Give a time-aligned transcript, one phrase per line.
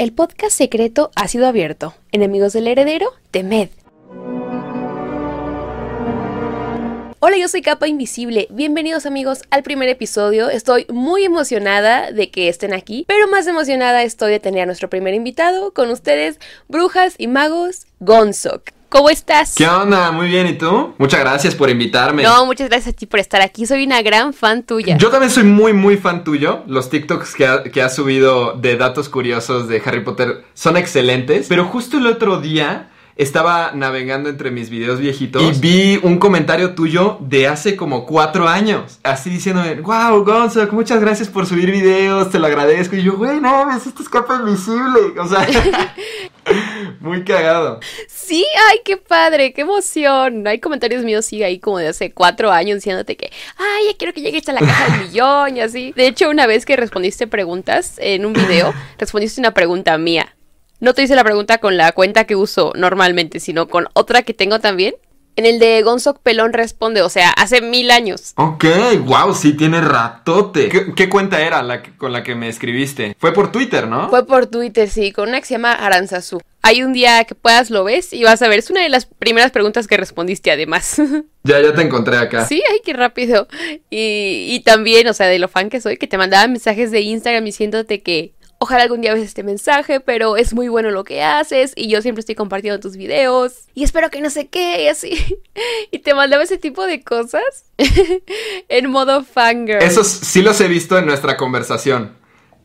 [0.00, 1.92] el podcast secreto ha sido abierto.
[2.10, 3.68] Enemigos del heredero, temed.
[7.18, 8.48] Hola, yo soy Capa Invisible.
[8.48, 10.48] Bienvenidos amigos al primer episodio.
[10.48, 14.88] Estoy muy emocionada de que estén aquí, pero más emocionada estoy de tener a nuestro
[14.88, 18.79] primer invitado con ustedes, brujas y magos, Gonzok.
[18.90, 19.54] ¿Cómo estás?
[19.54, 20.10] ¿Qué onda?
[20.10, 20.94] Muy bien, ¿y tú?
[20.98, 22.24] Muchas gracias por invitarme.
[22.24, 23.64] No, muchas gracias a ti por estar aquí.
[23.64, 24.96] Soy una gran fan tuya.
[24.98, 26.64] Yo también soy muy, muy fan tuyo.
[26.66, 31.46] Los TikToks que, que has subido de datos curiosos de Harry Potter son excelentes.
[31.48, 36.74] Pero justo el otro día estaba navegando entre mis videos viejitos y vi un comentario
[36.74, 38.98] tuyo de hace como cuatro años.
[39.04, 42.96] Así diciéndome, wow, Gonzo, muchas gracias por subir videos, te lo agradezco.
[42.96, 45.20] Y yo, güey, no, esto es capa invisible.
[45.20, 45.46] O sea,
[47.00, 47.80] muy cagado.
[48.08, 50.46] Sí, ay, qué padre, qué emoción.
[50.46, 54.12] Hay comentarios míos, sí, ahí como de hace cuatro años diciéndote que, ay, ya quiero
[54.12, 55.92] que llegues a la caja del millón y así.
[55.96, 60.34] De hecho, una vez que respondiste preguntas en un video, respondiste una pregunta mía
[60.80, 64.32] no te hice la pregunta con la cuenta que uso normalmente, sino con otra que
[64.32, 64.94] tengo también.
[65.40, 68.34] En el de Gonzok Pelón responde, o sea, hace mil años.
[68.36, 68.66] Ok,
[69.06, 70.68] wow, sí tiene ratote.
[70.68, 73.16] ¿Qué, cuenta era la con la que me escribiste?
[73.18, 74.10] Fue por Twitter, ¿no?
[74.10, 76.42] Fue por Twitter, sí, con una que se llama Aranzazú.
[76.60, 78.58] Hay un día que puedas lo ves y vas a ver.
[78.58, 81.00] Es una de las primeras preguntas que respondiste, además.
[81.42, 82.44] Ya, ya te encontré acá.
[82.44, 83.48] Sí, ay, qué rápido.
[83.88, 87.00] Y, y también, o sea, de lo fan que soy, que te mandaba mensajes de
[87.00, 91.22] Instagram diciéndote que Ojalá algún día ves este mensaje, pero es muy bueno lo que
[91.22, 94.88] haces y yo siempre estoy compartiendo tus videos y espero que no sé qué y
[94.88, 95.12] así.
[95.90, 97.42] Y te mandaba ese tipo de cosas
[98.68, 99.82] en modo fangirl.
[99.82, 102.16] Esos sí los he visto en nuestra conversación.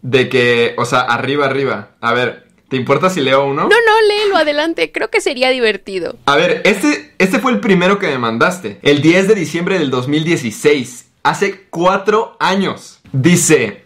[0.01, 1.95] De que, o sea, arriba, arriba.
[2.01, 3.63] A ver, ¿te importa si leo uno?
[3.63, 4.91] No, no, léelo adelante.
[4.91, 6.17] Creo que sería divertido.
[6.25, 8.79] A ver, este, este fue el primero que me mandaste.
[8.81, 11.07] El 10 de diciembre del 2016.
[11.23, 12.99] Hace cuatro años.
[13.13, 13.84] Dice,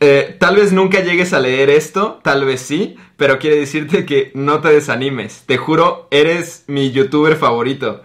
[0.00, 4.30] eh, tal vez nunca llegues a leer esto, tal vez sí, pero quiere decirte que
[4.34, 5.44] no te desanimes.
[5.46, 8.02] Te juro, eres mi youtuber favorito.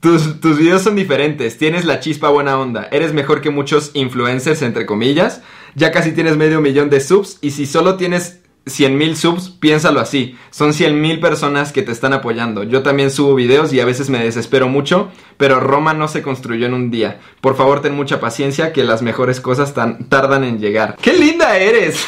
[0.00, 4.62] Tus, tus, videos son diferentes, tienes la chispa buena onda, eres mejor que muchos influencers,
[4.62, 5.42] entre comillas,
[5.74, 10.00] ya casi tienes medio millón de subs y si solo tienes 100 mil subs, piénsalo
[10.00, 10.36] así.
[10.50, 12.64] Son 100 mil personas que te están apoyando.
[12.64, 16.66] Yo también subo videos y a veces me desespero mucho, pero Roma no se construyó
[16.66, 17.20] en un día.
[17.40, 20.96] Por favor, ten mucha paciencia que las mejores cosas tan, tardan en llegar.
[21.00, 22.04] ¡Qué linda eres!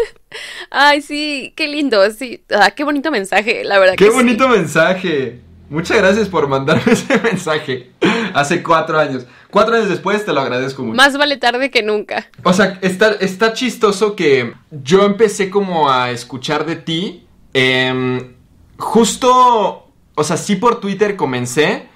[0.70, 2.42] Ay, sí, qué lindo, sí.
[2.50, 3.94] Ah, qué bonito mensaje, la verdad.
[3.96, 5.40] Qué bonito mensaje.
[5.68, 7.90] Muchas gracias por mandarme ese mensaje.
[8.34, 9.26] Hace cuatro años.
[9.50, 10.96] Cuatro años después te lo agradezco mucho.
[10.96, 12.28] Más vale tarde que nunca.
[12.42, 17.26] O sea, está, está chistoso que yo empecé como a escuchar de ti.
[17.52, 18.34] Em,
[18.76, 21.88] justo, o sea, sí por Twitter comencé.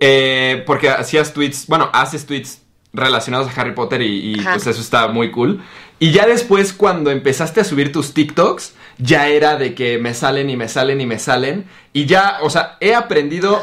[0.00, 2.62] Eh, porque hacías tweets, bueno, haces tweets
[2.92, 5.62] relacionados a Harry Potter y, y pues eso está muy cool.
[5.98, 10.50] Y ya después cuando empezaste a subir tus TikToks, ya era de que me salen
[10.50, 11.66] y me salen y me salen.
[11.92, 13.60] Y ya, o sea, he aprendido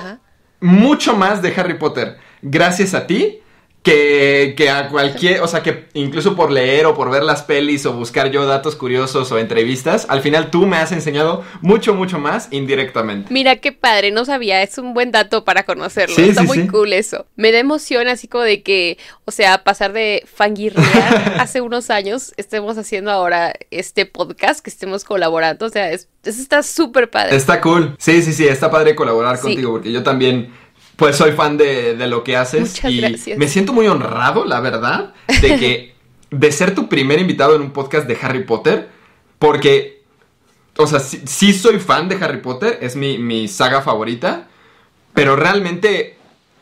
[0.59, 3.40] mucho más de Harry Potter gracias a ti
[3.83, 7.85] que, que, a cualquier, o sea, que incluso por leer o por ver las pelis
[7.87, 12.19] o buscar yo datos curiosos o entrevistas, al final tú me has enseñado mucho, mucho
[12.19, 13.33] más indirectamente.
[13.33, 17.25] Mira qué padre, no sabía, es un buen dato para conocerlo, está muy cool eso.
[17.35, 22.33] Me da emoción así como de que, o sea, pasar de fangirrear hace unos años,
[22.37, 27.35] estemos haciendo ahora este podcast, que estemos colaborando, o sea, es, eso está súper padre.
[27.35, 30.53] Está cool, sí, sí, sí, está padre colaborar contigo, porque yo también
[31.01, 33.35] pues soy fan de, lo que haces Muchas y gracias.
[33.39, 35.95] me siento muy honrado, la verdad, de que
[36.29, 38.87] de ser tu primer invitado en un podcast de Harry Potter,
[39.39, 40.03] porque,
[40.77, 44.47] o sea, sí, soy fan de Harry Potter, es mi, mi saga favorita,
[45.15, 46.17] pero realmente,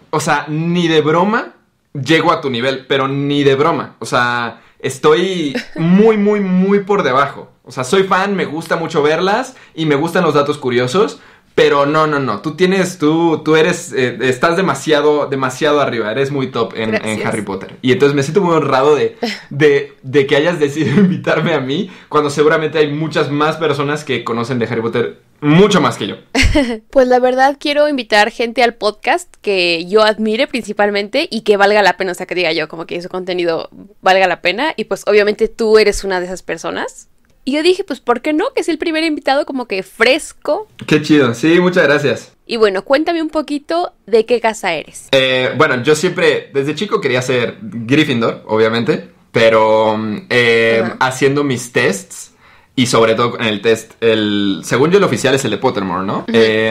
[0.10, 1.56] o sea, ni de broma
[1.92, 7.04] llego a tu nivel, pero ni de broma, o sea, estoy muy, muy, muy por
[7.04, 7.52] debajo.
[7.66, 11.20] O sea, soy fan, me gusta mucho verlas y me gustan los datos curiosos,
[11.60, 12.40] pero no, no, no.
[12.42, 16.10] Tú tienes, tú, tú eres, eh, estás demasiado, demasiado arriba.
[16.10, 17.76] Eres muy top en, en, Harry Potter.
[17.82, 19.18] Y entonces me siento muy honrado de,
[19.50, 24.24] de, de, que hayas decidido invitarme a mí cuando seguramente hay muchas más personas que
[24.24, 26.16] conocen de Harry Potter mucho más que yo.
[26.92, 31.84] pues la verdad quiero invitar gente al podcast que yo admire principalmente y que valga
[31.84, 33.70] la pena, o sea, que diga yo como que su contenido
[34.00, 34.74] valga la pena.
[34.78, 37.10] Y pues obviamente tú eres una de esas personas.
[37.50, 38.54] Y yo dije, pues, ¿por qué no?
[38.54, 40.68] Que es el primer invitado como que fresco.
[40.86, 42.32] Qué chido, sí, muchas gracias.
[42.46, 45.08] Y bueno, cuéntame un poquito de qué casa eres.
[45.14, 50.00] Eh, bueno, yo siempre, desde chico quería ser Gryffindor, obviamente, pero
[50.30, 52.36] eh, haciendo mis tests
[52.76, 56.06] y sobre todo en el test, el, según yo el oficial es el de Pottermore,
[56.06, 56.26] ¿no?
[56.32, 56.70] eh,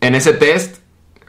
[0.00, 0.76] en ese test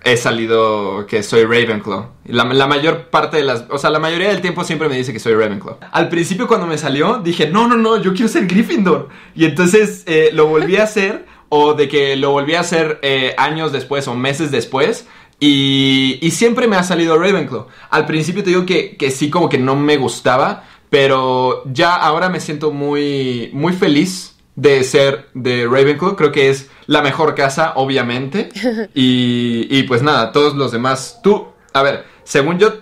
[0.06, 2.12] he salido que soy Ravenclaw.
[2.26, 3.66] La, la, mayor parte de las...
[3.70, 5.80] O sea, la mayoría del tiempo siempre me dice que soy Ravenclaw.
[5.92, 9.10] Al principio cuando me salió dije, no, no, no, yo quiero ser Gryffindor.
[9.36, 13.34] Y entonces eh, lo volví a hacer o de que lo volví a hacer eh,
[13.40, 15.08] años después o meses después.
[15.40, 17.66] Y, y, siempre me ha salido Ravenclaw.
[17.90, 22.30] Al principio te digo que, que sí como que no me gustaba, pero ya ahora
[22.30, 26.16] me siento muy, muy feliz de ser de Ravenclaw.
[26.16, 28.50] Creo que es la mejor casa, obviamente.
[28.94, 31.20] Y, y pues nada, todos los demás.
[31.24, 32.74] Tú, a ver, según yo,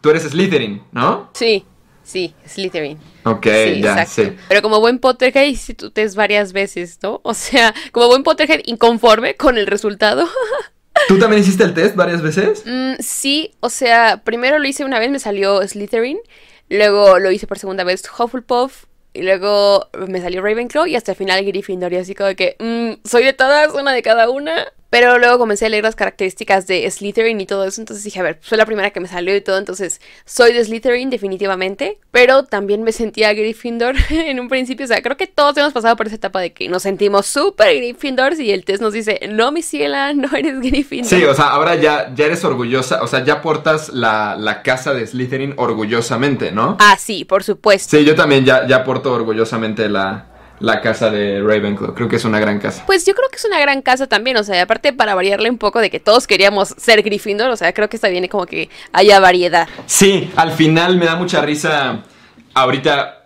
[0.00, 1.30] tú eres Slytherin, ¿no?
[1.34, 1.64] Sí,
[2.02, 2.98] sí, Slytherin.
[3.24, 3.46] Ok,
[3.80, 4.36] ya, sí.
[4.48, 7.20] Pero como buen Potterhead hiciste tu test varias veces, ¿no?
[7.24, 10.28] O sea, como buen Potterhead inconforme con el resultado.
[11.08, 12.62] ¿Tú también hiciste el test varias veces?
[12.66, 16.18] Mm, sí, o sea, primero lo hice una vez, me salió Slytherin.
[16.68, 18.84] Luego lo hice por segunda vez Hufflepuff.
[19.14, 21.92] Y luego me salió Ravenclaw y hasta el final Gryffindor.
[21.92, 24.66] Y así como que, mm, soy de todas, una de cada una.
[24.94, 27.80] Pero luego comencé a leer las características de Slytherin y todo eso.
[27.80, 29.58] Entonces dije, a ver, fue la primera que me salió y todo.
[29.58, 31.98] Entonces soy de Slytherin definitivamente.
[32.12, 34.84] Pero también me sentía Gryffindor en un principio.
[34.84, 37.74] O sea, creo que todos hemos pasado por esa etapa de que nos sentimos súper
[37.74, 41.10] Gryffindors y el test nos dice, no, mi ciela, no eres Gryffindor.
[41.10, 43.02] Sí, o sea, ahora ya, ya eres orgullosa.
[43.02, 46.76] O sea, ya portas la, la casa de Slytherin orgullosamente, ¿no?
[46.78, 47.96] Ah, sí, por supuesto.
[47.96, 50.26] Sí, yo también ya, ya porto orgullosamente la,
[50.64, 51.94] la casa de Ravenclaw.
[51.94, 52.84] Creo que es una gran casa.
[52.86, 55.58] Pues yo creo que es una gran casa también, o sea, aparte para variarle un
[55.58, 58.70] poco de que todos queríamos ser Gryffindor, o sea, creo que está bien como que
[58.92, 59.68] haya variedad.
[59.86, 62.02] Sí, al final me da mucha risa
[62.54, 63.23] ahorita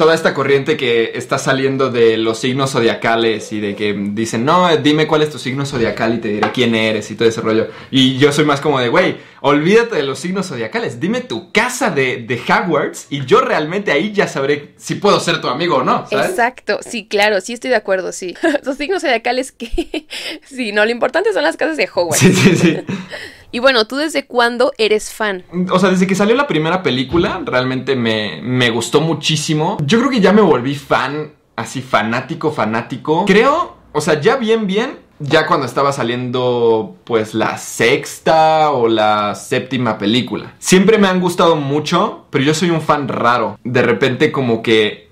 [0.00, 4.74] toda esta corriente que está saliendo de los signos zodiacales y de que dicen, no,
[4.78, 7.68] dime cuál es tu signo zodiacal y te diré quién eres y todo ese rollo.
[7.90, 11.90] Y yo soy más como de, güey, olvídate de los signos zodiacales, dime tu casa
[11.90, 15.84] de, de Hogwarts y yo realmente ahí ya sabré si puedo ser tu amigo o
[15.84, 16.06] no.
[16.08, 16.30] ¿sabes?
[16.30, 18.34] Exacto, sí, claro, sí estoy de acuerdo, sí.
[18.64, 20.06] los signos zodiacales que,
[20.46, 22.20] sí, no, lo importante son las casas de Hogwarts.
[22.20, 22.76] Sí, sí, sí.
[23.52, 25.44] Y bueno, ¿tú desde cuándo eres fan?
[25.70, 29.76] O sea, desde que salió la primera película, realmente me, me gustó muchísimo.
[29.84, 33.24] Yo creo que ya me volví fan, así fanático, fanático.
[33.26, 39.34] Creo, o sea, ya bien, bien, ya cuando estaba saliendo pues la sexta o la
[39.34, 40.54] séptima película.
[40.58, 43.58] Siempre me han gustado mucho, pero yo soy un fan raro.
[43.64, 45.10] De repente como que...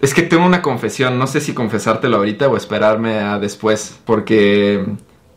[0.00, 4.84] Es que tengo una confesión, no sé si confesártelo ahorita o esperarme a después, porque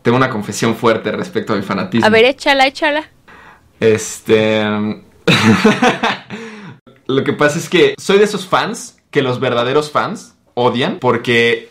[0.06, 2.06] tengo una confesión fuerte respecto a mi fanatismo.
[2.06, 3.10] A ver, échala, échala.
[3.80, 4.62] Este...
[7.08, 11.70] Lo que pasa es que soy de esos fans que los verdaderos fans odian porque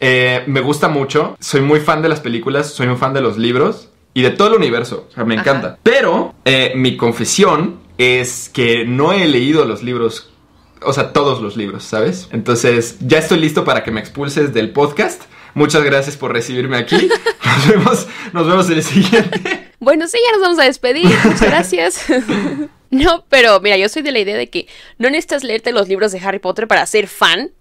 [0.00, 3.38] eh, me gusta mucho, soy muy fan de las películas, soy muy fan de los
[3.38, 5.66] libros y de todo el universo, o sea, me encanta.
[5.68, 5.78] Ajá.
[5.84, 10.32] Pero eh, mi confesión es que no he leído los libros,
[10.82, 12.28] o sea, todos los libros, ¿sabes?
[12.32, 15.22] Entonces, ya estoy listo para que me expulses del podcast.
[15.56, 17.08] Muchas gracias por recibirme aquí.
[17.56, 19.72] Nos vemos, nos vemos en el siguiente.
[19.78, 21.06] Bueno, sí, ya nos vamos a despedir.
[21.24, 22.04] Muchas gracias.
[22.90, 24.68] no, pero mira, yo soy de la idea de que
[24.98, 27.52] no necesitas leerte los libros de Harry Potter para ser fan.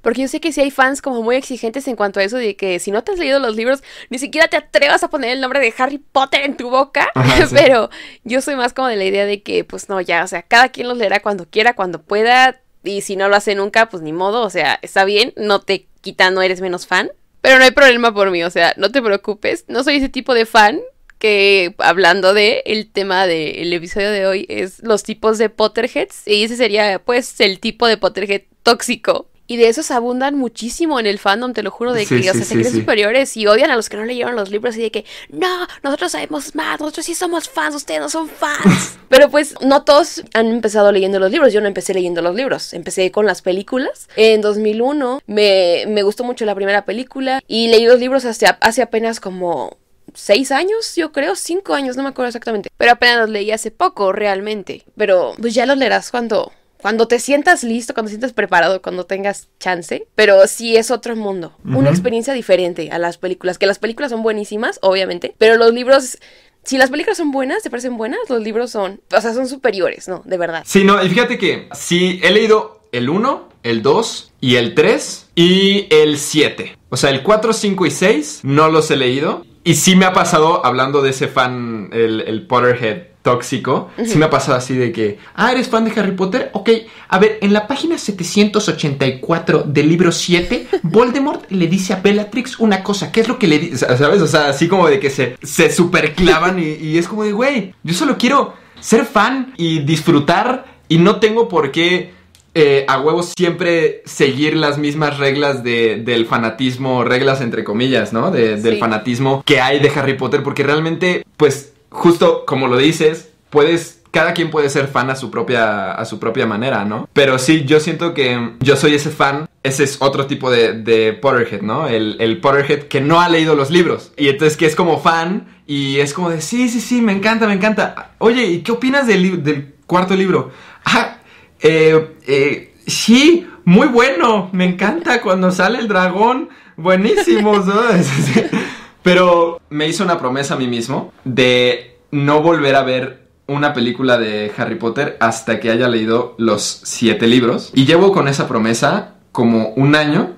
[0.00, 2.56] Porque yo sé que sí hay fans como muy exigentes en cuanto a eso de
[2.56, 5.42] que si no te has leído los libros, ni siquiera te atrevas a poner el
[5.42, 7.10] nombre de Harry Potter en tu boca.
[7.14, 7.54] Ajá, sí.
[7.58, 7.90] Pero
[8.22, 10.70] yo soy más como de la idea de que, pues no, ya, o sea, cada
[10.70, 12.62] quien los leerá cuando quiera, cuando pueda.
[12.82, 14.40] Y si no lo hace nunca, pues ni modo.
[14.40, 17.10] O sea, está bien, no te quita, no eres menos fan.
[17.44, 19.66] Pero no hay problema por mí, o sea, no te preocupes.
[19.68, 20.80] No soy ese tipo de fan
[21.18, 26.44] que hablando de el tema del episodio de hoy es los tipos de Potterheads y
[26.44, 29.28] ese sería pues el tipo de Potterhead tóxico.
[29.46, 32.32] Y de esos abundan muchísimo en el fandom, te lo juro, de que, sí, o
[32.32, 34.76] sea, sí, se creen sí, superiores y odian a los que no leyeron los libros
[34.76, 38.98] y de que, no, nosotros sabemos más, nosotros sí somos fans, ustedes no son fans.
[39.08, 42.72] Pero pues no todos han empezado leyendo los libros, yo no empecé leyendo los libros,
[42.72, 44.08] empecé con las películas.
[44.16, 48.82] En 2001 me, me gustó mucho la primera película y leí los libros hace, hace
[48.82, 49.76] apenas como
[50.14, 52.70] seis años, yo creo, cinco años, no me acuerdo exactamente.
[52.76, 54.84] Pero apenas los leí hace poco, realmente.
[54.96, 56.52] Pero pues ya los leerás cuando
[56.84, 61.16] cuando te sientas listo, cuando te sientas preparado, cuando tengas chance, pero sí es otro
[61.16, 61.78] mundo, uh -huh.
[61.78, 66.18] una experiencia diferente a las películas, que las películas son buenísimas, obviamente, pero los libros
[66.62, 70.08] si las películas son buenas, te parecen buenas, los libros son, o sea, son superiores,
[70.08, 70.20] ¿no?
[70.26, 70.62] De verdad.
[70.66, 75.30] Sí, no, y fíjate que sí he leído el 1, el 2 y el 3
[75.34, 76.76] y el 7.
[76.90, 79.46] O sea, el 4, 5 y 6 no los he leído.
[79.64, 84.06] Y sí me ha pasado, hablando de ese fan, el, el Potterhead tóxico, uh -huh.
[84.06, 86.50] sí me ha pasado así de que, ah, ¿eres fan de Harry Potter?
[86.52, 86.68] Ok,
[87.08, 92.82] a ver, en la página 784 del libro 7, Voldemort le dice a Bellatrix una
[92.82, 93.86] cosa, ¿qué es lo que le dice?
[93.96, 94.20] ¿Sabes?
[94.22, 97.74] O sea, así como de que se, se superclavan y, y es como de, güey,
[97.82, 102.12] yo solo quiero ser fan y disfrutar y no tengo por qué
[102.56, 108.30] eh, a huevos siempre seguir las mismas reglas de, del fanatismo, reglas entre comillas, ¿no?
[108.30, 108.80] De- del Sí.
[108.80, 114.00] fanatismo que hay de Harry Potter, porque realmente, pues, justo como lo dices, puedes...
[114.10, 117.08] Cada quien puede ser fan a su propia, a su propia manera, ¿no?
[117.12, 121.14] Pero sí, yo siento que yo soy ese fan, ese es otro tipo de, de
[121.14, 121.88] Potterhead, ¿no?
[121.88, 124.12] El, el Potterhead que no ha leído los libros.
[124.16, 127.48] Y entonces que es como fan y es como de, sí, sí, sí, me encanta,
[127.48, 128.12] me encanta.
[128.18, 130.52] Oye, ¿y qué opinas del, del cuarto libro?
[130.84, 131.16] Ah,
[131.60, 137.82] eh, eh, sí, muy bueno, me encanta cuando sale el dragón, buenísimo, ¿no?
[139.04, 144.16] Pero me hizo una promesa a mí mismo de no volver a ver una película
[144.16, 147.70] de Harry Potter hasta que haya leído los siete libros.
[147.74, 150.32] Y llevo con esa promesa como un año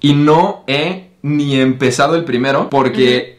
[0.00, 3.38] y no he ni empezado el primero porque,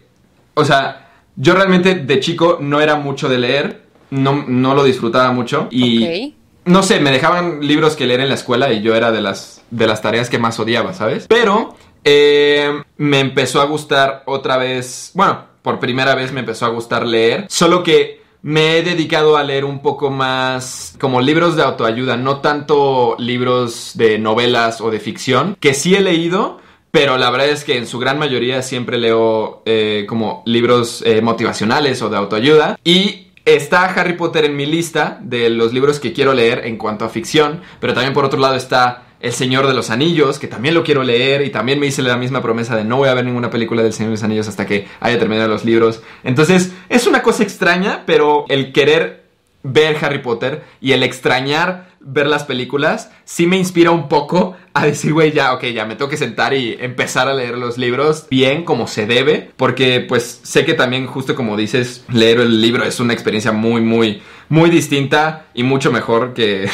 [0.56, 5.32] o sea, yo realmente de chico no era mucho de leer, no, no lo disfrutaba
[5.32, 6.04] mucho y...
[6.04, 6.34] Ok.
[6.64, 9.64] No sé, me dejaban libros que leer en la escuela y yo era de las,
[9.72, 11.26] de las tareas que más odiaba, ¿sabes?
[11.28, 16.70] Pero eh, me empezó a gustar otra vez, bueno, por primera vez me empezó a
[16.70, 21.64] gustar leer, solo que me he dedicado a leer un poco más como libros de
[21.64, 26.60] autoayuda, no tanto libros de novelas o de ficción, que sí he leído,
[26.92, 31.22] pero la verdad es que en su gran mayoría siempre leo eh, como libros eh,
[31.22, 32.78] motivacionales o de autoayuda.
[32.84, 37.06] Y está Harry Potter en mi lista de los libros que quiero leer en cuanto
[37.06, 40.74] a ficción, pero también por otro lado está El Señor de los Anillos, que también
[40.74, 43.26] lo quiero leer y también me hice la misma promesa de no voy a ver
[43.26, 46.02] ninguna película del Señor de los Anillos hasta que haya terminado los libros.
[46.24, 49.22] Entonces es una cosa extraña, pero el querer
[49.64, 54.86] ver Harry Potter y el extrañar ver las películas sí me inspira un poco a
[54.86, 58.28] decir, güey, ya, ok, ya me tengo que sentar y empezar a leer los libros
[58.30, 62.84] bien como se debe, porque pues sé que también justo como dices, leer el libro
[62.84, 66.70] es una experiencia muy, muy, muy distinta y mucho mejor que,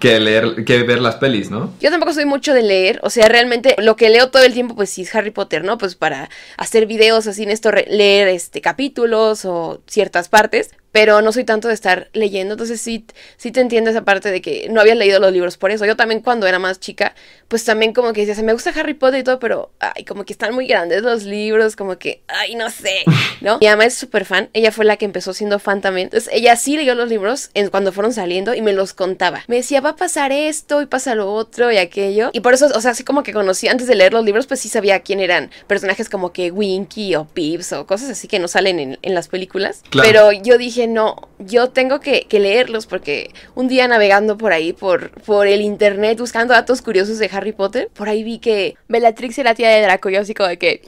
[0.00, 1.70] que leer, que ver las pelis, ¿no?
[1.78, 4.74] Yo tampoco soy mucho de leer, o sea, realmente lo que leo todo el tiempo,
[4.74, 5.76] pues sí es Harry Potter, ¿no?
[5.76, 11.32] Pues para hacer videos así en esto, leer este capítulos o ciertas partes, pero no
[11.32, 14.80] soy tanto de estar leyendo, entonces sí, sí te entiendo esa parte de que no
[14.80, 15.86] habías leído los libros por eso.
[15.86, 17.14] Yo también cuando era más chica,
[17.48, 20.24] pues también como que decía, "Se me gusta Harry Potter y todo, pero ay, como
[20.24, 23.04] que están muy grandes los libros, como que, ay, no sé,
[23.40, 23.58] ¿no?
[23.60, 26.56] Mi mamá es súper fan, ella fue la que empezó siendo fan también, entonces ella
[26.56, 29.42] sí leyó los libros en, cuando fueron saliendo y me los contaba.
[29.48, 32.30] Me decía, va a pasar esto y pasa lo otro y aquello.
[32.32, 34.60] Y por eso, o sea, así como que conocí antes de leer los libros, pues
[34.60, 38.48] sí sabía quién eran personajes como que Winky o Pips o cosas así que no
[38.48, 39.82] salen en, en las películas.
[39.90, 40.08] Claro.
[40.08, 44.72] Pero yo dije, no, yo tengo que, que leerlos porque un día navegando por ahí,
[44.72, 49.38] por, por el internet, buscando datos curiosos de Harry Potter, por ahí vi que Bellatrix
[49.38, 50.10] era tía de Draco.
[50.10, 50.82] Yo así como de que,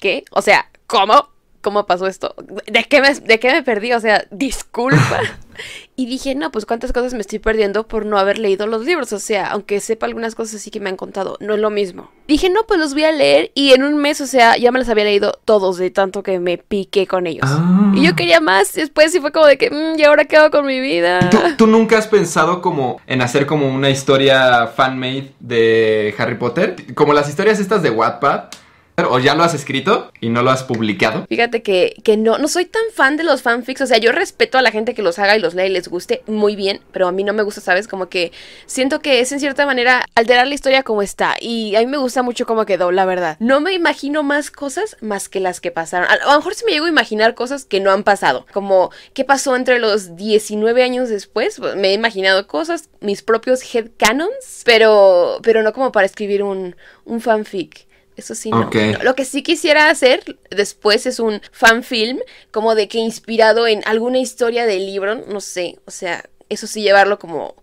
[0.00, 0.24] ¿qué?
[0.30, 1.28] O sea, ¿cómo?
[1.60, 2.34] ¿Cómo pasó esto?
[2.66, 3.92] ¿De qué me, de qué me perdí?
[3.92, 5.20] O sea, disculpa.
[5.96, 9.12] Y dije, no, pues cuántas cosas me estoy perdiendo por no haber leído los libros.
[9.12, 12.12] O sea, aunque sepa algunas cosas así que me han contado, no es lo mismo.
[12.28, 13.50] Dije, no, pues los voy a leer.
[13.56, 16.38] Y en un mes, o sea, ya me los había leído todos de tanto que
[16.38, 17.46] me piqué con ellos.
[17.48, 17.92] Ah.
[17.96, 18.74] Y yo quería más.
[18.74, 21.28] Después sí fue como de que, "Mm, ¿y ahora qué hago con mi vida?
[21.30, 26.76] ¿Tú, tú nunca has pensado como en hacer como una historia fan-made de Harry Potter?
[26.94, 28.44] Como las historias estas de Wattpad.
[29.06, 31.24] ¿O ya lo has escrito y no lo has publicado?
[31.28, 33.80] Fíjate que, que no, no soy tan fan de los fanfics.
[33.82, 35.88] O sea, yo respeto a la gente que los haga y los lea y les
[35.88, 37.86] guste muy bien, pero a mí no me gusta, ¿sabes?
[37.86, 38.32] Como que
[38.66, 41.36] siento que es en cierta manera alterar la historia como está.
[41.40, 43.36] Y a mí me gusta mucho cómo quedó, la verdad.
[43.38, 46.08] No me imagino más cosas más que las que pasaron.
[46.10, 48.46] A lo mejor sí me llego a imaginar cosas que no han pasado.
[48.52, 51.56] Como qué pasó entre los 19 años después.
[51.58, 56.74] Pues, Me he imaginado cosas, mis propios headcanons, pero, pero no como para escribir un,
[57.04, 57.87] un fanfic.
[58.18, 58.68] Eso sí, no.
[59.02, 62.18] Lo que sí quisiera hacer después es un fan film,
[62.50, 66.82] como de que inspirado en alguna historia del libro, no sé, o sea, eso sí
[66.82, 67.54] llevarlo como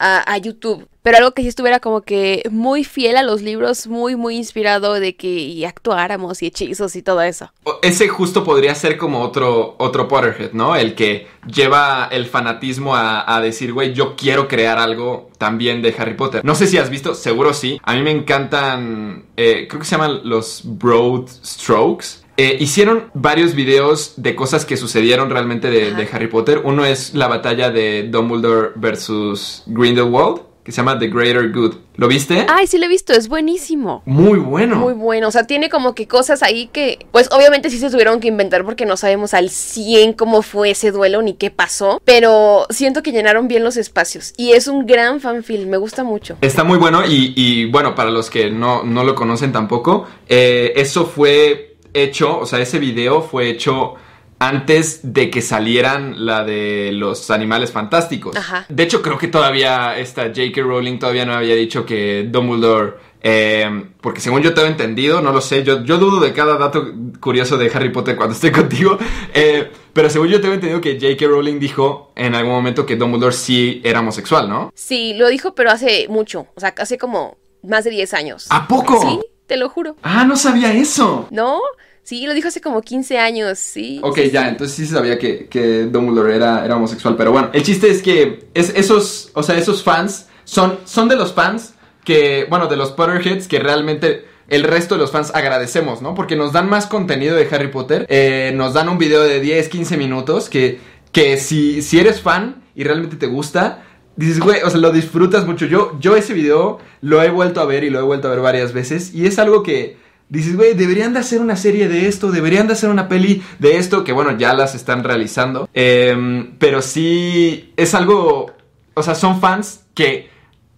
[0.00, 0.88] a, YouTube.
[1.02, 4.94] Pero algo que sí estuviera como que muy fiel a los libros, muy, muy inspirado
[4.94, 7.50] de que actuáramos y hechizos y todo eso.
[7.82, 10.76] Ese justo podría ser como otro, otro Potterhead, ¿no?
[10.76, 15.94] El que lleva el fanatismo a, a decir, güey, yo quiero crear algo también de
[15.96, 16.44] Harry Potter.
[16.44, 17.80] No sé si has visto, seguro sí.
[17.82, 22.20] A mí me encantan, eh, creo que se llaman los Broad Strokes.
[22.36, 26.62] Eh, hicieron varios videos de cosas que sucedieron realmente de, Harry Potter.
[26.64, 31.74] Uno es la batalla de Dumbledore versus Grindelwald, que se llama The Greater Good.
[31.96, 32.46] ¿Lo viste?
[32.48, 34.02] Ay, sí lo he visto, es buenísimo.
[34.06, 34.76] Muy bueno.
[34.76, 38.20] Muy bueno, o sea, tiene como que cosas ahí que, pues obviamente sí se tuvieron
[38.20, 42.66] que inventar porque no sabemos al 100 cómo fue ese duelo ni qué pasó, pero
[42.70, 46.36] siento que llenaron bien los espacios y es un gran fanfilm, me gusta mucho.
[46.40, 50.72] Está muy bueno y, y, bueno, para los que no, no lo conocen tampoco, eh,
[50.76, 53.94] eso fue hecho, o sea, ese video fue hecho
[54.38, 58.36] antes de que salieran la de los animales fantásticos.
[58.36, 58.64] Ajá.
[58.68, 60.62] De hecho, creo que todavía esta J.K.
[60.62, 65.32] Rowling todavía no había dicho que Dumbledore eh, porque según yo te he entendido, no
[65.32, 66.86] lo sé, yo, yo dudo de cada dato
[67.20, 68.98] curioso de Harry Potter cuando estoy contigo,
[69.34, 71.26] eh, pero según yo te he entendido que J.K.
[71.26, 74.72] Rowling dijo en algún momento que Dumbledore sí era homosexual, ¿no?
[74.74, 78.46] Sí, lo dijo, pero hace mucho, o sea, hace como más de 10 años.
[78.48, 79.00] ¿A poco?
[79.00, 79.20] Sí,
[79.50, 79.96] te lo juro.
[80.04, 81.26] Ah, no sabía eso.
[81.32, 81.60] ¿No?
[82.04, 84.00] Sí, lo dijo hace como 15 años, sí.
[84.00, 87.90] Ok, ya, entonces sí sabía que, que Dumbledore era, era homosexual, pero bueno, el chiste
[87.90, 92.68] es que es, esos, o sea, esos fans son, son de los fans que, bueno,
[92.68, 96.14] de los Potterheads que realmente el resto de los fans agradecemos, ¿no?
[96.14, 99.68] Porque nos dan más contenido de Harry Potter, eh, nos dan un video de 10,
[99.68, 100.78] 15 minutos que,
[101.10, 103.82] que si, si eres fan y realmente te gusta,
[104.16, 105.66] dices, güey, o sea, lo disfrutas mucho.
[105.66, 108.40] Yo, yo ese video lo he vuelto a ver y lo he vuelto a ver
[108.40, 109.96] varias veces y es algo que
[110.28, 113.76] dices, güey, deberían de hacer una serie de esto, deberían de hacer una peli de
[113.76, 115.68] esto, que bueno, ya las están realizando.
[115.74, 118.52] Em, pero sí, es algo,
[118.94, 120.30] o sea, son fans que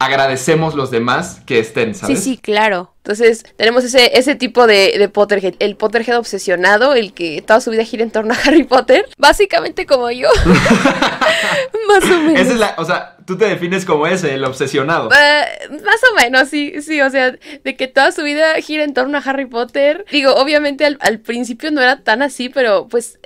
[0.04, 2.18] agradecemos los demás que estén, ¿sabes?
[2.18, 2.92] Sí, sí, claro.
[2.98, 5.54] Entonces, tenemos ese, ese tipo de, de, Potterhead.
[5.58, 9.06] El Potterhead obsesionado, el que toda su vida gira en torno a Harry Potter.
[9.18, 10.28] Básicamente como yo.
[11.88, 12.40] más o menos.
[12.40, 15.08] Esa es la, o sea, tú te defines como ese, el obsesionado.
[15.08, 18.94] Uh, más o menos, sí, sí, o sea, de que toda su vida gira en
[18.94, 20.04] torno a Harry Potter.
[20.12, 23.18] Digo, obviamente al, al principio no era tan así, pero pues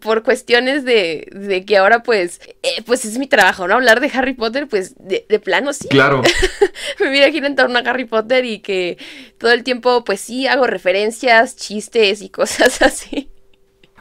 [0.00, 3.74] por cuestiones de, de, que ahora pues eh, pues es mi trabajo, ¿no?
[3.74, 5.88] Hablar de Harry Potter, pues de, de plano sí.
[5.88, 6.22] Claro.
[7.00, 8.98] Me mira gira en torno a Harry Potter y que
[9.38, 13.30] todo el tiempo pues sí hago referencias, chistes y cosas así.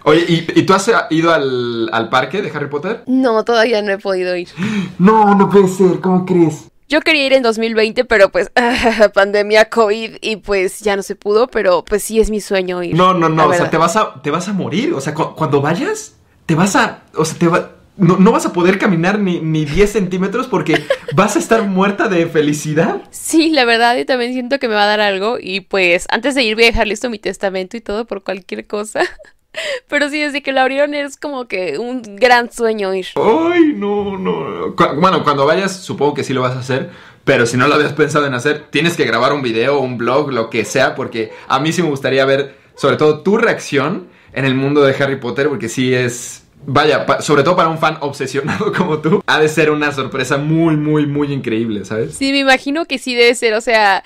[0.03, 3.03] Oye, ¿y, ¿y, tú has ido al, al parque de Harry Potter?
[3.07, 4.50] No, todavía no he podido ir.
[5.00, 6.69] No, no puede ser, ¿cómo crees?
[6.89, 8.51] Yo quería ir en 2020, pero pues
[9.13, 12.96] pandemia, COVID y pues ya no se pudo, pero pues sí es mi sueño ir.
[12.96, 15.36] No, no, no, o sea, te vas a te vas a morir, o sea, cu
[15.36, 16.17] cuando vayas
[16.48, 19.65] te vas a, o sea, te va, no, no, vas a poder caminar ni, ni
[19.65, 23.01] 10 centímetros porque vas a estar muerta de felicidad.
[23.12, 26.36] Sí, la verdad, yo también siento que me va a dar algo y pues antes
[26.36, 29.01] de ir voy a dejar listo mi testamento y todo por cualquier cosa.
[29.88, 33.08] Pero sí, desde que lo abrieron es como que un gran sueño ir.
[33.16, 34.75] Ay, no, no.
[35.00, 36.89] Bueno, cuando vayas, supongo que sí lo vas a hacer.
[37.24, 40.32] Pero si no lo habías pensado en hacer, tienes que grabar un video, un blog,
[40.32, 44.46] lo que sea, porque a mí sí me gustaría ver, sobre todo, tu reacción en
[44.46, 48.72] el mundo de Harry Potter, porque sí es vaya, sobre todo para un fan obsesionado
[48.77, 52.15] como tú, ha de ser una sorpresa muy, muy, muy increíble, ¿sabes?
[52.15, 54.03] Sí, me imagino que sí debe ser, o sea,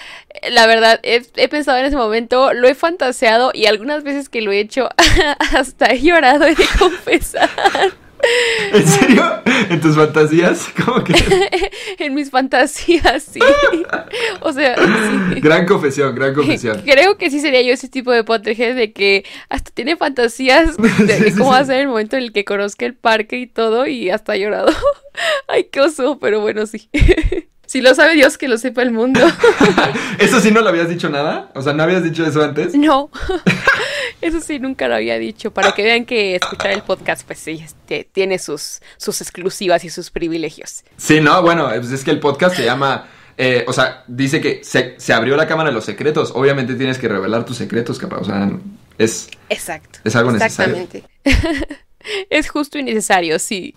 [0.50, 4.52] la verdad, he, pensado en ese momento, lo he fantaseado y algunas veces que lo
[4.52, 4.90] he hecho,
[5.56, 7.50] hasta he llorado, he de confesar.
[8.74, 9.42] ¿En serio?
[9.70, 10.68] ¿En tus fantasías?
[10.86, 11.14] ¿Cómo que?
[12.00, 13.40] en mis fantasías, sí.
[14.42, 15.40] o sea, sí.
[15.42, 16.82] Gran confesión, gran confesión.
[16.86, 20.90] Creo que sí sería yo ese tipo de Potterhead de que hasta tiene fantasías de,
[20.90, 23.48] sí, cómo sí, va a ser el momento en el que conozca el parque y
[23.48, 24.72] todo y hasta ha llorado.
[25.48, 26.90] Ay, qué oso, pero bueno, sí.
[27.66, 29.22] Si lo sabe Dios, que lo sepa el mundo.
[30.20, 31.52] ¿Eso sí no lo habías dicho nada?
[31.56, 32.76] O sea, ¿no habías dicho eso antes?
[32.76, 33.10] No.
[34.22, 35.52] Eso sí, nunca lo había dicho.
[35.52, 39.90] Para que vean que escuchar el podcast, pues sí, este, tiene sus, sus exclusivas y
[39.90, 40.84] sus privilegios.
[40.98, 43.08] Sí, no, bueno, pues es que el podcast se llama.
[43.38, 46.32] Eh, o sea, dice que se, se, abrió la cámara de los secretos.
[46.36, 48.20] Obviamente tienes que revelar tus secretos, capaz.
[48.20, 48.52] O sea,
[48.98, 49.30] es.
[49.50, 50.00] Exacto.
[50.04, 51.04] Es algo Exactamente.
[51.24, 51.68] necesario.
[52.30, 53.74] es justo y necesario, sí.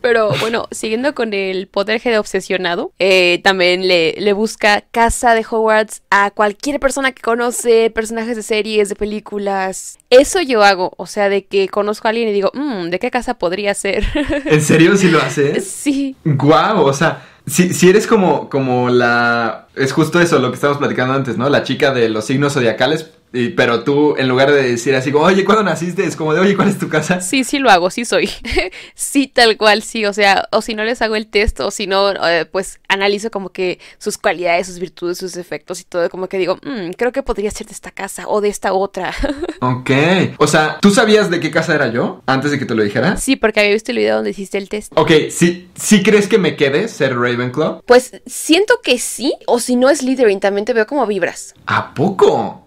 [0.00, 6.02] Pero bueno, siguiendo con el Potterhead obsesionado, eh, también le, le, busca casa de Hogwarts
[6.10, 9.98] a cualquier persona que conoce personajes de series, de películas.
[10.08, 13.10] Eso yo hago, o sea, de que conozco a alguien y digo, mmm, ¿de qué
[13.10, 14.04] casa podría ser?
[14.46, 15.68] ¿En serio si lo haces?
[15.80, 16.16] Sí.
[16.24, 19.68] Guau, wow, o sea, si, si eres como, como la...
[19.74, 21.48] Es justo eso, lo que estábamos platicando antes, ¿no?
[21.48, 25.24] La chica de los signos zodiacales, y, pero tú, en lugar de decir así como,
[25.24, 26.04] oye, ¿cuándo naciste?
[26.04, 27.20] Es como de, oye, ¿cuál es tu casa?
[27.20, 28.28] Sí, sí lo hago, sí soy.
[28.94, 30.04] sí, tal cual, sí.
[30.04, 33.30] O sea, o si no les hago el test, o si no, eh, pues analizo
[33.30, 36.10] como que sus cualidades, sus virtudes, sus defectos y todo.
[36.10, 39.14] Como que digo, mmm, creo que podría ser de esta casa o de esta otra.
[39.60, 39.90] ok.
[40.38, 43.16] O sea, ¿tú sabías de qué casa era yo antes de que te lo dijera?
[43.16, 44.92] Sí, porque había visto el video donde hiciste el test.
[44.96, 47.82] Ok, ¿sí, ¿sí crees que me quede ser Ravenclaw?
[47.86, 51.54] Pues siento que sí, o si no es Slytherin, también te veo como vibras.
[51.66, 52.66] ¿A poco?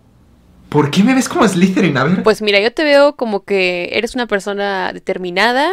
[0.74, 1.96] ¿Por qué me ves como Slytherin?
[1.98, 2.24] A ver.
[2.24, 5.72] Pues mira, yo te veo como que eres una persona determinada,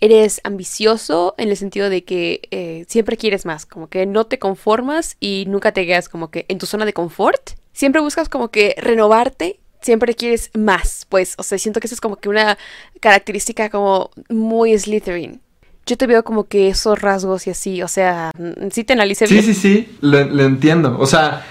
[0.00, 4.38] eres ambicioso en el sentido de que eh, siempre quieres más, como que no te
[4.38, 7.50] conformas y nunca te quedas como que en tu zona de confort.
[7.74, 12.00] Siempre buscas como que renovarte, siempre quieres más, pues, o sea, siento que esa es
[12.00, 12.56] como que una
[13.00, 15.42] característica como muy Slytherin.
[15.84, 18.30] Yo te veo como que esos rasgos y así, o sea,
[18.70, 19.44] sí te analicé sí, bien.
[19.44, 20.96] Sí, sí, sí, lo, lo entiendo.
[20.98, 21.44] O sea,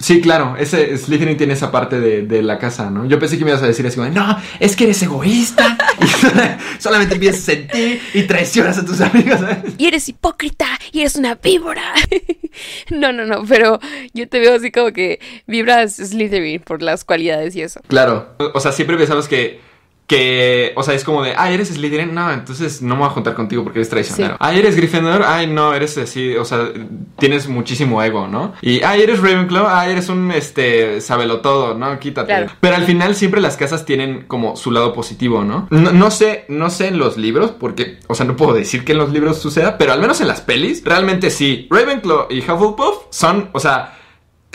[0.00, 3.06] Sí, claro, ese Slytherin tiene esa parte de, de, la casa, ¿no?
[3.06, 6.78] Yo pensé que me ibas a decir así como, no, es que eres egoísta y
[6.80, 9.40] solamente piensas en ti y traicionas a tus amigos.
[9.40, 9.74] ¿sabes?
[9.76, 11.94] Y eres hipócrita y eres una víbora.
[12.90, 13.80] no, no, no, pero
[14.14, 17.80] yo te veo así como que vibras Slytherin por las cualidades y eso.
[17.88, 19.60] Claro, o sea, siempre pensamos que
[20.08, 23.12] que, o sea, es como de, ah, eres Slytherin, no, entonces no me voy a
[23.12, 24.34] juntar contigo porque eres traicionero.
[24.34, 24.38] Sí.
[24.40, 26.70] Ah, eres Gryffindor, ay, no, eres así, o sea,
[27.18, 28.54] tienes muchísimo ego, ¿no?
[28.62, 30.98] Y, ah, eres Ravenclaw, ah, eres un, este,
[31.42, 31.98] todo, ¿no?
[31.98, 32.28] Quítate.
[32.28, 32.50] Claro.
[32.58, 35.68] Pero al final siempre las casas tienen como su lado positivo, ¿no?
[35.70, 35.92] ¿no?
[35.92, 38.98] No sé, no sé en los libros, porque, o sea, no puedo decir que en
[38.98, 41.68] los libros suceda, pero al menos en las pelis, realmente sí.
[41.70, 43.97] Ravenclaw y Hufflepuff son, o sea,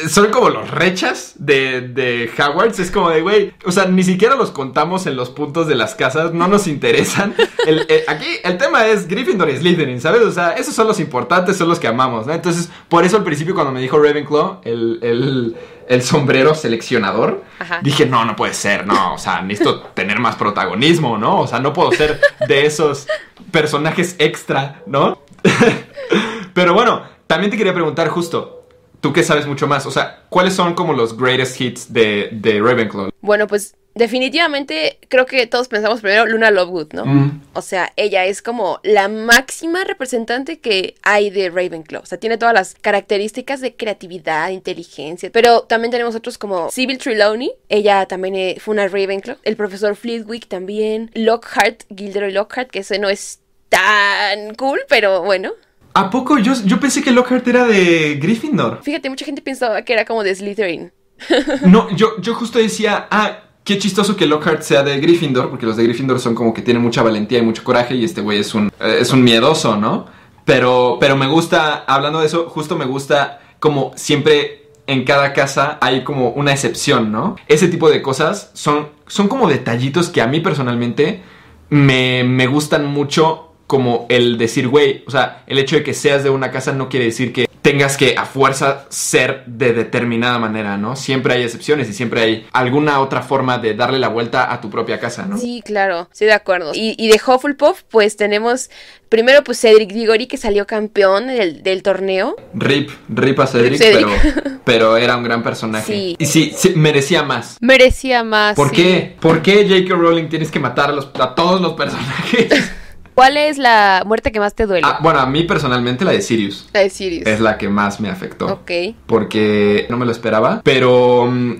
[0.09, 2.79] son como los rechas de, de Hogwarts.
[2.79, 5.93] Es como de, güey, o sea, ni siquiera los contamos en los puntos de las
[5.93, 7.35] casas, no nos interesan.
[7.67, 10.21] El, aquí el tema es Gryffindor y Slytherin, ¿sabes?
[10.23, 12.33] O sea, esos son los importantes, son los que amamos, ¿no?
[12.33, 15.55] Entonces, por eso al principio cuando me dijo Ravenclaw, el, el,
[15.87, 17.79] el sombrero seleccionador, Ajá.
[17.81, 21.39] dije, no, no puede ser, no, o sea, necesito tener más protagonismo, ¿no?
[21.39, 23.07] O sea, no puedo ser de esos
[23.51, 25.21] personajes extra, ¿no?
[26.53, 28.62] Pero bueno, también te quería preguntar justo,
[29.03, 32.61] tú que sabes mucho más, o sea, ¿cuáles son como los greatest hits de, de
[32.61, 33.09] Ravenclaw?
[33.19, 37.05] Bueno, pues definitivamente creo que todos pensamos primero Luna Lovegood, ¿no?
[37.05, 37.41] Mm.
[37.51, 42.01] O sea, ella es como la máxima representante que hay de Ravenclaw.
[42.01, 45.29] O sea, tiene todas las características de creatividad, inteligencia.
[45.33, 47.51] Pero también tenemos otros como Sybil Trelawney.
[47.67, 49.35] Ella también eh, fue una Ravenclaw.
[49.43, 51.11] El profesor Flitwick también.
[51.13, 55.51] Lockhart, Gilderoy Lockhart, que ese no es tan cool, pero bueno.
[55.93, 56.39] ¿A poco?
[56.39, 58.79] Yo, yo pensé que Lockhart era de Gryffindor.
[58.81, 60.91] Fíjate, mucha gente pensaba que era como de Slytherin.
[61.65, 65.77] no, yo, yo justo decía, ah, qué chistoso que Lockhart sea de Gryffindor, porque los
[65.77, 68.53] de Gryffindor son como que tienen mucha valentía y mucho coraje y este güey es
[68.55, 70.07] un, eh, es un miedoso, ¿no?
[70.45, 75.77] Pero, pero me gusta, hablando de eso, justo me gusta como siempre en cada casa
[75.79, 77.37] hay como una excepción, ¿no?
[77.47, 81.21] Ese tipo de cosas son, son como detallitos que a mí personalmente
[81.69, 86.23] me, me gustan mucho como el decir, güey, o sea, el hecho de que seas
[86.23, 90.77] de una casa no quiere decir que tengas que a fuerza ser de determinada manera,
[90.77, 90.95] ¿no?
[90.95, 94.69] Siempre hay excepciones y siempre hay alguna otra forma de darle la vuelta a tu
[94.69, 95.39] propia casa, ¿no?
[95.39, 96.73] Sí, claro, estoy de acuerdo.
[96.75, 98.69] Y, y de Hufflepuff, pues tenemos
[99.09, 102.35] primero pues Cedric Diggory que salió campeón del, del torneo.
[102.53, 104.09] Rip, rip a Cedric, Pero,
[104.65, 105.91] pero era un gran personaje.
[105.91, 106.15] Sí.
[106.19, 107.57] Y sí, sí, merecía más.
[107.59, 108.55] Merecía más.
[108.55, 109.15] ¿Por qué?
[109.19, 109.95] ¿Por qué J.K.
[109.95, 112.71] Rowling tienes que matar a, los, a todos los personajes?
[113.13, 114.87] ¿Cuál es la muerte que más te duele?
[114.87, 116.69] Ah, bueno, a mí personalmente la de Sirius.
[116.73, 117.27] La de Sirius.
[117.27, 118.47] Es la que más me afectó.
[118.47, 118.71] Ok.
[119.05, 120.61] Porque no me lo esperaba.
[120.63, 121.51] Pero mm,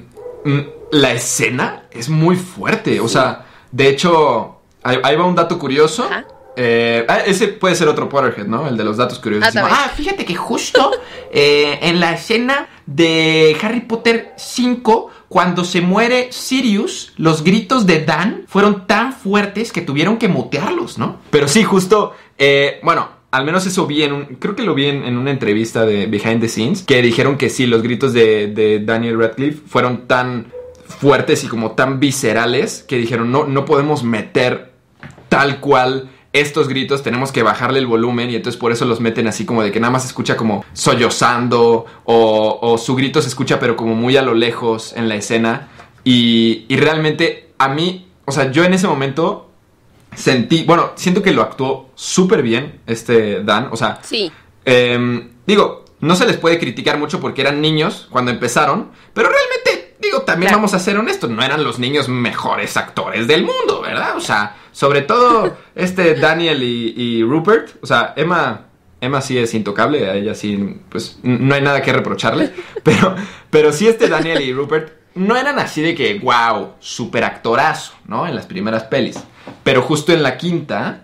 [0.45, 2.99] mm, la escena es muy fuerte.
[2.99, 6.09] O sea, de hecho, ahí, va un dato curioso.
[6.55, 8.67] Eh, ah, ese puede ser otro Potterhead, ¿no?
[8.67, 9.55] El de los datos curiosos.
[9.55, 10.91] Ah, ah fíjate que justo
[11.31, 18.03] eh, en la escena de Harry Potter 5 cuando se muere Sirius, los gritos de
[18.03, 21.17] Dan fueron tan fuertes que tuvieron que mutearlos, ¿no?
[21.29, 24.85] Pero sí, justo, eh, bueno, al menos eso vi en un, creo que lo vi
[24.85, 28.79] en, una entrevista de Behind the Scenes, que dijeron que sí, los gritos de, de,
[28.79, 30.51] Daniel Radcliffe fueron tan
[30.85, 34.73] fuertes y como tan viscerales que dijeron, no, no podemos meter
[35.29, 39.27] tal cual estos gritos tenemos que bajarle el volumen y entonces por eso los meten
[39.27, 43.59] así como de que nada más se escucha como sollozando o, su grito se escucha
[43.59, 45.69] pero como muy a lo lejos en la escena
[46.03, 49.51] y, realmente a mí, o sea, yo en ese momento
[50.15, 54.29] sentí, bueno, siento que lo actuó súper bien este Dan, o sea, sí.
[54.65, 59.82] Em, digo, no se les puede criticar mucho porque eran niños cuando empezaron, pero realmente,
[60.03, 64.15] digo, también vamos a ser honestos, no eran los niños mejores actores del mundo, ¿verdad?
[64.15, 67.71] O sea, sobre todo este Daniel y, Rupert.
[67.81, 68.65] O sea, Emma,
[68.99, 70.09] Emma sí es intocable.
[70.09, 72.51] A ella sí, pues no hay nada que reprocharle.
[72.83, 73.15] Pero,
[73.49, 78.27] pero sí este Daniel y Rupert no eran así de que, wow, super actorazo, ¿no?
[78.27, 79.17] En las primeras pelis.
[79.63, 81.03] Pero justo en la quinta,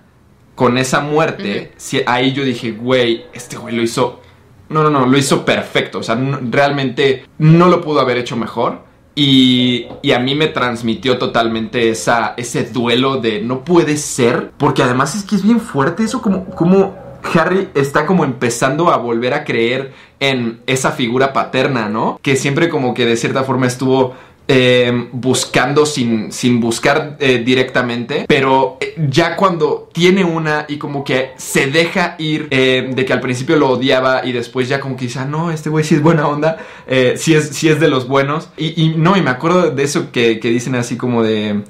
[0.55, 1.73] con esa muerte,
[2.05, 4.21] ahí yo dije, güey, este güey lo hizo...
[4.67, 5.99] No, no, no, lo hizo perfecto.
[5.99, 8.83] O sea, realmente no lo pudo haber hecho mejor.
[9.21, 15.25] Y, a mí me transmitió totalmente ese duelo de no puede ser, porque además es
[15.25, 16.95] que es bien fuerte eso, como, como
[17.33, 22.17] Harry está como empezando a volver a creer en esa figura paterna, ¿no?
[22.21, 24.15] Que siempre como que de cierta forma estuvo
[24.51, 31.03] Em, buscando sin, sin buscar eh, directamente, pero eh, ya cuando tiene una y como
[31.03, 34.95] que se deja ir em, de que al principio lo odiaba y después ya como
[34.97, 36.57] que dice, ah, no, este güey sí es buena onda,
[36.87, 38.49] eh, sí, es, es de los buenos.
[38.57, 41.61] Y, no, y me acuerdo de eso que, que dicen así como de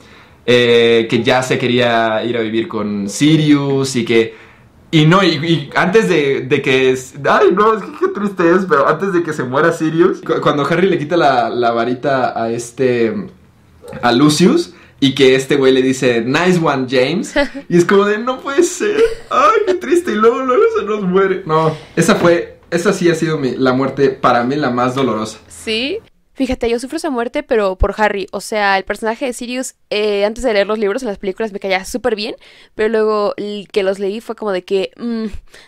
[0.46, 4.36] que ya se quería ir a vivir con Sirius y que
[4.92, 6.92] Y no, y, y antes de, de que...
[6.92, 10.22] es- Ay, no, es que qué triste es, pero antes de que se muera Sirius,
[10.22, 13.14] cu- cuando Harry le quita la, la varita a este...
[14.02, 17.34] a Lucius, y que este güey le dice, nice one, James,
[17.70, 19.00] y es como de, no puede ser,
[19.30, 21.44] ay, qué triste, y luego, luego se nos muere.
[21.46, 25.38] No, esa fue, esa sí ha sido mi, la muerte, para mí, la más dolorosa.
[25.48, 26.00] Sí.
[26.40, 28.28] Fíjate, yo sufro esa muerte, pero por Harry.
[28.32, 31.52] O sea, el personaje de Sirius, eh, antes de leer los libros en las películas
[31.52, 32.34] me caía súper bien,
[32.76, 35.26] pero luego el que los leí fue como de que mm,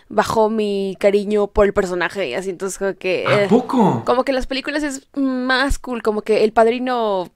[0.08, 3.26] bajó mi cariño por el personaje y así, entonces como que...
[3.28, 4.02] ¿A eh, poco?
[4.06, 7.30] como que en las películas es más cool, como que el padrino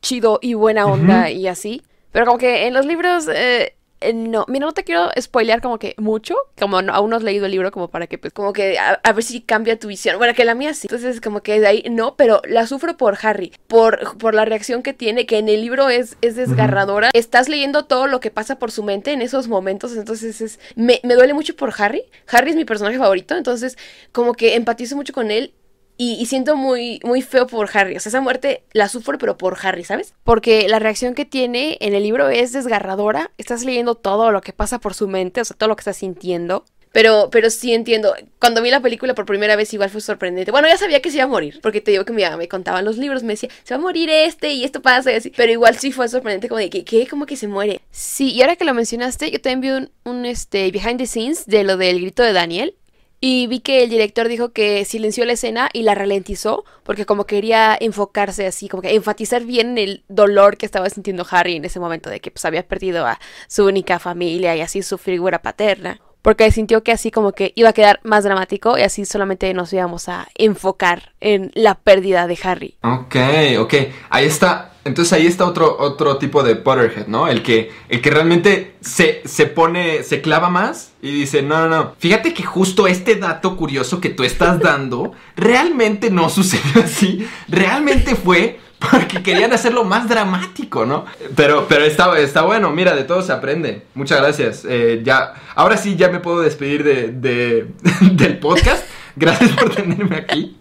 [0.00, 1.82] chido y buena onda y así.
[2.12, 4.44] Pero como que en los libros, eh, eh, no.
[4.48, 7.52] Mira, no te quiero spoilear como que mucho, como no- aún no has leído el
[7.52, 10.18] libro, como para que, pues, como que a, a ver si cambia tu visión.
[10.18, 10.86] Bueno, que la mía sí.
[10.90, 14.82] Entonces, como que de ahí no, pero la sufro por Harry, por, por la reacción
[14.82, 17.10] que tiene, que en el libro es, es desgarradora.
[17.14, 21.00] Estás leyendo todo lo que pasa por su mente en esos momentos, entonces es, me,
[21.02, 22.04] me duele mucho por Harry.
[22.28, 23.76] Harry es mi personaje favorito, entonces
[24.12, 25.52] como que empatizo mucho con él
[25.96, 27.96] y, y siento muy, muy feo por Harry.
[27.96, 30.14] O sea, esa muerte la sufro, pero por Harry, ¿sabes?
[30.24, 33.30] Porque la reacción que tiene en el libro es desgarradora.
[33.38, 35.92] Estás leyendo todo lo que pasa por su mente, o sea, todo lo que está
[35.92, 36.64] sintiendo.
[36.92, 38.14] Pero, pero sí entiendo.
[38.40, 40.50] Cuando vi la película por primera vez, igual fue sorprendente.
[40.50, 41.58] Bueno, ya sabía que se iba a morir.
[41.60, 43.78] Porque te digo que mi mamá me contaba en los libros, me decía, se va
[43.78, 45.30] a morir este y esto pasa y así.
[45.36, 47.06] Pero igual sí fue sorprendente, como de que, ¿qué?
[47.06, 47.82] ¿Cómo que se muere?
[47.90, 51.44] Sí, y ahora que lo mencionaste, yo también vi un, un este, behind the scenes
[51.44, 52.74] de lo del grito de Daniel.
[53.20, 57.24] Y vi que el director dijo que silenció la escena y la ralentizó porque como
[57.24, 61.80] quería enfocarse así, como que enfatizar bien el dolor que estaba sintiendo Harry en ese
[61.80, 66.00] momento de que pues había perdido a su única familia y así su figura paterna.
[66.20, 69.72] Porque sintió que así como que iba a quedar más dramático y así solamente nos
[69.72, 72.78] íbamos a enfocar en la pérdida de Harry.
[72.82, 73.16] Ok,
[73.60, 73.74] ok.
[74.10, 74.75] Ahí está.
[74.86, 77.28] Entonces ahí está otro, otro tipo de Potterhead, ¿no?
[77.28, 81.68] El que, el que realmente se, se pone, se clava más y dice, no, no,
[81.68, 81.94] no.
[81.98, 87.26] Fíjate que justo este dato curioso que tú estás dando realmente no sucedió así.
[87.48, 91.06] Realmente fue porque querían hacerlo más dramático, ¿no?
[91.34, 93.82] Pero, pero está, está bueno, mira, de todo se aprende.
[93.94, 94.64] Muchas gracias.
[94.68, 97.66] Eh, ya, ahora sí ya me puedo despedir de, de-
[98.12, 98.84] del podcast.
[99.16, 100.56] Gracias por tenerme aquí.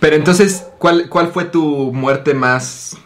[0.00, 2.96] Pero entonces, ¿cuál, cuál fue tu muerte más...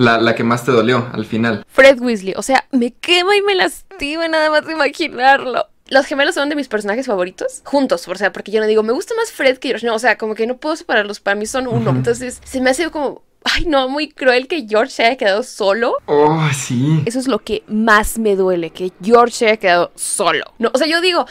[0.00, 1.62] La, la que más te dolió al final?
[1.68, 5.66] Fred Weasley, o sea, me quema y me lastima nada más de imaginarlo.
[5.88, 8.94] Los gemelos son de mis personajes favoritos, juntos, o sea, porque yo no digo, me
[8.94, 11.44] gusta más Fred que George, no, o sea, como que no puedo separarlos, para mí
[11.44, 15.16] son uno, entonces se me hace como, ay no, muy cruel que George se haya
[15.16, 15.96] quedado solo.
[16.06, 17.02] Oh, sí.
[17.04, 20.44] Eso es lo que más me duele, que George se haya quedado solo.
[20.58, 21.26] No, o sea, yo digo,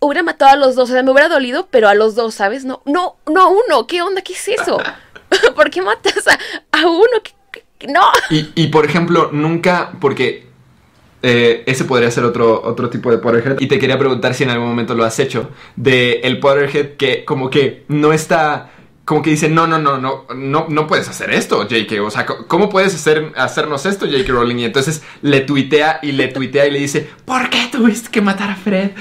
[0.00, 2.64] hubiera matado a los dos, o sea, me hubiera dolido, pero a los dos, ¿sabes?
[2.64, 4.22] No, no, no a uno, ¿qué onda?
[4.22, 4.78] ¿Qué es eso?
[5.56, 6.38] ¿Por qué matas a,
[6.78, 7.08] a uno?
[7.22, 7.43] ¿Qué- qué- qué-
[7.88, 8.02] no.
[8.30, 10.46] Y, por ejemplo, nunca, porque
[11.22, 13.60] eh, ese podría ser otro, otro tipo de Potterhead.
[13.60, 15.50] Y te quería preguntar si en algún momento lo has hecho.
[15.76, 18.70] De el Potterhead que como que no está...
[19.06, 22.00] Como que dice, no, no, no, no, no, no puedes hacer esto, J.K.
[22.02, 24.32] O sea, ¿cómo puedes hacer, hacernos esto, J.K.
[24.32, 24.56] Rowling?
[24.60, 28.48] Y entonces le tuitea y le tuitea y le dice, ¿por qué tuviste que matar
[28.52, 28.92] a Fred?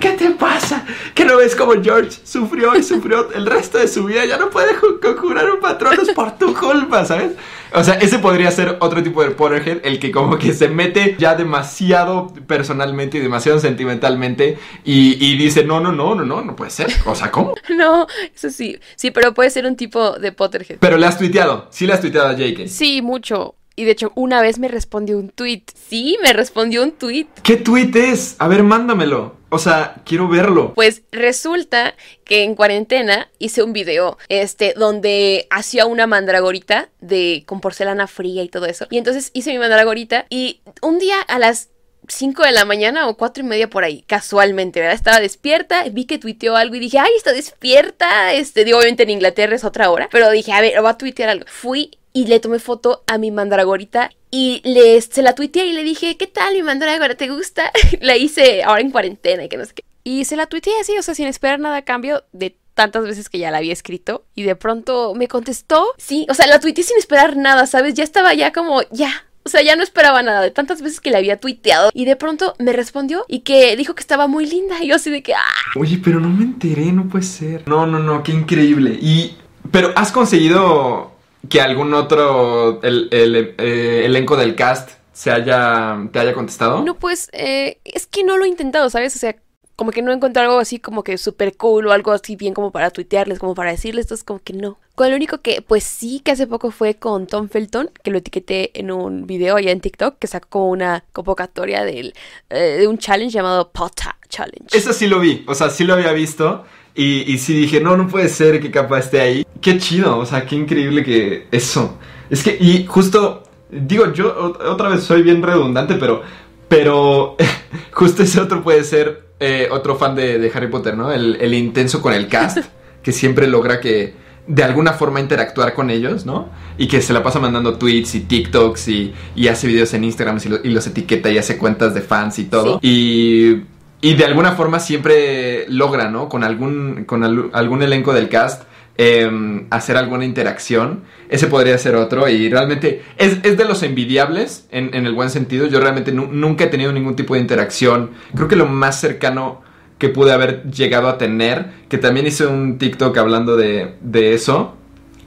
[0.00, 0.86] ¿Qué te pasa?
[1.14, 4.24] ¿Que no ves como George sufrió y sufrió el resto de su vida?
[4.24, 7.32] Ya no puede ju- conjurar un patronus por tu culpa, ¿sabes?
[7.74, 11.16] O sea, ese podría ser otro tipo de Potterhead, el que como que se mete
[11.18, 16.56] ya demasiado personalmente y demasiado sentimentalmente y, y dice, no, no, no, no, no, no
[16.56, 16.88] puede ser.
[17.06, 17.54] O sea, ¿cómo?
[17.76, 18.78] No, eso sí.
[18.96, 20.78] Sí, pero puede ser un tipo de Potterhead.
[20.78, 22.68] Pero le has tuiteado, sí le has tuiteado a JK.
[22.68, 23.56] Sí, mucho.
[23.74, 25.62] Y de hecho, una vez me respondió un tweet.
[25.88, 27.26] Sí, me respondió un tweet.
[27.42, 28.36] ¿Qué tweet es?
[28.38, 29.41] A ver, mándamelo.
[29.52, 30.72] O sea, quiero verlo.
[30.74, 37.60] Pues resulta que en cuarentena hice un video, este, donde hacía una mandragorita de con
[37.60, 38.86] porcelana fría y todo eso.
[38.88, 41.68] Y entonces hice mi mandragorita y un día a las
[42.08, 44.94] 5 de la mañana o cuatro y media por ahí, casualmente, ¿verdad?
[44.94, 48.32] Estaba despierta, vi que tuiteó algo y dije, ay, está despierta.
[48.32, 51.28] Este, digo, obviamente en Inglaterra es otra hora, pero dije, a ver, va a tuitear
[51.28, 51.44] algo.
[51.46, 55.84] Fui y le tomé foto a mi mandragorita y le, se la tuiteé y le
[55.84, 57.14] dije, ¿qué tal mi mandragora?
[57.14, 57.70] ¿Te gusta?
[58.00, 59.84] la hice ahora en cuarentena y que no sé qué.
[60.04, 63.28] Y se la tuiteé así, o sea, sin esperar nada a cambio de tantas veces
[63.28, 64.24] que ya la había escrito.
[64.34, 65.84] Y de pronto me contestó.
[65.98, 67.92] Sí, o sea, la tuiteé sin esperar nada, ¿sabes?
[67.92, 69.26] Ya estaba ya como, ya.
[69.44, 71.90] O sea, ya no esperaba nada de tantas veces que le había tuiteado.
[71.92, 74.82] Y de pronto me respondió y que dijo que estaba muy linda.
[74.82, 75.78] Y yo así de que, ¡ah!
[75.78, 77.68] Oye, pero no me enteré, no puede ser.
[77.68, 78.98] No, no, no, qué increíble.
[78.98, 79.36] Y,
[79.70, 81.11] pero ¿has conseguido
[81.48, 86.82] que algún otro el, el, eh, elenco del cast se haya, te haya contestado?
[86.82, 89.14] No, pues, eh, es que no lo he intentado, ¿sabes?
[89.16, 89.36] O sea,
[89.76, 92.70] como que no encontré algo así como que súper cool o algo así bien como
[92.70, 94.78] para tuitearles, como para decirles, entonces como que no.
[94.94, 98.18] Con lo único que, pues sí, que hace poco fue con Tom Felton, que lo
[98.18, 102.14] etiqueté en un video allá en TikTok, que sacó como una convocatoria del,
[102.50, 104.66] eh, de un challenge llamado Pota Challenge.
[104.72, 106.64] Eso sí lo vi, o sea, sí lo había visto.
[106.94, 109.46] Y, y sí dije, no, no puede ser que capaz esté ahí.
[109.60, 111.98] Qué chido, o sea, qué increíble que eso.
[112.28, 116.22] Es que, y justo, digo, yo ot- otra vez soy bien redundante, pero,
[116.68, 117.36] pero
[117.92, 121.10] justo ese otro puede ser eh, otro fan de, de Harry Potter, ¿no?
[121.12, 122.58] El, el intenso con el cast,
[123.02, 126.48] que siempre logra que de alguna forma interactuar con ellos, ¿no?
[126.76, 130.38] Y que se la pasa mandando tweets y TikToks y, y hace videos en Instagram
[130.44, 132.80] y, lo- y los etiqueta y hace cuentas de fans y todo.
[132.82, 133.62] Y,
[134.02, 136.28] y de alguna forma siempre logra, ¿no?
[136.28, 138.64] Con algún, con al- algún elenco del cast
[138.98, 141.04] em, hacer alguna interacción.
[141.30, 145.30] Ese podría ser otro y realmente es, es de los envidiables en, en el buen
[145.30, 145.66] sentido.
[145.66, 148.10] Yo realmente nu- nunca he tenido ningún tipo de interacción.
[148.34, 149.62] Creo que lo más cercano
[149.96, 154.74] que pude haber llegado a tener, que también hice un TikTok hablando de, de eso.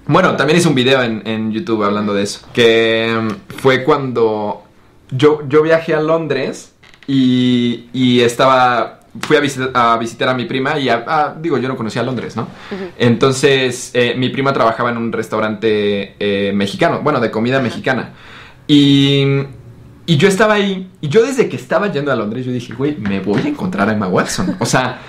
[0.06, 2.46] Bueno, también hice un video en, en YouTube hablando de eso.
[2.54, 4.62] Que em, fue cuando
[5.10, 6.75] yo, yo viajé a Londres
[7.08, 9.00] y, y estaba...
[9.22, 12.04] Fui a, visit- a visitar a mi prima y a- a- digo, yo no conocía
[12.04, 12.50] Londres, ¿no?
[12.98, 18.10] Entonces, eh, mi prima trabajaba en un restaurante eh, mexicano, bueno, de comida mexicana.
[18.68, 19.24] Y,
[20.06, 22.98] y yo estaba ahí, y yo desde que estaba yendo a Londres, yo dije, güey,
[22.98, 24.58] me voy a encontrar a Emma Watson.
[24.60, 25.00] O sea,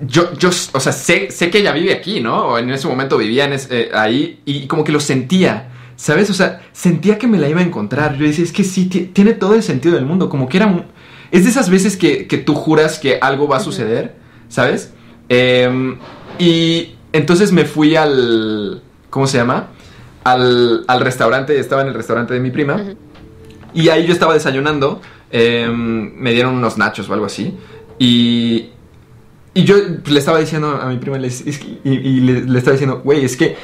[0.00, 2.36] yo, yo, o sea, sé, sé que ella vive aquí, ¿no?
[2.48, 6.28] O en ese momento vivía en eh, ahí y como que lo sentía, ¿sabes?
[6.28, 8.16] O sea, sentía que me la iba a encontrar.
[8.18, 10.28] Yo decía, es que sí, ti- tiene todo el sentido del mundo.
[10.28, 10.84] Como que era un...
[11.30, 14.14] Es de esas veces que, que tú juras que algo va a suceder,
[14.48, 14.92] ¿sabes?
[15.28, 15.96] Em,
[16.38, 18.82] y entonces me fui al...
[19.10, 19.68] ¿Cómo se llama?
[20.24, 22.82] Al, al restaurante, estaba en el restaurante de mi prima.
[23.74, 27.56] Y ahí yo estaba desayunando, em, me dieron unos nachos o algo así.
[27.98, 28.70] Y,
[29.52, 33.56] y yo le estaba diciendo a mi prima, y, le, estaba diciendo, güey, es que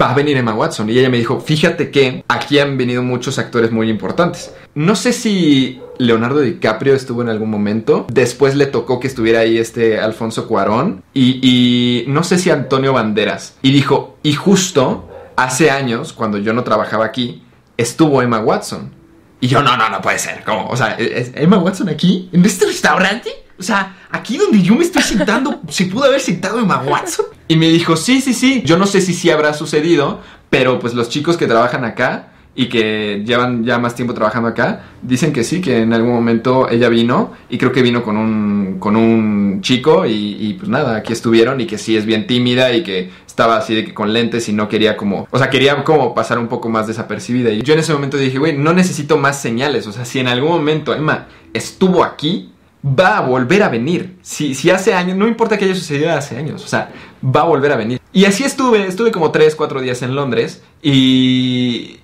[0.00, 0.90] va a venir Emma Watson.
[0.90, 4.52] Y ella me dijo, fíjate que aquí han venido muchos actores muy importantes.
[4.74, 8.06] No sé si Leonardo DiCaprio estuvo en algún momento.
[8.10, 11.04] Después le tocó que estuviera ahí este Alfonso Cuarón.
[11.14, 13.56] Y, no sé si Antonio Banderas.
[13.62, 17.44] Y dijo, y justo hace años, cuando yo no trabajaba aquí,
[17.76, 18.92] estuvo Emma Watson.
[19.40, 20.42] Y yo, no, no, no puede ser.
[20.44, 20.66] ¿Cómo?
[20.68, 22.28] O sea, ¿es Emma Watson aquí?
[22.32, 23.30] ¿En este restaurante?
[23.58, 27.26] O sea, aquí donde yo me estoy sentando, ¿se pudo haber sentado Emma Watson?
[27.48, 28.62] Y me dijo, sí, sí, sí.
[28.64, 32.68] Yo no sé si sí habrá sucedido, pero pues los chicos que trabajan acá y
[32.68, 36.88] que llevan ya más tiempo trabajando acá, dicen que sí, que en algún momento ella
[36.88, 41.12] vino y creo que vino con un, con un chico y, y, pues nada, aquí
[41.12, 44.48] estuvieron y que sí es bien tímida y que estaba así de que con lentes
[44.48, 47.50] y no quería como, o sea, quería como pasar un poco más desapercibida.
[47.52, 50.26] Y yo en ese momento dije, güey, no necesito más señales, o sea, si en
[50.26, 52.50] algún momento Emma estuvo aquí,
[52.98, 54.18] va a volver a venir.
[54.22, 56.90] Si, si hace años, no importa que haya sucedido hace años, o sea,
[57.24, 58.00] va a volver a venir.
[58.12, 62.00] Y así estuve, estuve como 3, 4 días en Londres y...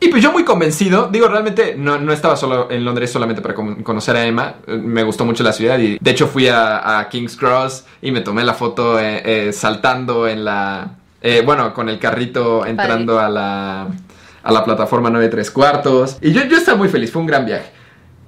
[0.00, 3.54] Y pues yo muy convencido, digo, realmente no, no estaba solo en Londres solamente para
[3.54, 7.08] con- conocer a Emma, me gustó mucho la ciudad y de hecho fui a, a
[7.08, 11.88] King's Cross y me tomé la foto eh, eh, saltando en la, eh, bueno, con
[11.88, 13.88] el carrito entrando a la,
[14.44, 17.44] a la plataforma 9 3 cuartos y yo, yo estaba muy feliz, fue un gran
[17.44, 17.72] viaje.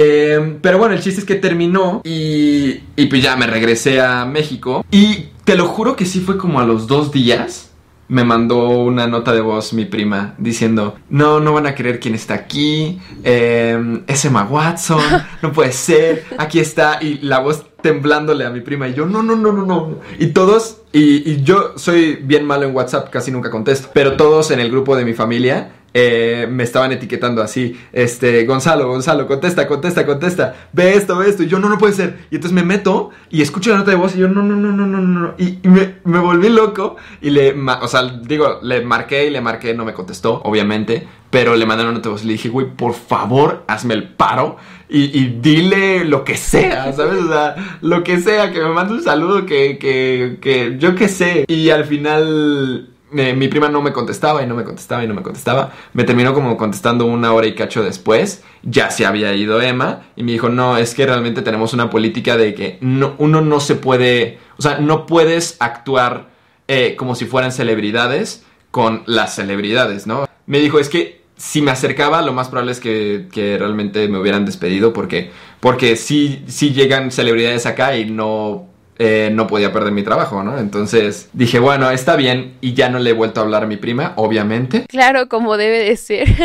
[0.02, 4.24] Eh, pero bueno, el chiste es que terminó y, y pues ya me regresé a
[4.24, 4.82] México.
[4.90, 7.70] Y te lo juro que sí fue como a los dos días
[8.10, 12.16] me mandó una nota de voz mi prima diciendo, no, no van a creer quién
[12.16, 15.00] está aquí, eh, es Emma Watson,
[15.42, 19.22] no puede ser, aquí está, y la voz temblándole a mi prima, y yo, no,
[19.22, 23.48] no, no, no, no, y todos, y yo soy bien malo en WhatsApp, casi nunca
[23.48, 28.44] contesto, pero todos en el grupo de mi familia eh, me estaban etiquetando así, este,
[28.44, 32.26] Gonzalo, Gonzalo, contesta, contesta, contesta, ve esto, ve esto, y yo, no, no puede ser,
[32.31, 34.72] y entonces me meto y escucho la nota de voz y yo, no, no, no,
[34.72, 39.26] no, no, no, y, y me, volví loco y le, o sea, digo, le marqué
[39.26, 42.26] y le marqué, no me contestó, obviamente, pero le mandé una nota de voz y
[42.26, 44.57] le dije, güey, por favor, hazme el paro
[44.88, 47.22] y, y dile lo que sea, ¿sabes?
[47.24, 51.09] O sea, lo que sea, que me mande un saludo, que, que, que yo qué
[51.09, 51.44] sé.
[51.46, 55.22] Y al final mi prima no me contestaba y no me contestaba y no me
[55.22, 55.72] contestaba.
[55.92, 58.42] Me terminó como contestando una hora y cacho después.
[58.62, 62.36] Ya se había ido Emma y me dijo, no, es que realmente tenemos una política
[62.36, 66.30] de que no, uno no se puede, o sea, no puedes actuar
[66.68, 70.26] eh, como si fueran celebridades con las celebridades, ¿no?
[70.46, 74.18] Me dijo, es que si me acercaba, lo más probable es que, que realmente me
[74.18, 78.69] hubieran despedido porque, porque sí, sí llegan celebridades acá y no,
[79.02, 80.58] eh, no podía perder mi trabajo, ¿no?
[80.58, 83.78] Entonces dije, bueno, está bien y ya no le he vuelto a hablar a mi
[83.78, 84.84] prima, obviamente.
[84.88, 86.28] Claro, como debe de ser.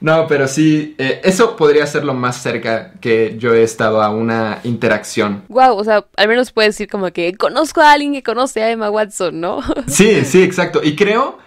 [0.00, 4.10] No, pero sí, eh, eso podría ser lo más cerca que yo he estado a
[4.10, 5.42] una interacción.
[5.48, 8.70] Wow, o sea, al menos puedes decir como que conozco a alguien que conoce a
[8.70, 9.60] Emma Watson, ¿no?
[9.88, 10.80] Sí, sí, exacto.
[10.84, 11.38] Y creo,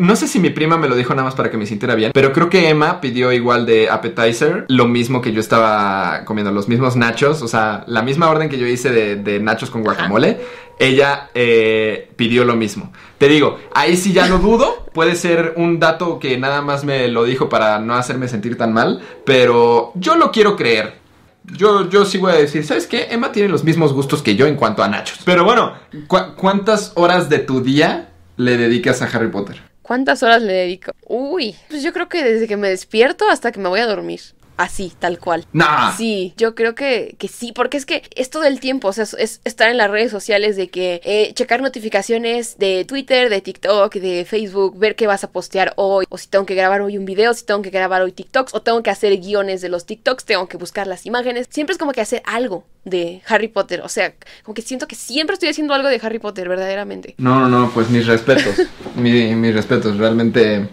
[0.00, 2.10] no sé si mi prima me lo dijo nada más para que me sintiera bien,
[2.12, 6.68] pero creo que Emma pidió igual de appetizer, lo mismo que yo estaba comiendo, los
[6.68, 10.40] mismos nachos, o sea, la misma orden que yo hice de, de nachos con guacamole,
[10.78, 12.92] ella eh, pidió lo mismo.
[13.18, 17.06] Te digo, ahí sí ya lo dudo, puede ser un dato que nada más me
[17.08, 20.98] lo dijo para no hacerme sentir tan mal, pero yo lo quiero creer.
[21.44, 23.08] Yo, yo sí voy a decir, ¿sabes qué?
[23.10, 25.20] Emma tiene los mismos gustos que yo en cuanto a nachos.
[25.24, 25.72] Pero bueno,
[26.06, 29.60] ¿cu- ¿cuántas horas de tu día le dedicas a Harry Potter?
[29.90, 30.92] ¿Cuántas horas le dedico?
[31.08, 34.20] Uy, pues yo creo que desde que me despierto hasta que me voy a dormir.
[34.60, 35.46] Así, tal cual.
[35.52, 35.96] Nah.
[35.96, 39.04] Sí, yo creo que, que sí, porque es que es todo el tiempo, o sea,
[39.04, 43.40] es, es estar en las redes sociales de que eh, checar notificaciones de Twitter, de
[43.40, 46.98] TikTok, de Facebook, ver qué vas a postear hoy, o si tengo que grabar hoy
[46.98, 49.86] un video, si tengo que grabar hoy TikToks, o tengo que hacer guiones de los
[49.86, 53.80] TikToks, tengo que buscar las imágenes, siempre es como que hacer algo de Harry Potter,
[53.82, 57.14] o sea, como que siento que siempre estoy haciendo algo de Harry Potter, verdaderamente.
[57.18, 58.54] No, no, no, pues mis respetos.
[58.94, 60.68] Mi- mis respetos, realmente.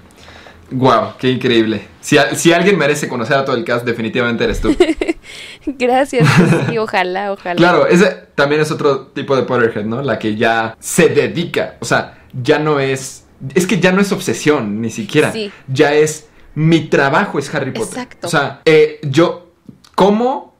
[0.72, 1.88] Wow, qué increíble.
[2.01, 2.18] Si,
[2.51, 4.76] alguien merece conocer a todo el cast, definitivamente eres tú.
[5.65, 6.28] Gracias,
[6.70, 7.55] sí, ojalá, ojalá.
[7.55, 10.01] Claro, ese también es otro tipo de Potterhead, ¿no?
[10.01, 11.76] La que ya se dedica.
[11.80, 13.26] O sea, ya no es.
[13.53, 15.32] Es que ya no es obsesión, ni siquiera.
[15.32, 15.51] Sí.
[15.68, 16.28] Ya es.
[16.55, 17.99] Mi trabajo es Harry Potter.
[17.99, 18.28] Exacto.
[18.28, 19.51] O sea, eh, yo
[19.93, 20.55] como,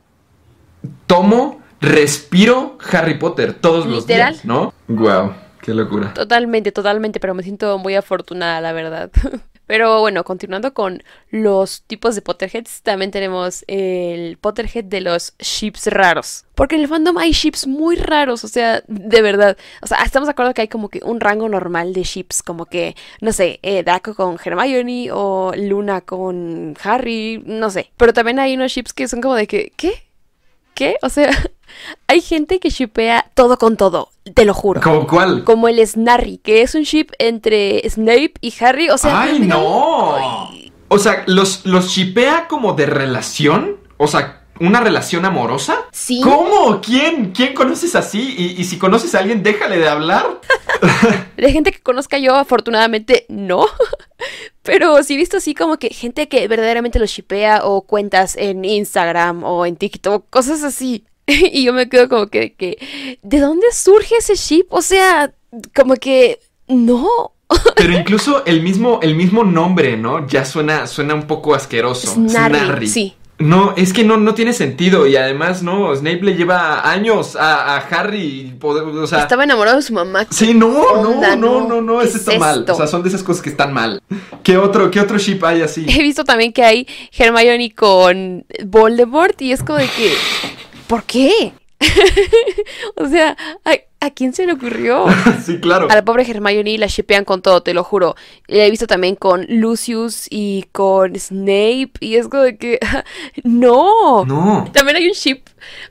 [1.08, 4.74] tomo, respiro Harry Potter todos los días, ¿no?
[4.88, 6.14] Wow, qué locura.
[6.14, 9.12] Totalmente, totalmente, pero me siento muy afortunada, la verdad.
[9.68, 15.88] Pero bueno, continuando con los tipos de Potterheads, también tenemos el Potterhead de los ships
[15.88, 16.46] raros.
[16.56, 19.58] Porque en el fandom hay ships muy raros, o sea, de verdad.
[19.82, 22.66] O sea, estamos de acuerdo que hay como que un rango normal de ships, como
[22.66, 27.92] que, no sé, eh, Draco con Hermione o Luna con Harry, no sé.
[27.98, 30.08] Pero también hay unos ships que son como de que, ¿qué?
[30.74, 30.98] ¿Qué?
[31.02, 31.30] O sea,
[32.08, 35.44] hay gente que shipea todo con todo, te lo juro ¿Cómo cuál?
[35.44, 38.90] como el Snarry, que es un ship entre Snape y Harry.
[38.90, 40.50] O sea, ¡Ay, no!
[40.90, 43.78] O sea, ¿los, los shipea como de relación?
[43.98, 45.78] O sea, ¿una relación amorosa?
[45.92, 46.22] Sí.
[46.24, 46.82] ¿Cómo?
[46.82, 47.32] ¿Quién?
[47.32, 48.36] ¿Quién conoces así?
[48.38, 50.40] Y, y si conoces a alguien, déjale de hablar.
[51.38, 53.66] De gente que conozca yo, afortunadamente, no.
[54.64, 58.66] Pero sí he visto así como que gente que verdaderamente los shipea o cuentas en
[58.66, 61.06] Instagram o en TikTok, cosas así.
[61.52, 64.66] Y yo me quedo como que, que ¿de dónde surge ese ship?
[64.70, 65.32] O sea,
[65.76, 67.08] como que no.
[67.76, 70.26] Pero incluso el mismo, el mismo nombre, ¿no?
[70.28, 72.14] Ya suena, suena un poco asqueroso.
[72.14, 73.14] Snarry, sí.
[73.40, 75.06] No, es que no, no tiene sentido.
[75.06, 78.20] Y además, no, Snape le lleva años a, a Harry.
[78.50, 80.26] y poder- O sea, Estaba enamorado de su mamá.
[80.32, 81.68] Sí, no, onda, no, no, no?
[81.68, 82.60] no, no, ¿Qué eso es está mal.
[82.62, 82.74] esto?
[82.74, 84.02] O sea, son de esas cosas que están mal.
[84.42, 85.86] ¿Qué otro, qué otro ship hay así?
[85.88, 90.14] He visto también que hay Hermione con Voldemort y es como de que,
[90.88, 91.54] ¿por qué?
[92.96, 95.06] o sea, ¿a, a quién se le ocurrió?
[95.46, 95.88] sí, claro.
[95.90, 98.16] A la pobre Hermione la shipean con todo, te lo juro.
[98.48, 102.80] La he visto también con Lucius y con Snape y es como de que,
[103.44, 104.26] no.
[104.26, 104.70] No.
[104.74, 105.42] También hay un ship,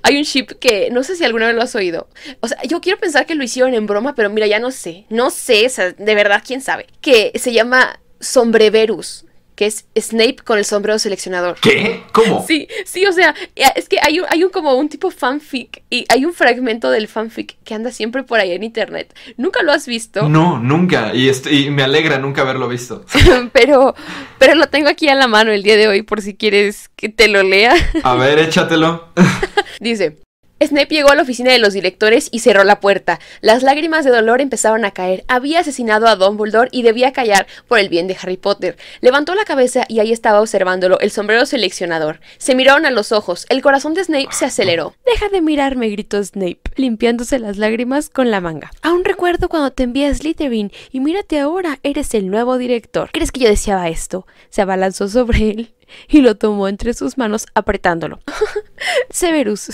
[0.02, 2.08] hay un ship que no sé si alguna vez lo has oído.
[2.40, 5.06] O sea, yo quiero pensar que lo hicieron en broma, pero mira, ya no sé.
[5.08, 6.86] No sé, o sea, de verdad, quién sabe.
[7.00, 9.24] Que se llama Sombreverus,
[9.56, 11.56] que es Snape con el sombrero seleccionador.
[11.60, 12.02] ¿Qué?
[12.12, 12.44] ¿Cómo?
[12.46, 13.34] Sí, sí, o sea,
[13.74, 17.08] es que hay un, hay un como un tipo fanfic y hay un fragmento del
[17.08, 19.14] fanfic que anda siempre por ahí en internet.
[19.36, 20.28] ¿Nunca lo has visto?
[20.28, 21.14] No, nunca.
[21.14, 23.04] Y, y me alegra nunca haberlo visto.
[23.52, 23.94] pero,
[24.38, 27.08] pero lo tengo aquí a la mano el día de hoy por si quieres que
[27.08, 27.74] te lo lea.
[28.02, 29.08] A ver, échatelo.
[29.80, 30.25] Dice.
[30.64, 33.20] Snape llegó a la oficina de los directores y cerró la puerta.
[33.42, 35.24] Las lágrimas de dolor empezaron a caer.
[35.28, 38.76] Había asesinado a Dumbledore y debía callar por el bien de Harry Potter.
[39.02, 42.20] Levantó la cabeza y ahí estaba observándolo el sombrero seleccionador.
[42.38, 43.44] Se miraron a los ojos.
[43.50, 44.94] El corazón de Snape se aceleró.
[45.04, 48.70] Deja de mirarme, gritó Snape, limpiándose las lágrimas con la manga.
[48.80, 53.10] Aún recuerdo cuando te envié a Slytherin y mírate ahora, eres el nuevo director.
[53.12, 54.26] ¿Crees que yo deseaba esto?
[54.48, 55.74] Se abalanzó sobre él
[56.08, 58.20] y lo tomó entre sus manos apretándolo.
[59.10, 59.70] Severus,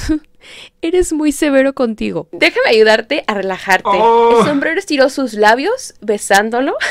[0.81, 2.29] eres muy severo contigo.
[2.33, 3.89] Déjame ayudarte a relajarte.
[3.93, 4.39] Oh.
[4.41, 6.77] El sombrero estiró sus labios, besándolo.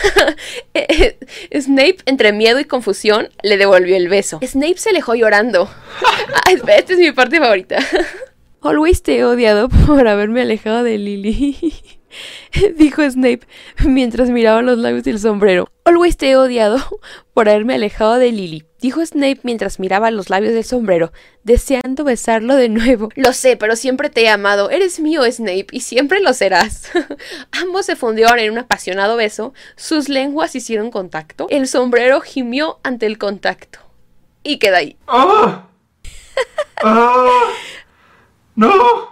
[0.73, 1.17] Eh,
[1.53, 4.39] Snape, entre miedo y confusión, le devolvió el beso.
[4.43, 5.69] Snape se alejó llorando.
[6.43, 7.77] Ah, esta es mi parte favorita.
[8.61, 11.73] Always te he odiado por haberme alejado de Lily.
[12.75, 13.41] Dijo Snape
[13.85, 15.69] mientras miraba los labios del sombrero.
[15.83, 16.77] Always te he odiado
[17.33, 18.65] por haberme alejado de Lily.
[18.79, 21.11] Dijo Snape mientras miraba los labios del sombrero,
[21.43, 23.09] deseando besarlo de nuevo.
[23.15, 24.71] Lo sé, pero siempre te he amado.
[24.71, 26.89] Eres mío, Snape, y siempre lo serás.
[27.51, 29.53] Ambos se fundieron en un apasionado beso.
[29.75, 31.47] Sus lenguas hicieron contacto.
[31.49, 33.79] El sombrero gimió ante el contacto.
[34.43, 34.97] y queda ahí.
[35.07, 35.67] ¡Ah!
[36.83, 37.51] ¡Ah!
[38.55, 39.10] ¡No!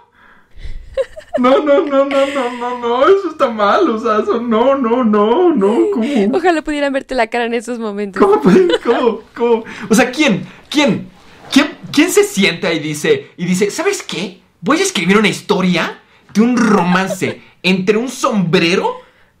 [1.40, 5.02] No, no, no, no, no, no, no, eso está mal, o sea, eso no, no,
[5.02, 6.36] no, no, ¿cómo?
[6.36, 8.22] Ojalá pudieran verte la cara en esos momentos.
[8.22, 8.42] ¿Cómo,
[8.84, 9.64] cómo, cómo?
[9.88, 11.08] O sea, ¿quién, quién,
[11.50, 14.40] quién, quién se sienta y dice, y dice, ¿sabes qué?
[14.60, 16.00] Voy a escribir una historia
[16.34, 18.96] de un romance entre un sombrero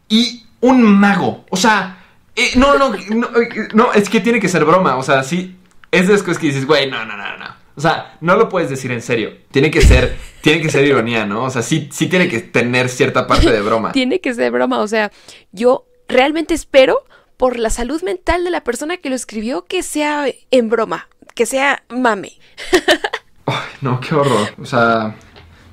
[0.08, 1.44] y un mago.
[1.50, 1.98] O sea,
[2.34, 5.56] eh, no, no, no, eh, no, es que tiene que ser broma, o sea, sí,
[5.90, 7.59] es de esas cosas que dices, güey, no, no, no, no.
[7.76, 9.32] O sea, no lo puedes decir en serio.
[9.50, 11.44] Tiene que ser, tiene que ser ironía, ¿no?
[11.44, 13.92] O sea, sí, sí tiene que tener cierta parte de broma.
[13.92, 15.10] Tiene que ser broma, o sea,
[15.52, 17.04] yo realmente espero
[17.36, 21.46] por la salud mental de la persona que lo escribió que sea en broma, que
[21.46, 22.38] sea mame.
[23.46, 24.48] Ay, no, qué horror.
[24.60, 25.16] O sea,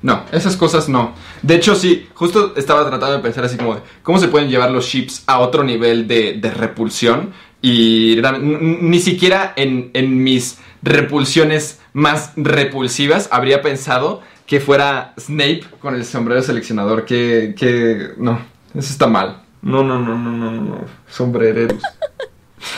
[0.00, 1.14] no, esas cosas no.
[1.42, 4.70] De hecho, sí, justo estaba tratando de pensar así como de cómo se pueden llevar
[4.70, 7.34] los ships a otro nivel de, de repulsión.
[7.60, 8.20] Y
[8.52, 16.04] ni siquiera en, en mis repulsiones más repulsivas habría pensado que fuera Snape con el
[16.04, 17.04] sombrero seleccionador.
[17.04, 18.40] Que, que, no,
[18.74, 19.42] eso está mal.
[19.60, 20.84] No, no, no, no, no, no.
[21.08, 21.82] Sombrereros.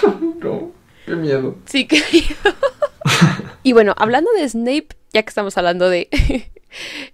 [0.40, 0.72] no,
[1.06, 1.56] qué miedo.
[1.66, 2.02] Sí, que...
[3.62, 6.08] y bueno, hablando de Snape, ya que estamos hablando de...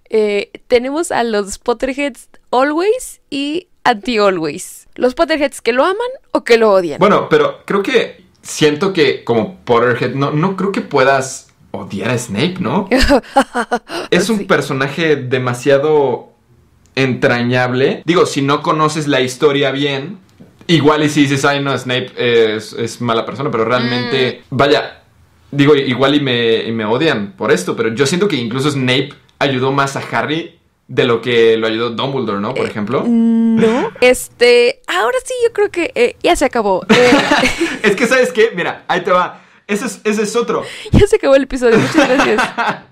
[0.09, 4.86] eh, tenemos a los Potterheads Always y Anti-Always.
[4.97, 5.95] Los Potterheads que lo aman
[6.31, 6.99] o que lo odian.
[6.99, 12.17] Bueno, pero creo que siento que como Potterhead no, no creo que puedas odiar a
[12.17, 12.89] Snape, ¿no?
[14.11, 14.45] es un Sí.
[14.45, 16.29] personaje demasiado
[16.95, 18.01] entrañable.
[18.05, 20.17] Digo, si no conoces la historia bien,
[20.67, 22.11] igual y si dices, ay no, Snape
[22.55, 25.03] es, es mala persona, pero realmente, vaya,
[25.51, 29.09] digo, igual y me, y me odian por esto, pero yo siento que incluso Snape
[29.39, 30.56] ayudó más a Harry
[30.87, 32.53] de lo que lo ayudó Dumbledore, ¿no?
[32.53, 33.03] Por ejemplo.
[33.05, 33.91] No.
[34.01, 36.85] Este, ahora sí, yo creo que eh, ya se acabó.
[36.89, 37.11] Eh,
[37.83, 38.51] es que, ¿sabes qué?
[38.55, 39.41] Mira, ahí te va.
[39.67, 40.63] Ese es, ese es otro.
[40.91, 41.77] ya se acabó el episodio.
[41.77, 42.43] Muchas gracias.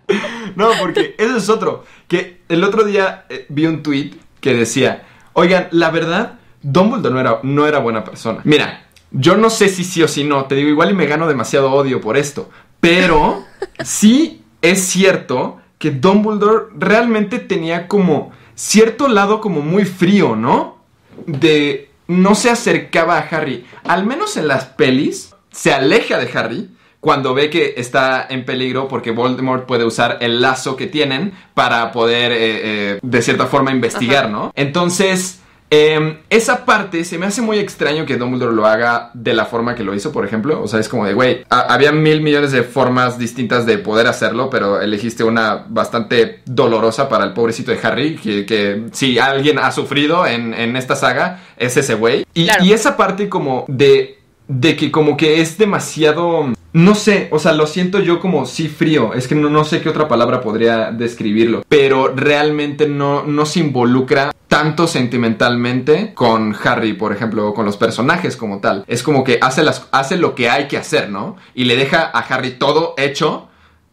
[0.56, 1.84] No, porque ese es otro.
[2.08, 7.20] Que el otro día eh, vi un tweet que decía, oigan, la verdad, Dumbledore no
[7.20, 8.40] era, no era buena persona.
[8.46, 11.28] Mira, yo no sé si sí o si no, te digo, igual y me gano
[11.28, 13.44] demasiado odio por esto, pero
[13.84, 20.78] sí es cierto que Dumbledore realmente tenía como cierto lado como muy frío, ¿no?
[21.26, 26.70] De no se acercaba a Harry, al menos en las pelis, se aleja de Harry
[27.00, 31.92] cuando ve que está en peligro porque Voldemort puede usar el lazo que tienen para
[31.92, 34.34] poder, eh, eh, de cierta forma, investigar, Ajá.
[34.34, 34.52] ¿no?
[34.56, 35.42] Entonces,
[35.72, 39.76] eh, esa parte se me hace muy extraño que Dumbledore lo haga de la forma
[39.76, 40.62] que lo hizo, por ejemplo.
[40.62, 44.08] O sea, es como de, güey, ha- había mil millones de formas distintas de poder
[44.08, 49.60] hacerlo, pero elegiste una bastante dolorosa para el pobrecito de Harry, que, que si alguien
[49.60, 52.26] ha sufrido en, en esta saga, es ese güey.
[52.34, 52.64] Y, Claro.
[52.64, 56.54] y esa parte como de, de que como que es demasiado...
[56.76, 59.14] No sé, o sea, lo siento yo como sí frío.
[59.14, 61.64] Es que no, no sé qué otra palabra podría describirlo.
[61.70, 67.78] Pero realmente no, no se involucra tanto sentimentalmente con Harry, por ejemplo, o con los
[67.78, 68.84] personajes como tal.
[68.88, 71.38] Es como que hace, las, hace lo que hay que hacer, ¿no?
[71.54, 73.48] Y le deja a Harry todo hecho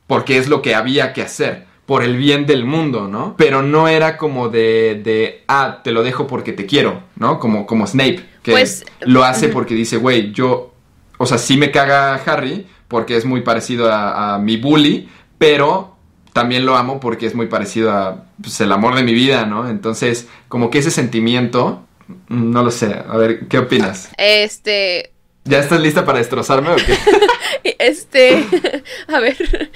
[0.09, 1.67] porque es lo que había que hacer.
[1.87, 3.37] Por el bien del mundo, ¿no?
[3.39, 7.39] Pero no era como de, de ah, te lo dejo porque te quiero, ¿no?
[7.39, 10.72] Como, como Snape, que Pues, lo hace porque dice, güey, yo
[11.19, 15.09] o sea, sí me caga Harry porque es muy parecido a, a mi bully,
[15.39, 15.97] pero
[16.33, 19.69] también lo amo porque es muy parecido a pues, el amor de mi vida, ¿no?
[19.69, 21.85] Entonces, como que ese sentimiento,
[22.29, 22.95] no lo sé.
[23.09, 24.11] A ver, ¿qué opinas?
[24.17, 25.13] Este,
[25.45, 26.97] ¿Ya estás lista para destrozarme o qué?
[27.79, 28.45] Este,
[29.09, 29.71] a ver,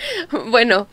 [0.49, 0.89] bueno,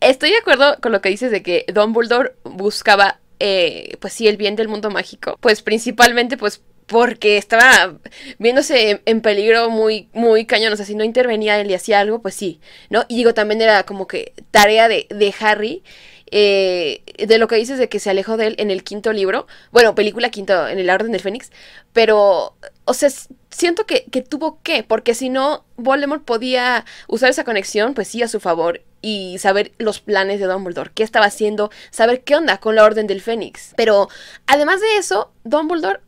[0.00, 4.36] estoy de acuerdo con lo que dices de que Dumbledore buscaba, eh, pues sí, el
[4.36, 7.94] bien del mundo mágico, pues principalmente, pues porque estaba
[8.38, 12.20] viéndose en, peligro muy, muy cañón, o sea, si no intervenía él y hacía algo,
[12.20, 12.60] pues sí,
[12.90, 13.04] ¿no?
[13.08, 15.82] Y digo, también era como que tarea de, de Harry,
[16.30, 19.46] eh, de lo que dices de que se alejó de él en el quinto libro,
[19.70, 21.50] bueno, película quinto, en el Orden del Fénix,
[21.92, 23.10] pero, o sea,
[23.50, 28.22] siento que, que tuvo que, porque si no, Voldemort podía usar esa conexión, pues sí,
[28.22, 32.58] a su favor, y saber los planes de Dumbledore, qué estaba haciendo, saber qué onda
[32.58, 33.74] con la Orden del Fénix.
[33.76, 34.08] Pero,
[34.46, 36.00] además de eso, Dumbledore,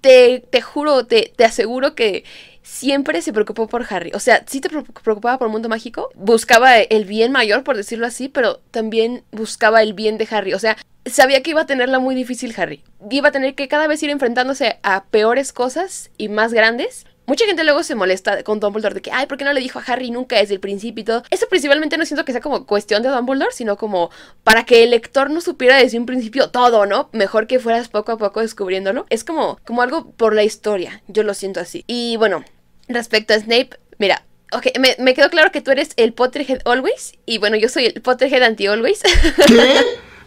[0.00, 2.24] te, te juro, te, te aseguro que
[2.62, 4.12] siempre se preocupó por Harry.
[4.14, 7.76] O sea, sí te preocup- preocupaba por el mundo mágico, buscaba el bien mayor, por
[7.76, 10.54] decirlo así, pero también buscaba el bien de Harry.
[10.54, 10.76] O sea,
[11.06, 12.82] sabía que iba a tenerla muy difícil Harry.
[13.10, 17.06] Iba a tener que cada vez ir enfrentándose a peores cosas y más grandes.
[17.30, 19.78] Mucha gente luego se molesta con Dumbledore de que, ay, ¿por qué no le dijo
[19.78, 21.22] a Harry nunca desde el principio y todo?
[21.30, 24.10] Eso principalmente no siento que sea como cuestión de Dumbledore, sino como
[24.42, 27.08] para que el lector no supiera desde un principio todo, ¿no?
[27.12, 29.06] Mejor que fueras poco a poco descubriéndolo.
[29.10, 31.84] Es como, como algo por la historia, yo lo siento así.
[31.86, 32.44] Y bueno,
[32.88, 37.12] respecto a Snape, mira, Ok, me, me quedó claro que tú eres el Potterhead Always.
[37.26, 39.02] Y bueno, yo soy el Potterhead Anti-Always.
[39.46, 39.76] ¿Qué?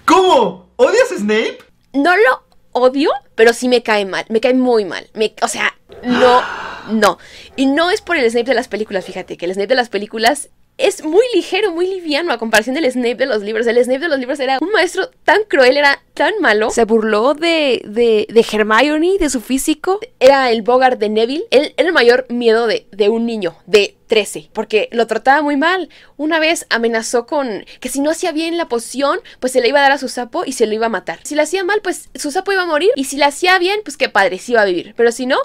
[0.06, 0.70] ¿Cómo?
[0.78, 1.58] ¿Odias a Snape?
[1.92, 4.24] no lo odio, pero sí me cae mal.
[4.30, 5.10] Me cae muy mal.
[5.14, 6.42] Me, o sea, no,
[6.92, 7.18] no.
[7.56, 9.90] Y no es por el Snape de las películas, fíjate, que el Snape de las
[9.90, 13.68] películas es muy ligero, muy liviano a comparación del Snape de los libros.
[13.68, 16.72] El Snape de los libros era un maestro tan cruel, era tan malo.
[16.72, 20.00] Se burló de, de, de Hermione, de su físico.
[20.20, 21.46] Era el Bogart de Neville.
[21.52, 25.58] Él era el mayor miedo de, de un niño de 13, porque lo trataba muy
[25.58, 25.90] mal.
[26.18, 29.80] Una vez amenazó con que si no hacía bien la poción, pues se le iba
[29.80, 31.20] a dar a su sapo y se lo iba a matar.
[31.24, 32.92] Si la hacía mal, pues su sapo iba a morir.
[32.96, 34.94] Y si la hacía bien, pues qué padre, sí iba a vivir.
[34.98, 35.38] Pero si no,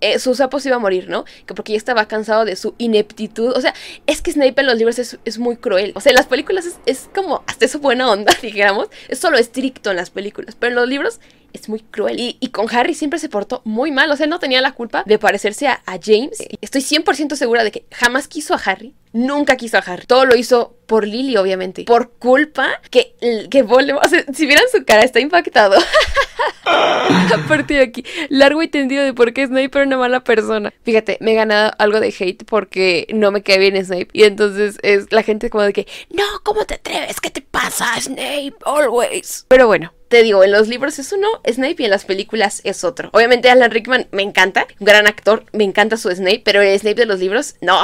[0.00, 1.24] eh, su sapo se iba a morir, ¿no?
[1.46, 3.52] Que porque ya estaba cansado de su ineptitud.
[3.56, 3.74] O sea,
[4.06, 5.92] es que Snape en los libros es, es muy cruel.
[5.94, 8.88] O sea, en las películas es, es como hasta eso buena onda, dijéramos.
[9.08, 10.56] Es solo estricto en las películas.
[10.58, 11.20] Pero en los libros
[11.54, 12.20] es muy cruel.
[12.20, 14.10] Y, y con Harry siempre se portó muy mal.
[14.10, 16.38] O sea, él no tenía la culpa de parecerse a, a James.
[16.60, 18.94] Estoy 100% segura de que jamás quiso a Harry.
[19.12, 20.06] Nunca quiso a Harry.
[20.06, 21.84] Todo lo hizo por Lily, obviamente.
[21.84, 23.14] Por culpa que,
[23.50, 24.04] que Voldemort...
[24.04, 25.76] O sea, si vieran su cara, está impactado.
[26.66, 30.72] A partir de aquí, largo y tendido de por qué Snape era una mala persona.
[30.82, 34.08] Fíjate, me he ganado algo de hate porque no me cae bien Snape.
[34.12, 37.20] Y entonces es la gente como de que, no, ¿cómo te atreves?
[37.20, 38.54] ¿Qué te pasa, Snape?
[38.64, 39.44] Always.
[39.48, 42.84] Pero bueno, te digo, en los libros es uno, Snape, y en las películas es
[42.84, 43.10] otro.
[43.12, 46.94] Obviamente Alan Rickman me encanta, un gran actor, me encanta su Snape, pero el Snape
[46.94, 47.82] de los libros, no.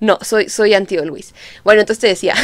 [0.00, 1.34] No, soy, soy anti-always.
[1.62, 2.34] Bueno, entonces te decía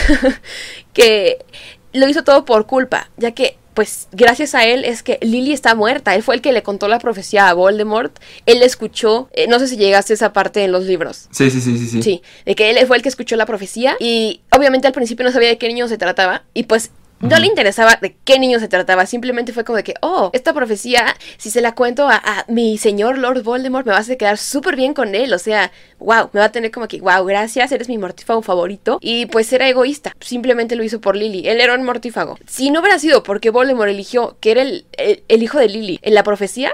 [0.92, 1.44] que
[1.92, 5.74] lo hizo todo por culpa, ya que pues gracias a él es que Lily está
[5.74, 6.14] muerta.
[6.14, 8.16] Él fue el que le contó la profecía a Voldemort.
[8.46, 11.28] Él escuchó, eh, no sé si llegaste a esa parte en los libros.
[11.32, 12.02] Sí, sí, sí, sí, sí.
[12.02, 15.32] Sí, de que él fue el que escuchó la profecía y obviamente al principio no
[15.32, 18.68] sabía de qué niño se trataba y pues no le interesaba de qué niño se
[18.68, 22.44] trataba, simplemente fue como de que, oh, esta profecía, si se la cuento a, a
[22.48, 26.30] mi señor Lord Voldemort, me vas a quedar súper bien con él, o sea, wow,
[26.32, 28.98] me va a tener como que, wow, gracias, eres mi mortífago favorito.
[29.00, 32.38] Y pues era egoísta, simplemente lo hizo por Lily, él era un mortífago.
[32.46, 35.98] Si no hubiera sido porque Voldemort eligió que era el, el, el hijo de Lily
[36.02, 36.72] en la profecía,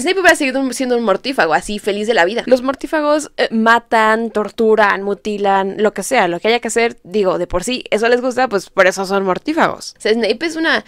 [0.00, 2.42] Snape hubiera seguido siendo un mortífago, así, feliz de la vida.
[2.46, 7.38] Los mortífagos eh, matan, torturan, mutilan, lo que sea, lo que haya que hacer, digo,
[7.38, 9.94] de por sí, eso les gusta, pues por eso son mortífagos.
[9.98, 10.84] O sea, Snape es una...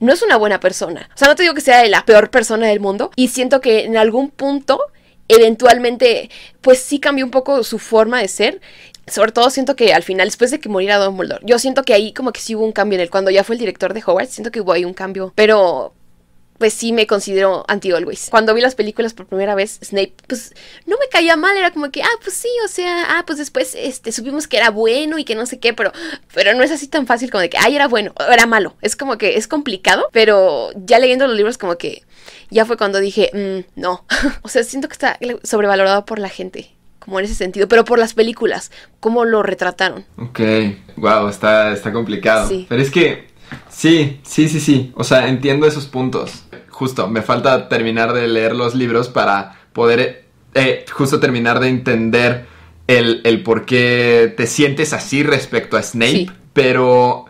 [0.00, 1.10] No es una buena persona.
[1.12, 3.10] O sea, no te digo que sea la peor persona del mundo.
[3.16, 4.80] Y siento que en algún punto,
[5.26, 6.30] eventualmente,
[6.60, 8.60] pues sí cambió un poco su forma de ser.
[9.08, 12.12] Sobre todo siento que al final, después de que muriera Dumbledore, yo siento que ahí
[12.12, 13.10] como que sí hubo un cambio en él.
[13.10, 15.32] Cuando ya fue el director de Hogwarts, siento que hubo ahí un cambio.
[15.34, 15.94] Pero
[16.58, 18.28] pues sí me considero anti-always.
[18.30, 20.54] Cuando vi las películas por primera vez, Snape, pues
[20.86, 23.74] no me caía mal, era como que, ah, pues sí, o sea, ah, pues después
[23.76, 25.92] este, supimos que era bueno y que no sé qué, pero,
[26.34, 28.74] pero no es así tan fácil como de que, ay, era bueno, o era malo.
[28.82, 32.02] Es como que es complicado, pero ya leyendo los libros como que
[32.50, 34.04] ya fue cuando dije, "Mm, no,
[34.42, 36.70] o sea, siento que está sobrevalorado por la gente.
[36.98, 40.04] Como en ese sentido, pero por las películas, cómo lo retrataron.
[40.18, 40.40] Ok,
[40.96, 42.46] wow, está, está complicado.
[42.48, 42.66] Sí.
[42.68, 43.28] Pero es que,
[43.70, 44.92] sí, sí, sí, sí.
[44.94, 46.44] O sea, entiendo esos puntos.
[46.78, 52.46] Justo, me falta terminar de leer los libros para poder, eh, justo terminar de entender
[52.86, 56.12] el, el por qué te sientes así respecto a Snape.
[56.12, 56.30] Sí.
[56.52, 57.24] Pero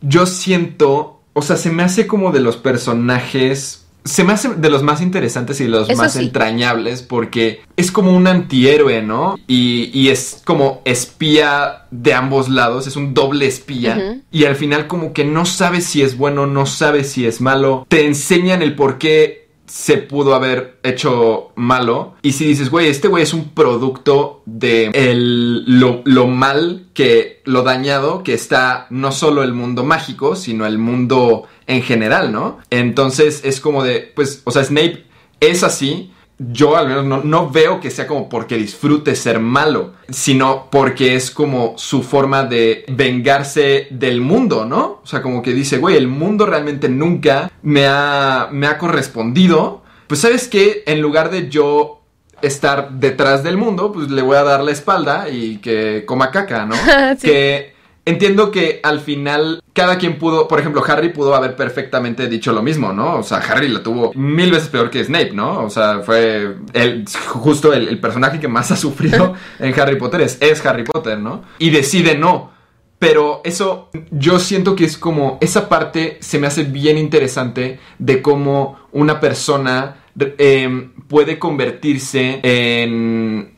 [0.00, 3.87] yo siento, o sea, se me hace como de los personajes...
[4.08, 6.20] Se me hace de los más interesantes y de los Eso más sí.
[6.20, 9.38] entrañables porque es como un antihéroe, ¿no?
[9.46, 14.20] Y, y es como espía de ambos lados, es un doble espía.
[14.30, 17.86] Y al final como que no sabes si es bueno, no sabes si es malo.
[17.88, 22.14] Te enseñan el por qué se pudo haber hecho malo.
[22.22, 27.42] Y si dices, güey, este güey es un producto de el, lo, lo mal que,
[27.44, 32.58] lo dañado que está no solo el mundo mágico, sino el mundo en general, ¿no?
[32.70, 35.04] Entonces es como de, pues, o sea, Snape
[35.40, 36.12] es así.
[36.38, 41.16] Yo al menos no, no veo que sea como porque disfrute ser malo, sino porque
[41.16, 45.00] es como su forma de vengarse del mundo, ¿no?
[45.02, 49.82] O sea, como que dice, güey, el mundo realmente nunca me ha, me ha correspondido.
[50.06, 51.98] Pues sabes que en lugar de yo
[52.40, 56.66] estar detrás del mundo, pues le voy a dar la espalda y que coma caca,
[56.66, 56.76] ¿no?
[57.18, 57.26] Sí.
[57.26, 57.77] Que
[58.08, 62.62] entiendo que al final cada quien pudo, por ejemplo, Harry pudo haber perfectamente dicho lo
[62.62, 63.16] mismo, ¿no?
[63.16, 65.60] O sea, Harry la tuvo mil veces peor que Snape, ¿no?
[65.60, 70.22] O sea, fue el, justo el, el personaje que más ha sufrido en Harry Potter
[70.22, 71.42] es, es Harry Potter, ¿no?
[71.58, 72.56] Y decide no.
[72.98, 78.22] Pero eso yo siento que es como, esa parte se me hace bien interesante de
[78.22, 83.57] cómo una persona eh, puede convertirse en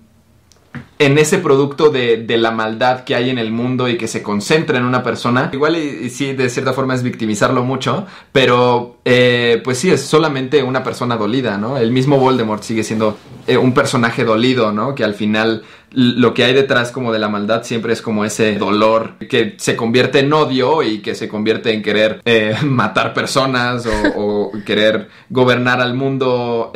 [1.00, 4.22] en ese producto de, de, la maldad que hay en el mundo y que se
[4.22, 5.48] concentra en una persona.
[5.50, 10.62] Igual y, sí, de cierta forma es victimizarlo mucho, pero eh, pues sí, es solamente
[10.62, 11.78] una persona dolida, ¿no?
[11.78, 14.94] El mismo Voldemort sigue siendo eh, un personaje dolido, ¿no?
[14.94, 18.58] Que al final lo que hay detrás como de la maldad siempre es como ese
[18.58, 23.86] dolor que se convierte en odio y que se convierte en querer eh, matar personas
[23.86, 26.72] o, o, querer gobernar al mundo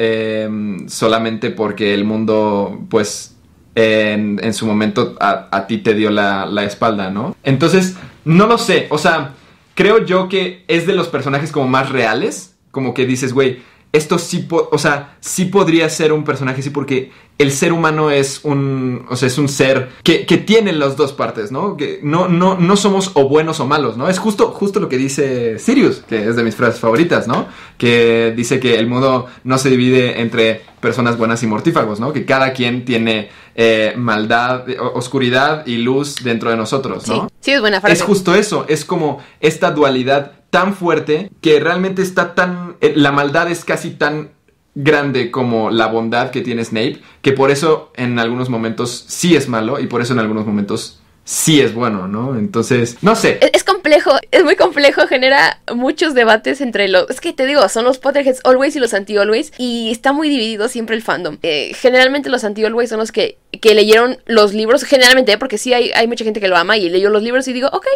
[0.88, 3.33] solamente porque el mundo pues
[3.74, 7.36] en, su momento a, ti te dio la, la, espalda, ¿no?
[7.42, 9.32] Entonces, no lo sé, o sea,
[9.74, 13.62] creo yo que es de los personajes como más reales, como que dices, güey,
[13.94, 18.40] esto sí, o sea, sí podría ser un personaje así porque el ser humano es
[18.44, 21.76] un, o sea, es un ser que, que, tiene las dos partes, ¿no?
[21.76, 24.08] Que no, no, no somos o buenos o malos, ¿no?
[24.08, 27.46] Es justo, justo lo que dice Sirius, que es de mis frases favoritas, ¿no?
[27.78, 32.12] Que dice que el mundo no se divide entre personas buenas y mortífagos, ¿no?
[32.12, 34.64] Que cada quien tiene eh, maldad,
[34.94, 37.28] oscuridad y luz dentro de nosotros, ¿no?
[37.28, 37.94] Sí, sí, es buena frase.
[37.94, 42.76] Es justo eso, es como esta dualidad tan fuerte que realmente está tan...
[42.80, 44.30] Eh, la maldad es casi tan
[44.76, 49.48] grande como la bondad que tiene Snape, que por eso en algunos momentos sí es
[49.48, 52.38] malo y por eso en algunos momentos sí es bueno, ¿no?
[52.38, 53.40] Entonces, no sé.
[53.52, 57.10] Es, complejo, es muy complejo, genera muchos debates entre los...
[57.10, 60.68] Es que te digo, son los Potterheads Always y los Anti-Always y está muy dividido
[60.68, 61.38] siempre el fandom.
[61.42, 65.90] Eh, generalmente los Anti-Always son los que, que leyeron los libros, generalmente, porque sí hay,
[65.96, 67.86] hay mucha gente que lo ama y leyó los libros y digo, ok,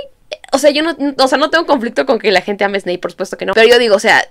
[0.59, 2.99] o sea, yo no, o sea, no tengo conflicto con que la gente ame Snape,
[2.99, 3.55] por supuesto que no.
[3.55, 4.29] Pero yo digo, o sea,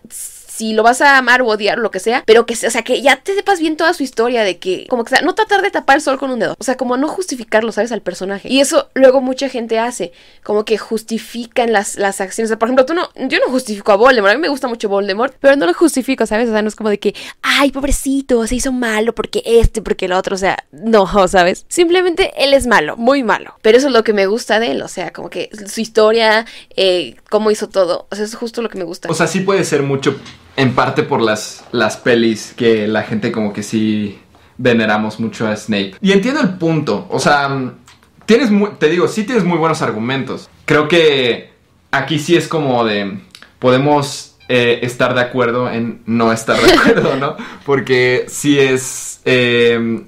[0.57, 2.81] si lo vas a amar o odiar o lo que sea, pero que, o sea,
[2.81, 5.61] que ya te sepas bien toda su historia de que, como que, sea, no tratar
[5.61, 7.91] de tapar el sol con un dedo, o sea, como no justificarlo, ¿sabes?
[7.91, 8.49] Al personaje.
[8.49, 12.55] Y eso luego mucha gente hace, como que justifican las, las acciones.
[12.55, 15.35] por ejemplo, tú no, yo no justifico a Voldemort, a mí me gusta mucho Voldemort,
[15.39, 16.49] pero no lo justifico, ¿sabes?
[16.49, 20.07] O sea, no es como de que, ay, pobrecito, se hizo malo porque este, porque
[20.07, 21.65] lo otro, o sea, no, ¿sabes?
[21.67, 23.53] Simplemente él es malo, muy malo.
[23.61, 26.47] Pero eso es lo que me gusta de él, o sea, como que su historia,
[26.75, 29.07] eh, cómo hizo todo, o sea, es justo lo que me gusta.
[29.09, 30.15] O sea, sí puede ser mucho
[30.57, 34.19] en parte por las, las pelis que la gente como que sí
[34.57, 35.95] veneramos mucho a Snape.
[36.01, 37.73] Y entiendo el punto, o sea,
[38.25, 38.49] tienes
[38.79, 40.49] te digo, sí tienes muy buenos argumentos.
[40.65, 41.51] Creo que
[41.91, 43.19] aquí sí es como de,
[43.59, 47.37] podemos eh, estar de acuerdo en no estar de acuerdo, ¿no?
[47.65, 50.03] Porque sí es, eh,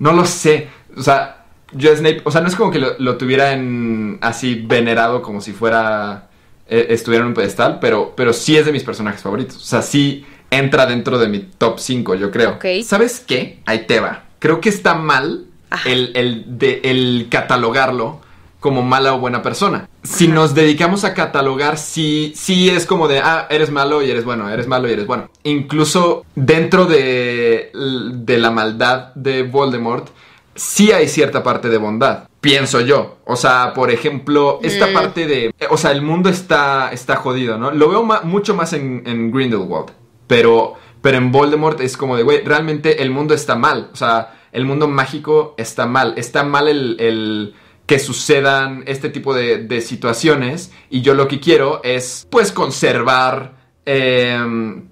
[0.00, 3.16] no lo sé, o sea, yo Snape, o sea, no es como que lo, lo
[3.16, 6.30] tuviera en así venerado como si fuera
[6.66, 9.56] eh, estuviera en un pedestal, pero, pero sí es de mis personajes favoritos.
[9.56, 12.58] O sea, sí entra dentro de mi top 5, yo creo.
[12.84, 13.60] ¿Sabes qué?
[13.66, 14.24] Ahí te va.
[14.38, 15.46] Creo que está mal
[15.84, 18.20] el, de, el catalogarlo
[18.60, 19.88] como mala o buena persona.
[20.02, 24.24] Si nos dedicamos a catalogar, sí, sí es como de, ah, eres malo y eres
[24.24, 25.28] bueno, eres malo y eres bueno.
[25.42, 30.08] Incluso dentro de, de la maldad de Voldemort,
[30.54, 32.28] sí hay cierta parte de bondad.
[32.40, 33.18] Pienso yo.
[33.24, 34.92] O sea, por ejemplo, esta mm.
[34.92, 35.54] parte de.
[35.70, 37.70] O sea, el mundo está, está jodido, ¿no?
[37.70, 39.92] Lo veo mucho más en, en, Grindelwald.
[40.26, 43.90] Pero, pero en Voldemort es como de, güey, realmente el mundo está mal.
[43.92, 46.14] O sea, el mundo mágico está mal.
[46.16, 47.54] Está mal el, el
[47.86, 50.72] que sucedan este tipo de, de, situaciones.
[50.90, 53.64] Y yo lo que quiero es, pues, conservar.
[53.86, 54.88] Em,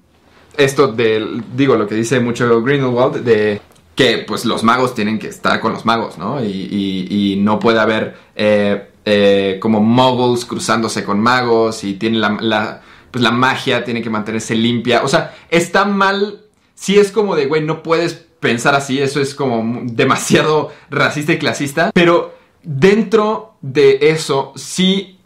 [0.56, 3.60] esto de, digo, lo que dice mucho Grindelwald, de
[3.94, 6.42] que pues los magos tienen que estar con los magos, ¿no?
[6.42, 13.22] Y, no puede haber eh, eh, como muggles cruzándose con magos y tiene la, pues
[13.22, 15.02] la magia tiene que mantenerse limpia.
[15.02, 16.42] O sea, está mal,
[16.74, 21.38] sí es como de, güey, no puedes pensar así, eso es como demasiado racista y
[21.38, 25.18] clasista, pero dentro de eso sí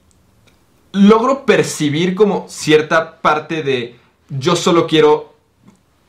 [0.93, 3.97] logro percibir como cierta parte de
[4.29, 5.36] yo solo quiero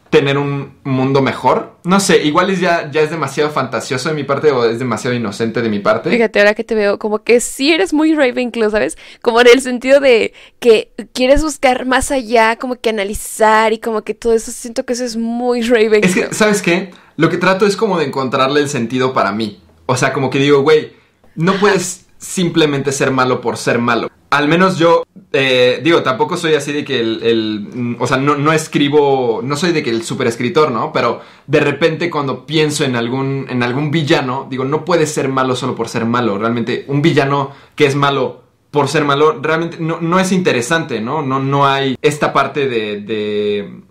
[0.10, 1.78] tener un mundo mejor.
[1.84, 5.16] No sé, igual es ya, ya es demasiado fantasioso de mi parte o es demasiado
[5.16, 6.10] inocente de mi parte.
[6.10, 8.98] Fíjate, ahora que te veo, como que sí eres muy Ravenclaw, ¿sabes?
[9.22, 14.04] Como en el sentido de que quieres buscar más allá, como que analizar y como
[14.04, 16.04] que todo eso, siento que eso es muy Ravenclaw.
[16.04, 16.92] Es que, ¿sabes qué?
[17.16, 19.62] Lo que trato es como de encontrarle el sentido para mí.
[19.86, 20.94] O sea, como que digo, güey,
[21.36, 24.10] no puedes simplemente ser malo por ser malo.
[24.30, 29.42] Al menos yo, eh, digo, tampoco soy así de que el, o sea, no, escribo,
[29.42, 30.92] no soy de que el super escritor, ¿no?
[30.92, 35.56] Pero de repente cuando pienso en algún, en algún villano, digo, no puede ser malo
[35.56, 36.38] solo por ser malo.
[36.38, 41.22] Realmente, un villano que es malo por ser malo, realmente no, es interesante, ¿no?
[41.22, 43.82] No, no hay esta parte de, de,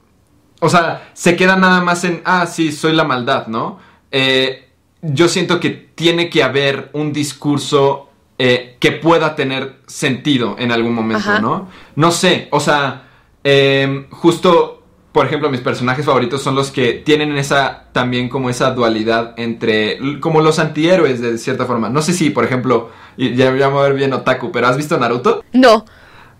[0.61, 3.79] o sea, se queda nada más en, ah, sí, soy la maldad, ¿no?
[4.11, 4.69] Eh,
[5.03, 10.95] yo siento que tiene que haber un discurso eh, que pueda tener sentido en algún
[10.95, 11.69] momento, ¿no?
[11.95, 13.09] No sé, o sea,
[13.43, 14.77] em, justo
[15.17, 20.21] por ejemplo, mis personajes favoritos son los que tienen esa, también como esa dualidad entre,
[20.21, 21.89] como los antihéroes de cierta forma.
[21.89, 24.77] No sé si, por ejemplo, ya, ya me voy a ver bien otaku, pero ¿has
[24.77, 25.43] visto Naruto?
[25.55, 25.87] No.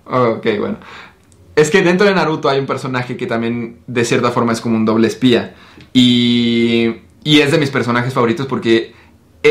[0.05, 0.77] Ok, bueno.
[1.55, 4.77] Es que dentro de Naruto hay un personaje que también de cierta forma es como
[4.77, 5.55] un doble espía.
[5.95, 8.93] Y, y es de mis personajes favoritos porque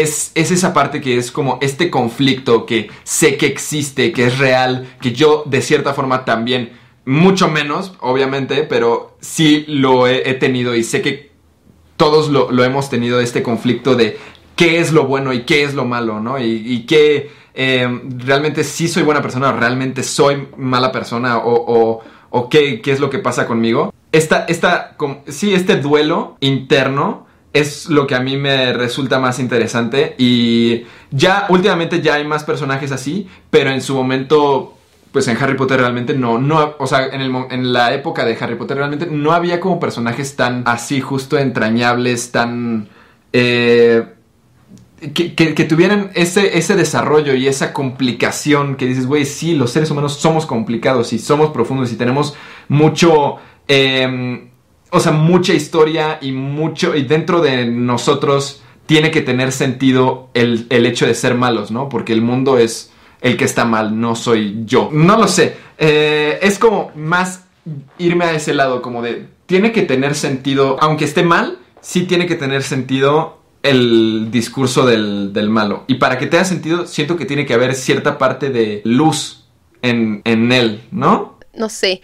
[0.02, 4.38] es, es, esa parte que es como este conflicto que sé que existe, que es
[4.38, 6.74] real, que yo de cierta forma también,
[7.06, 11.32] mucho menos, obviamente, pero sí lo he, tenido y sé que
[11.98, 14.18] todos lo, hemos tenido, este conflicto de
[14.56, 16.39] qué es lo bueno y qué es lo malo, ¿no?
[16.39, 17.88] Y, y qué eh,
[18.18, 22.91] realmente sí soy buena persona, o realmente soy mala persona o, o, o qué, qué,
[22.91, 23.93] es lo que pasa conmigo.
[24.12, 27.26] Esta, esta, sí, este duelo interno
[27.56, 32.43] es lo que a mí me resulta más interesante y ya últimamente ya hay más
[32.43, 34.74] personajes así, pero en su momento
[35.14, 38.38] pues en Harry Potter realmente no, no, o sea, en, el, en, la época de
[38.38, 42.89] Harry Potter realmente no había como personajes tan así, justo entrañables, tan...
[43.32, 44.03] Eh,
[45.14, 49.89] que, que, tuvieran ese, ese desarrollo y esa complicación que dices, güey, sí, los seres
[49.89, 52.36] humanos somos complicados y somos profundos y tenemos
[52.68, 53.38] mucho...
[53.70, 54.49] Eh,
[54.92, 60.68] o sea, mucha historia y mucho, y dentro de nosotros tiene que tener sentido el,
[60.70, 61.90] el, hecho de ser malos, ¿no?
[61.90, 64.90] Porque el mundo es el que está mal, no soy yo.
[64.92, 67.46] No lo sé, eh, es como más
[67.98, 72.28] irme a ese lado, como de, tiene que tener sentido, aunque esté mal, sí tiene
[72.28, 75.84] que tener sentido el discurso del, del malo.
[75.88, 79.48] Y para que tenga sentido, siento que tiene que haber cierta parte de luz
[79.82, 81.40] en, en él, ¿no?
[81.56, 82.02] No sé.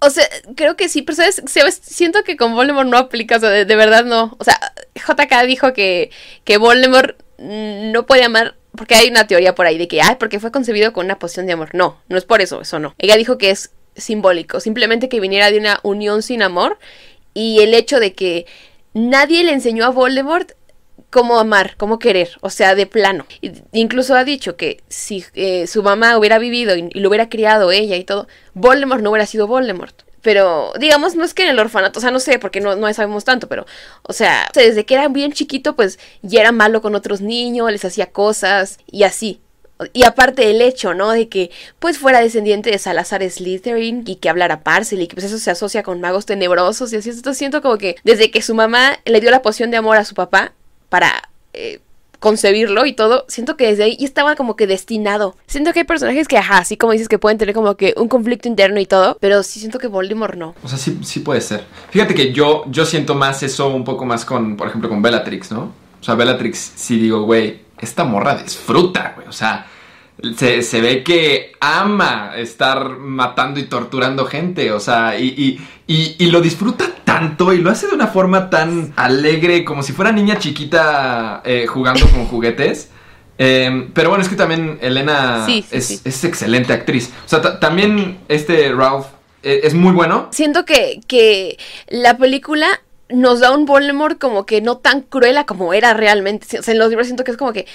[0.00, 0.24] O sea,
[0.54, 1.80] creo que sí, pero ¿sabes?
[1.82, 4.36] Siento que con Voldemort no aplica, o sea, de, verdad no.
[4.38, 4.58] O sea,
[4.94, 6.10] JK dijo que,
[6.44, 10.40] que Voldemort no puede amar, porque hay una teoría por ahí de que, ay, porque
[10.40, 11.70] fue concebido con una poción de amor.
[11.72, 12.94] No, no es por eso, eso no.
[12.98, 16.78] Ella dijo que es simbólico, simplemente que viniera de una unión sin amor
[17.32, 18.46] y el hecho de que
[18.92, 20.52] nadie le enseñó a Voldemort
[21.14, 23.24] cómo amar, cómo querer, o sea, de plano.
[23.70, 27.70] Incluso ha dicho que si eh, su mamá hubiera vivido y, y, lo hubiera criado
[27.70, 29.94] ella y todo, Voldemort no hubiera sido Voldemort.
[30.22, 32.92] Pero, digamos, no es que en el orfanato, o sea, no sé, porque no, no
[32.92, 33.64] sabemos tanto, pero,
[34.02, 37.84] o sea, desde que era bien chiquito, pues ya era malo con otros niños, les
[37.84, 39.40] hacía cosas y así.
[39.92, 41.12] Y aparte el hecho, ¿no?
[41.12, 45.38] De que pues fuera descendiente de Salazar Slytherin y que hablara Parsley, que pues eso
[45.38, 47.10] se asocia con magos tenebrosos y así.
[47.10, 50.04] Entonces siento como que desde que su mamá le dio la poción de amor a
[50.04, 50.54] su papá,
[50.94, 51.80] para eh,
[52.20, 55.36] concebirlo y todo, siento que desde ahí estaba como que destinado.
[55.48, 58.06] Siento que hay personajes que, ajá, así como dices que pueden tener como que un
[58.06, 60.54] conflicto interno y todo, pero sí siento que Voldemort no.
[60.62, 61.64] O sea, sí, sí puede ser.
[61.90, 65.50] Fíjate que yo, yo siento más eso un poco más con, por ejemplo, con Bellatrix,
[65.50, 65.72] ¿no?
[66.00, 69.66] O sea, Bellatrix sí digo, güey, esta morra disfruta, güey, o sea...
[70.36, 76.16] Se, se, ve que ama estar matando y torturando gente, o sea, y, y, y,
[76.18, 80.12] y, lo disfruta tanto y lo hace de una forma tan alegre, como si fuera
[80.12, 82.90] niña chiquita eh, jugando con juguetes.
[83.36, 86.00] Eh, pero bueno, es que también Elena sí, sí, es, sí.
[86.04, 87.12] es, excelente actriz.
[87.26, 89.06] O sea, también este Ralph
[89.42, 90.28] eh, es muy bueno.
[90.30, 91.58] Siento que, que
[91.88, 92.66] la película
[93.08, 96.58] nos da un Voldemort como que no tan cruela como era realmente.
[96.58, 97.66] O sea, en los libros siento que es como que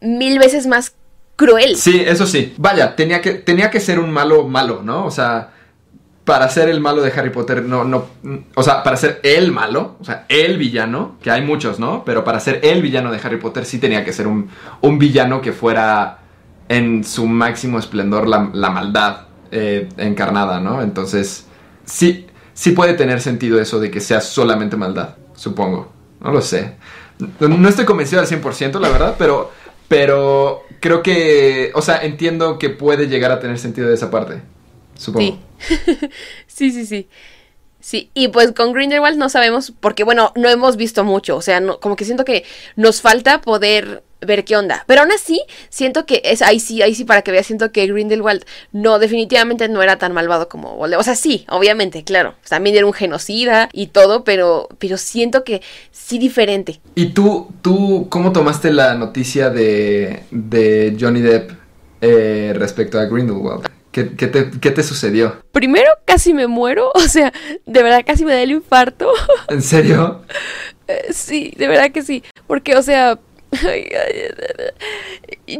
[0.00, 0.94] mil veces más
[1.36, 1.76] cruel.
[1.76, 2.54] Sí, eso sí.
[2.56, 5.04] Vaya, tenía que, tenía que ser un malo malo, ¿no?
[5.06, 5.50] O sea,
[6.24, 8.06] para ser el malo de Harry Potter, no, no,
[8.54, 12.02] o sea, para ser el malo, o sea, el villano, que hay muchos, ¿no?
[12.04, 15.40] Pero para ser el villano de Harry Potter sí tenía que ser un, un villano
[15.40, 16.18] que fuera
[16.68, 20.82] en su máximo esplendor la, la maldad eh, encarnada, ¿no?
[20.82, 21.46] Entonces,
[21.84, 25.92] sí, sí puede tener sentido eso de que sea solamente maldad, supongo.
[26.20, 26.74] No lo sé.
[27.38, 29.52] No estoy convencido al 100%, la verdad, pero
[29.88, 34.42] pero creo que, o sea, entiendo que puede llegar a tener sentido de esa parte.
[34.96, 35.38] Supongo.
[35.58, 36.08] Sí,
[36.46, 37.08] sí, sí, sí.
[37.80, 41.60] Sí, y pues con Grindelwald no sabemos, porque bueno, no hemos visto mucho, o sea,
[41.60, 44.84] no, como que siento que nos falta poder ver qué onda.
[44.86, 47.86] Pero aún así, siento que es ahí sí, ahí sí para que veas, siento que
[47.86, 51.00] Grindelwald no, definitivamente no era tan malvado como Voldemort.
[51.00, 52.34] O sea, sí, obviamente, claro.
[52.48, 56.80] También era un genocida y todo, pero, pero siento que sí diferente.
[56.94, 61.52] ¿Y tú, tú, cómo tomaste la noticia de, de Johnny Depp
[62.00, 63.68] eh, respecto a Grindelwald?
[63.92, 65.42] ¿Qué, ¿Qué, te, ¿Qué, te, sucedió?
[65.52, 67.32] Primero casi me muero, o sea,
[67.64, 69.10] de verdad casi me da el infarto.
[69.48, 70.22] ¿En serio?
[70.88, 72.22] Eh, sí, de verdad que sí.
[72.46, 73.18] Porque, o sea,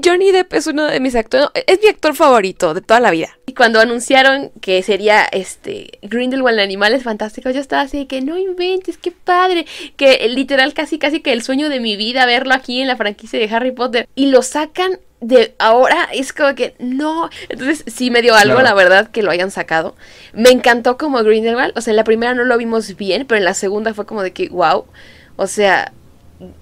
[0.05, 3.39] Johnny Depp es uno de mis actores, es mi actor favorito de toda la vida.
[3.57, 8.37] cuando anunciaron que sería este Grindelwald en Animales Fantásticos, yo estaba así de que no
[8.39, 9.66] inventes, qué padre.
[9.97, 13.39] Que literal casi casi que el sueño de mi vida verlo aquí en la franquicia
[13.39, 14.09] de Harry Potter.
[14.14, 17.30] Y lo sacan de ahora es como que no.
[17.49, 18.68] Entonces sí me dio algo, Claro.
[18.68, 19.97] la verdad, que lo hayan sacado.
[20.34, 21.72] Me encantó como Grindelwald.
[21.76, 24.22] O sea, en la primera no lo vimos bien, pero en la segunda fue como
[24.22, 24.84] de que, wow.
[25.37, 25.93] O sea,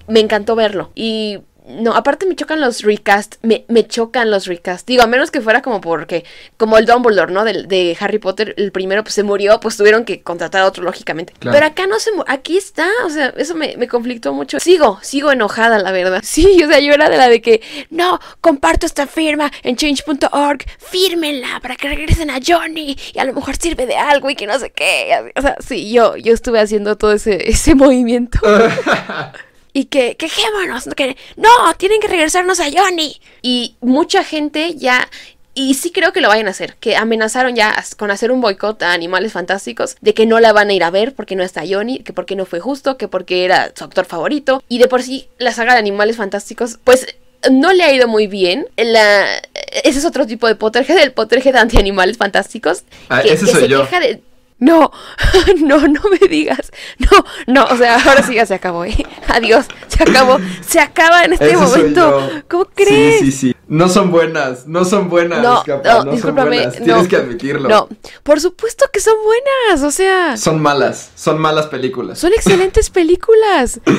[0.07, 0.91] me encantó verlo.
[0.95, 3.35] Y no, aparte me chocan los recast.
[3.41, 4.87] Me, me chocan los recast.
[4.87, 6.23] Digo, a menos que fuera como porque,
[6.57, 7.43] como el Dumbledore, ¿no?
[7.43, 10.83] De, de Harry Potter, el primero pues se murió, pues tuvieron que contratar a otro,
[10.83, 11.33] lógicamente.
[11.39, 11.55] Claro.
[11.55, 12.87] Pero acá no se Aquí está.
[13.05, 14.59] O sea, eso me, me conflictó mucho.
[14.59, 16.21] Sigo, sigo enojada, la verdad.
[16.35, 20.65] Sí, o sea, yo era de la de que, no, comparto esta firma en change.org,
[20.79, 24.45] fírmenla para que regresen a Johnny y a lo mejor sirve de algo y que
[24.45, 25.31] no sé qué.
[25.35, 28.39] O sea, sí, yo, yo estuve haciendo todo ese, ese movimiento.
[29.75, 33.19] Y que, quejémonos, que no, tienen que regresarnos a Johnny.
[33.41, 35.09] Y mucha gente ya,
[35.53, 38.81] y sí creo que lo vayan a hacer, que amenazaron ya con hacer un boicot
[38.83, 41.63] a Animales Fantásticos, de que no la van a ir a ver porque no está
[41.67, 44.63] Johnny, que porque no fue justo, que porque era su actor favorito.
[44.69, 47.05] Y de por sí, la saga de Animales Fantásticos, pues
[47.51, 48.67] no le ha ido muy bien.
[48.77, 49.41] La,
[49.83, 52.83] ese es otro tipo de Potterhead, el Potterhead anti-animales fantásticos.
[53.09, 53.81] Ah, ese soy se yo.
[53.81, 54.21] queja de...
[54.57, 54.89] No,
[55.61, 56.71] no, no me digas.
[56.99, 58.95] No, no, o sea, ahora sí ya se acabó, ¿eh?
[59.27, 62.29] Adiós, se acabó, se acaba en este momento.
[62.49, 63.19] ¿Cómo crees?
[63.19, 63.55] Sí, sí, sí.
[63.67, 66.79] No son buenas, no son buenas, No, capaz, no, no, son buenas.
[66.79, 66.85] no.
[66.85, 67.67] Tienes que admitirlo.
[67.67, 67.89] No,
[68.23, 72.19] por supuesto que son buenas, o sea, Son malas, son malas películas.
[72.19, 73.79] son excelentes películas.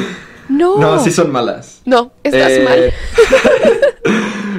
[0.48, 1.80] No, No, sí son malas.
[1.86, 2.94] No, estás Eh, mal.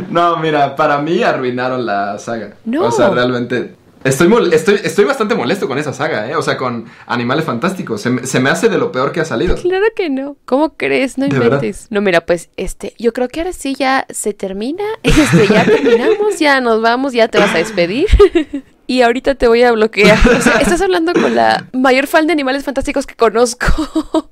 [0.09, 2.55] no, mira, para mí arruinaron la saga.
[2.65, 2.87] No.
[2.87, 3.73] O sea, realmente.
[4.03, 6.35] Estoy, mol- estoy, estoy bastante molesto con esa saga, ¿eh?
[6.35, 8.01] O sea, con Animales Fantásticos.
[8.01, 9.55] Se, me- se me hace de lo peor que ha salido.
[9.55, 10.37] Claro que no.
[10.45, 11.17] ¿Cómo crees?
[11.17, 11.87] No inventes.
[11.89, 14.83] No, mira, pues, este, yo creo que ahora sí ya se termina.
[15.03, 18.07] Este, ya terminamos, ya nos vamos, ya te vas a despedir.
[18.89, 20.17] Y ahorita te voy a bloquear.
[20.37, 23.65] O sea, estás hablando con la mayor fan de animales fantásticos que conozco.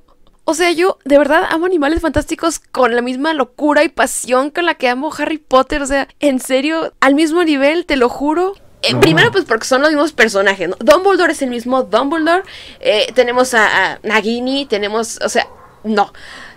[0.48, 4.64] O sea, yo de verdad amo animales fantásticos con la misma locura y pasión con
[4.64, 5.82] la que amo Harry Potter.
[5.82, 8.54] O sea, en serio, al mismo nivel, te lo juro.
[8.88, 9.00] Eh, No.
[9.00, 10.76] Primero, pues porque son los mismos personajes, ¿no?
[10.80, 12.42] Dumbledore es el mismo Dumbledore.
[12.80, 15.46] Eh, tenemos a, a Nagini, tenemos, o sea,
[15.84, 16.12] no.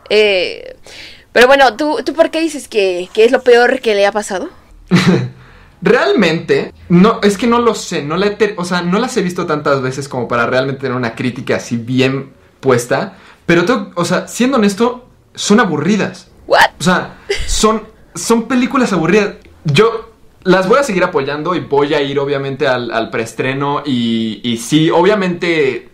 [0.10, 0.76] Eh,
[1.32, 4.12] pero bueno, ¿tú, ¿tú por qué dices que, que es lo peor que le ha
[4.12, 4.50] pasado?
[5.82, 9.22] Realmente, no, es que no lo sé, no la he o sea, no las he
[9.22, 13.16] visto tantas veces como para realmente tener una crítica así bien puesta,
[13.46, 16.28] pero tengo- o sea, siendo honesto, son aburridas.
[16.48, 16.72] ¿What?
[16.80, 17.18] O sea,
[17.48, 19.36] son, son películas aburridas.
[19.64, 20.09] Yo
[20.50, 24.58] las voy a seguir apoyando y voy a ir obviamente al, al preestreno y, y
[24.58, 25.90] sí, obviamente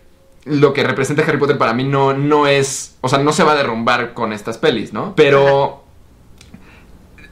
[0.45, 3.51] lo que representa Harry Potter para mí no, no es, o sea, no se va
[3.51, 5.13] a derrumbar con estas pelis, ¿no?
[5.13, 5.83] Pero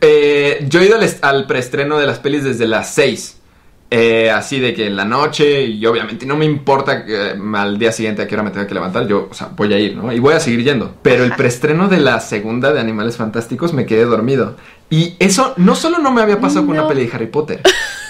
[0.01, 3.39] eh, yo he ido al, al preestreno de las pelis desde las 6.
[3.95, 7.77] Eh, así de que en la noche, y obviamente no me importa que eh, al
[7.77, 9.95] día siguiente a qué hora me tenga que levantar, yo, o sea, voy a ir,
[9.95, 10.11] ¿no?
[10.11, 10.95] Y voy a seguir yendo.
[11.03, 14.55] Pero el preestreno de la segunda de Animales Fantásticos me quedé dormido.
[14.89, 17.61] Y eso no solo no me había pasado con una peli de Harry Potter.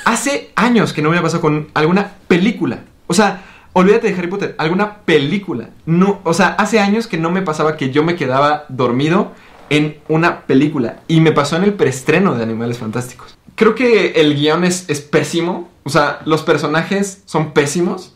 [0.06, 2.80] Hace años que no me había pasado con alguna película.
[3.08, 5.72] O sea, olvídate de Harry Potter, alguna película.
[5.86, 9.34] No, o sea, hace años que no me pasaba que yo me quedaba dormido
[9.70, 11.02] en una película.
[11.10, 13.38] Y me pasó en el preestreno de Animales Fantásticos.
[13.56, 15.70] Creo que el guion es, es pésimo.
[15.84, 18.16] O sea, los personajes son pésimos.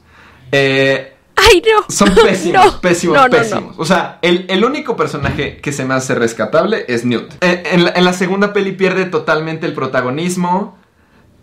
[0.51, 1.85] Eh, ¡Ay, no!
[1.93, 3.37] son pésimos, No, pésimos, no, no, no.
[3.37, 3.75] pésimos.
[3.77, 7.33] O sea, el, el único personaje que se me hace rescatable es Newt.
[7.41, 10.77] Eh, en, la, en la segunda peli pierde totalmente el protagonismo.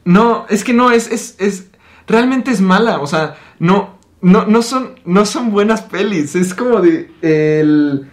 [0.05, 1.68] No, es que no, es, es, es,
[2.07, 3.01] realmente es mala.
[3.01, 6.34] O sea, no, no, no son, no son buenas pelis.
[6.34, 8.11] Es como de, el,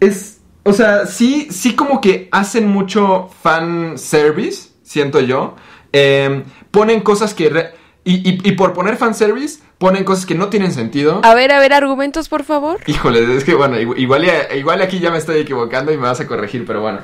[0.00, 5.56] es, o sea, sí, sí como que hacen mucho fan service, siento yo.
[5.92, 7.70] Eh, ponen cosas que, re-
[8.04, 11.20] y, y, y por poner fan service, ponen cosas que no tienen sentido.
[11.24, 12.80] A ver, a ver, argumentos, por favor.
[12.86, 14.24] Híjole, es que bueno, igu- igual,
[14.56, 17.00] igual aquí ya me estoy equivocando y me vas a corregir, pero bueno.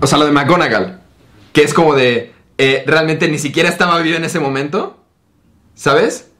[0.00, 1.00] O sea, lo de McGonagall,
[1.52, 4.98] que es como de, eh, realmente ni siquiera estaba viva en ese momento,
[5.74, 6.30] ¿sabes?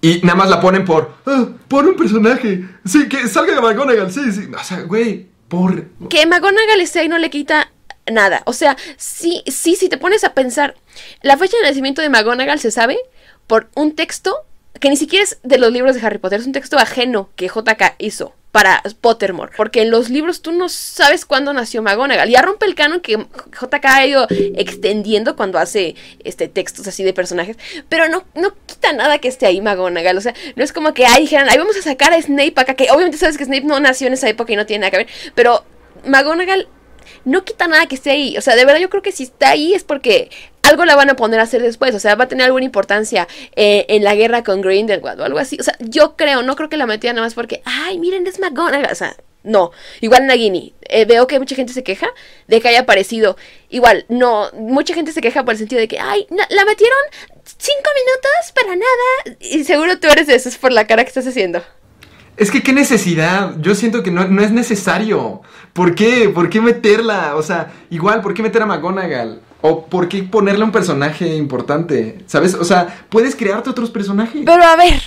[0.00, 4.10] Y nada más la ponen por, ah, por un personaje, sí, que salga de McGonagall,
[4.12, 4.48] sí, sí.
[4.58, 5.84] O sea, güey, por...
[6.08, 7.70] Que McGonagall esté ahí no le quita
[8.10, 8.42] nada.
[8.46, 10.74] O sea, sí, sí, si te pones a pensar,
[11.22, 12.98] la fecha de nacimiento de McGonagall se sabe
[13.46, 14.44] por un texto
[14.80, 17.46] que ni siquiera es de los libros de Harry Potter, es un texto ajeno que
[17.46, 19.52] JK hizo para Pottermore.
[19.56, 22.28] Porque en los libros tú no sabes cuándo nació McGonagall.
[22.28, 27.14] Ya rompe el canon que JK ha ido extendiendo cuando hace este textos así de
[27.14, 27.56] personajes.
[27.88, 30.18] Pero no, no quita nada que esté ahí McGonagall.
[30.18, 32.74] O sea, no es como que ahí dijeran, ahí vamos a sacar a Snape acá,
[32.74, 34.98] que obviamente sabes que Snape no nació en esa época y no tiene nada que
[34.98, 35.08] ver.
[35.34, 35.64] Pero
[36.04, 36.68] McGonagall
[37.24, 38.36] no quita nada que esté ahí.
[38.36, 40.30] O sea, de verdad yo creo que si está ahí es porque
[40.62, 41.94] algo la van a poner a hacer después.
[41.94, 45.38] O sea, va a tener alguna importancia eh, en la guerra con Grindelwald o algo
[45.38, 45.56] así.
[45.60, 48.38] O sea, yo creo, no creo que la metían nada más porque, ay, miren, es
[48.38, 48.92] McGonagall.
[48.92, 50.74] O sea, no, igual Nagini.
[50.82, 52.08] Eh, veo que mucha gente se queja
[52.46, 53.36] de que haya aparecido.
[53.70, 56.98] Igual, no, mucha gente se queja por el sentido de que, ay, la metieron
[57.44, 59.38] cinco minutos para nada.
[59.40, 61.62] Y seguro tú eres de esos por la cara que estás haciendo.
[62.36, 63.56] Es que qué necesidad.
[63.60, 65.42] Yo siento que no, no, es necesario.
[65.72, 66.28] ¿Por qué?
[66.28, 67.36] ¿Por qué meterla?
[67.36, 69.40] O sea, igual, ¿por qué meter a McGonagall?
[69.60, 72.24] ¿O por qué ponerle un personaje importante?
[72.26, 72.54] ¿Sabes?
[72.54, 74.42] O sea, puedes crearte otros personajes.
[74.44, 75.00] Pero a ver,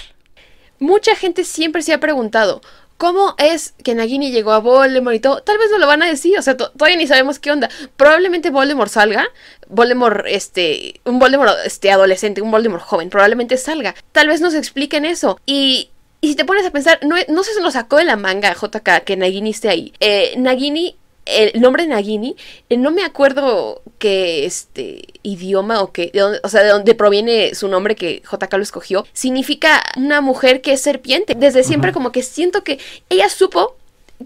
[0.79, 2.61] mucha gente siempre se ha preguntado,
[2.97, 5.41] ¿Cómo es que Nagini llegó a Voldemort y todo?
[5.41, 7.69] Tal vez no lo van a decir, o sea, todavía ni sabemos qué onda.
[7.97, 9.27] Probablemente Voldemort salga,
[9.67, 13.95] Voldemort, este, un Voldemort, este, adolescente, un Voldemort joven, probablemente salga.
[14.13, 15.37] Tal vez nos expliquen eso.
[15.45, 15.89] Y,
[16.21, 19.03] y si te pones a pensar, no, no se lo sacó de la manga JK
[19.03, 19.93] que Nagini esté ahí.
[19.99, 22.35] Eh, Nagini el nombre Nagini,
[22.69, 26.11] eh, no me acuerdo qué este idioma o qué,
[26.43, 30.73] o sea, de dónde proviene su nombre que JK lo escogió, significa una mujer que
[30.73, 31.33] es serpiente.
[31.35, 33.75] Desde siempre como que siento que ella supo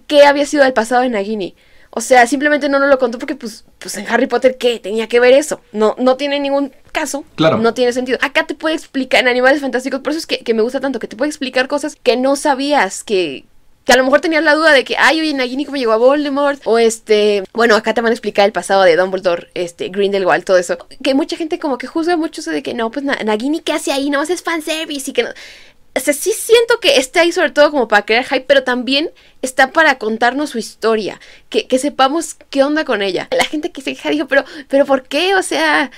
[0.08, 1.56] que había sido el pasado de Nagini.
[1.92, 4.80] O sea, simplemente no nos lo contó porque, pues, pues en Harry Potter, ¿qué?
[4.80, 5.62] Tenía que ver eso.
[5.72, 7.26] No, no tiene ningún caso.
[7.36, 7.58] Claro.
[7.58, 8.20] No tiene sentido.
[8.22, 11.00] Acá te puede explicar en Animales Fantásticos, por eso es que, que me gusta tanto,
[11.00, 13.46] que te puede explicar cosas que no sabías, que,
[13.86, 15.98] que a lo mejor tenías la duda de que, ay, oye, Nagini cómo llegó a
[15.98, 20.44] Voldemort, o este, bueno, acá te van a explicar el pasado de Dumbledore, este, Grindelwald,
[20.44, 20.78] todo eso.
[21.04, 23.92] Que mucha gente como que juzga mucho eso de que no, pues Nagini, ¿qué hace
[23.92, 24.12] ahí?
[24.12, 25.30] No, es fanservice y que no...
[25.96, 29.12] O sea, sí siento que está ahí sobre todo como para crear hype, pero también
[29.42, 31.20] está para contarnos su historia,
[31.50, 33.28] que, que sepamos qué onda con ella.
[33.32, 35.36] La gente que se queja dijo, pero, pero ¿por qué?
[35.36, 35.92] O sea,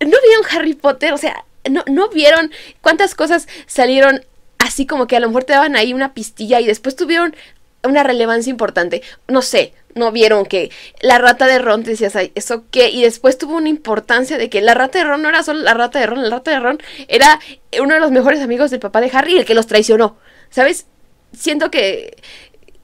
[0.00, 1.12] ¿no vieron Harry Potter?
[1.12, 4.24] O sea, no, no vieron cuántas cosas salieron
[4.58, 7.36] así como que a lo mejor te daban ahí una pistilla y después tuvieron
[7.86, 9.02] una relevancia importante.
[9.28, 10.70] No sé, no vieron que
[11.00, 12.90] la rata de Ron, decías, ¿eso qué?
[12.90, 15.74] Y después tuvo una importancia de que la rata de Ron no era solo la
[15.74, 16.78] rata de Ron, la rata de Ron
[17.08, 17.40] era
[17.80, 20.18] uno de los mejores amigos del papá de Harry, el que los traicionó.
[20.50, 20.86] ¿Sabes?
[21.32, 22.16] Siento que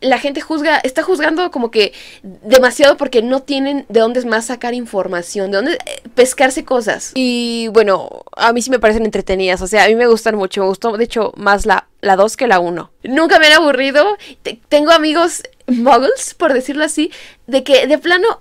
[0.03, 1.92] la gente juzga, está juzgando como que
[2.22, 7.12] demasiado porque no tienen de dónde más sacar información, de dónde eh, pescarse cosas.
[7.14, 10.62] Y bueno, a mí sí me parecen entretenidas, o sea, a mí me gustan mucho,
[10.62, 12.90] me gustó de hecho más la, la 2 que la 1.
[13.05, 14.16] Nunca me han aburrido,
[14.68, 17.11] tengo amigos muggles, por decirlo así,
[17.46, 18.40] de que de plano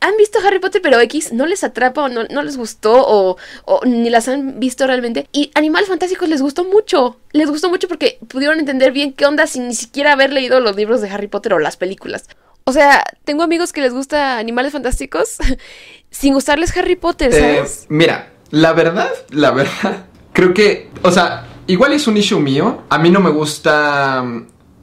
[0.00, 3.36] han visto Harry Potter, pero X no les atrapa o no, les gustó o,
[3.84, 5.28] ni las han visto realmente.
[5.32, 7.16] Y Animales Fantásticos les gustó mucho.
[7.32, 10.76] Les gustó mucho porque pudieron entender bien qué onda sin ni siquiera haber leído los
[10.76, 12.28] libros de Harry Potter o las películas.
[12.64, 15.38] O sea, tengo amigos que les gusta Animales Fantásticos
[16.10, 17.86] sin gustarles Harry Potter, eh, ¿sabes?
[17.88, 22.82] mira, la verdad, la verdad, creo que, o sea, igual es un issue mío.
[22.88, 24.24] A mí no me gusta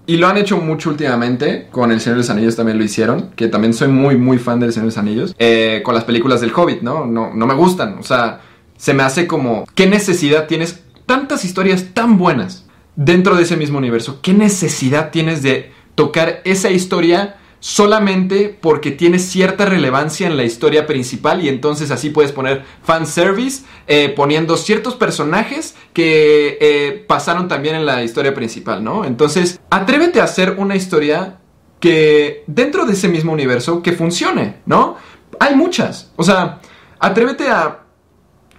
[0.07, 3.31] y lo han hecho mucho últimamente, con El Señor de los Anillos también lo hicieron,
[3.35, 6.41] que también soy muy, muy fan del Señor de los Anillos, eh, con las películas
[6.41, 7.05] del Hobbit, ¿no?
[7.05, 7.33] ¿no?
[7.33, 8.41] No me gustan, o sea,
[8.77, 10.83] se me hace como, ¿qué necesidad tienes?
[11.05, 16.69] Tantas historias tan buenas dentro de ese mismo universo, ¿qué necesidad tienes de tocar esa
[16.71, 17.37] historia?
[17.65, 23.63] Solamente porque tiene cierta relevancia en la historia principal y entonces así puedes poner fanservice
[23.87, 29.03] eh, poniendo ciertos personajes que eh, pasaron también en la historia principal, ¿no?
[29.03, 31.39] Entonces, atrévete a hacer una historia
[31.79, 34.97] que dentro de ese mismo universo que funcione, ¿no?
[35.39, 36.59] Hay muchas, o sea,
[36.99, 37.79] atrévete a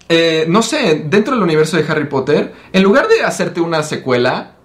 [0.09, 4.57] eh, no sé, dentro del universo de Harry Potter, en lugar de hacerte una secuela,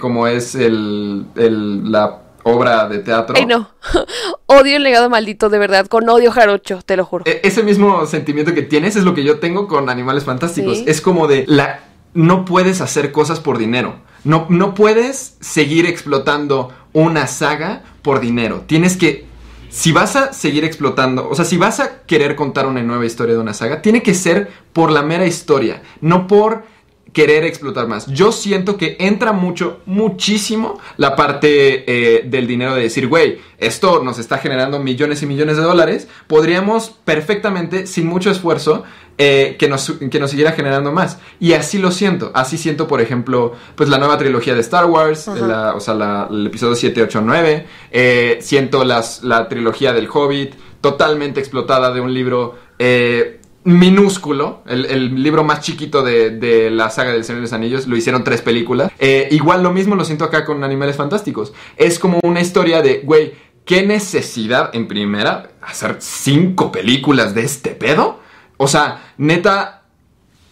[0.00, 3.36] como es el, el, la obra de teatro.
[3.36, 3.70] Ay, no.
[4.46, 5.86] odio el legado maldito, de verdad.
[5.86, 7.24] Con odio jarocho, te lo juro.
[7.26, 10.82] E-, ese mismo sentimiento que tienes es lo que yo tengo con Animales Fantásticos.
[10.86, 11.80] Es como de la.
[12.12, 13.96] No puedes hacer cosas por dinero.
[14.24, 18.64] No, no puedes seguir explotando una saga por dinero.
[18.66, 19.28] Tienes que.
[19.68, 23.36] Si vas a seguir explotando, o sea, si vas a querer contar una nueva historia
[23.36, 26.64] de una saga, tiene que ser por la mera historia, no por
[27.12, 28.06] querer explotar más.
[28.06, 34.02] Yo siento que entra mucho, muchísimo la parte eh, del dinero de decir, güey, esto
[34.02, 38.84] nos está generando millones y millones de dólares, podríamos perfectamente, sin mucho esfuerzo,
[39.18, 41.18] eh, que, nos, que nos siguiera generando más.
[41.40, 42.30] Y así lo siento.
[42.34, 46.74] Así siento, por ejemplo, pues la nueva trilogía de Star Wars, o sea, el episodio
[46.74, 48.40] 7, 8, 9.
[48.40, 52.56] siento las, la trilogía del Hobbit, totalmente explotada de un libro...
[52.78, 57.96] Eh, minúsculo, el, libro más chiquito de, la saga del Señor de los Anillos, lo
[57.96, 58.90] hicieron tres películas.
[58.98, 61.52] Eh, igual lo mismo lo siento acá con Animales Fantásticos.
[61.76, 63.34] Es como una historia de, güey,
[63.64, 68.20] ¿qué necesidad en primera hacer cinco películas de este pedo?
[68.56, 69.82] O sea, neta,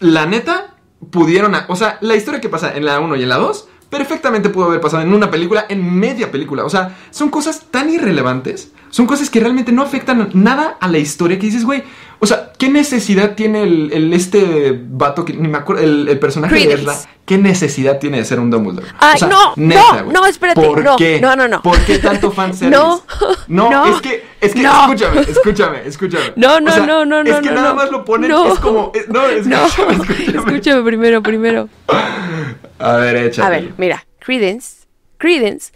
[0.01, 0.77] la neta,
[1.11, 4.51] pudieron, o sea, la historia que pasa en la 1 y en la 2 perfectamente
[4.51, 6.65] pudo haber pasado en una película, en media película.
[6.65, 10.99] O sea, son cosas tan irrelevantes son cosas que realmente no afectan nada a la
[10.99, 11.83] historia que dices, güey.
[12.21, 16.19] O sea, ¿qué necesidad tiene el, el este vato que ni me acuerdo, el, el
[16.19, 16.85] personaje Credence.
[16.85, 17.11] de Ezra?
[17.25, 18.89] ¿Qué necesidad tiene de ser un Dumbledore?
[18.99, 21.21] Ay, O sea, no, neta, no, no, espérate, ¿Por no, qué?
[21.21, 21.63] no, no, no.
[21.63, 22.77] ¿Por qué tanto fanservice?
[22.81, 23.03] No,
[23.47, 24.81] no, no, es que, es que, no.
[24.93, 26.25] escúchame, escúchame, escúchame.
[26.35, 27.75] No, no, O sea, no, no, Es no, que no, nada no.
[27.77, 28.53] más lo ponen, No.
[28.53, 30.39] es como, es- no, No, escúchame, escúchame.
[30.39, 31.69] escúchame primero, primero.
[32.81, 33.47] A ver, échate.
[33.47, 34.87] A ver, mira, Credence,
[35.19, 35.73] Credence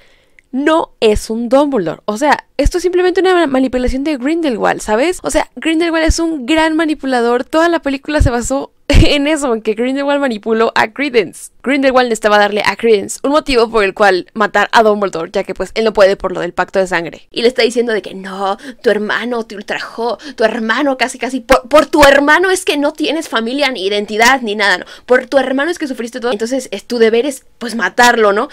[0.53, 2.03] no es un Dumbledore.
[2.05, 5.19] O sea, esto es simplemente una ma- manipulación de Grindelwald, ¿sabes?
[5.23, 7.45] O sea, Grindelwald es un gran manipulador.
[7.45, 11.51] Toda la película se basó en eso, en que Grindelwald manipuló a Credence.
[11.63, 15.55] Grindelwald necesitaba darle a Credence un motivo por el cual matar a Dumbledore, ya que
[15.55, 17.29] pues él no puede por lo del pacto de sangre.
[17.31, 21.41] Y le está diciendo de que no, tu hermano te ultrajó, tu hermano casi casi,
[21.41, 24.85] por, por tu hermano es que no tienes familia ni identidad ni nada, ¿no?
[25.07, 26.33] Por tu hermano es que sufriste todo.
[26.33, 28.49] Entonces es tu deber es pues matarlo, ¿no?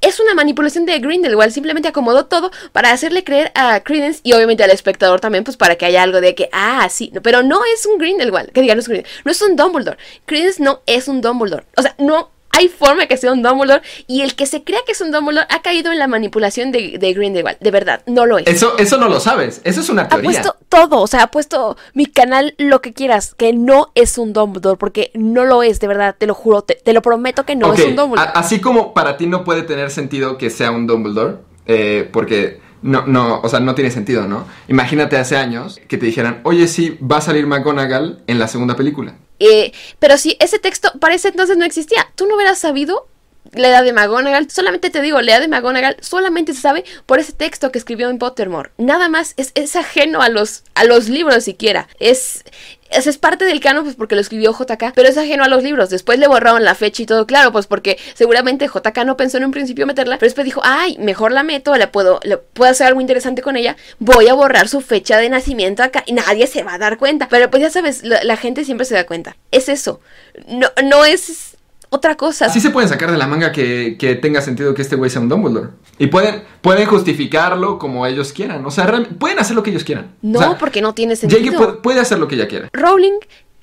[0.00, 4.62] Es una manipulación de Grindelwald, simplemente acomodó todo para hacerle creer a Credence y obviamente
[4.62, 7.60] al espectador también, pues para que haya algo de que, ah, sí, no, pero no
[7.74, 9.98] es un Grindelwald, que diga, no es un no es un Dumbledore.
[10.24, 11.64] Credence no es un Dumbledore.
[11.76, 14.92] O sea, no hay forma que sea un Dumbledore y el que se crea que
[14.92, 18.38] es un Dumbledore ha caído en la manipulación de, de Grindelwald, de verdad, no lo
[18.38, 18.46] es.
[18.46, 20.30] Eso, eso no lo sabes, eso es una Ha teoría.
[20.30, 24.32] puesto todo, o sea, ha puesto mi canal lo que quieras, que no es un
[24.32, 27.56] Dumbledore, porque no lo es, de verdad, te lo juro, te, te lo prometo que
[27.56, 28.30] no es un Dumbledore.
[28.34, 31.36] a- así como para ti no puede tener sentido que sea un Dumbledore,
[31.66, 34.46] eh, porque no, no, o sea, no tiene sentido, ¿no?
[34.68, 38.74] Imagínate hace años que te dijeran, oye, sí, va a salir McGonagall en la segunda
[38.76, 39.14] película.
[39.38, 43.06] Eh, pero si ese texto para ese entonces no existía, tú no hubieras sabido
[43.52, 44.50] la edad de McGonagall.
[44.50, 48.10] Solamente te digo, la edad de McGonagall solamente se sabe por ese texto que escribió
[48.10, 48.70] en Pottermore.
[48.78, 51.88] Nada más es, es ajeno a los, a los libros siquiera.
[51.98, 52.44] Es,
[52.90, 55.62] es, es parte del canon pues porque lo escribió JK, pero es ajeno a los
[55.62, 55.90] libros.
[55.90, 59.44] Después le borraron la fecha y todo, claro, pues porque seguramente JK no pensó en
[59.44, 62.20] un principio meterla, pero después dijo, ay, mejor la meto, la puedo,
[62.54, 66.12] puedo hacer algo interesante con ella, voy a borrar su fecha de nacimiento acá y
[66.12, 67.28] nadie se va a dar cuenta.
[67.28, 69.36] Pero pues ya sabes, la, la gente siempre se da cuenta.
[69.50, 70.00] Es eso.
[70.46, 71.47] No, no es
[71.90, 72.46] otra cosa.
[72.46, 75.20] Así se pueden sacar de la manga que, que tenga sentido que este güey sea
[75.20, 75.70] un Dumbledore.
[75.98, 78.64] Y pueden, pueden justificarlo como ellos quieran.
[78.64, 80.14] O sea, pueden hacer lo que ellos quieran.
[80.22, 81.34] No, O sea, porque no tiene J.K.
[81.34, 81.56] sentido.
[81.56, 82.68] puede, puede hacer lo que ella quiera.
[82.72, 83.18] Rowling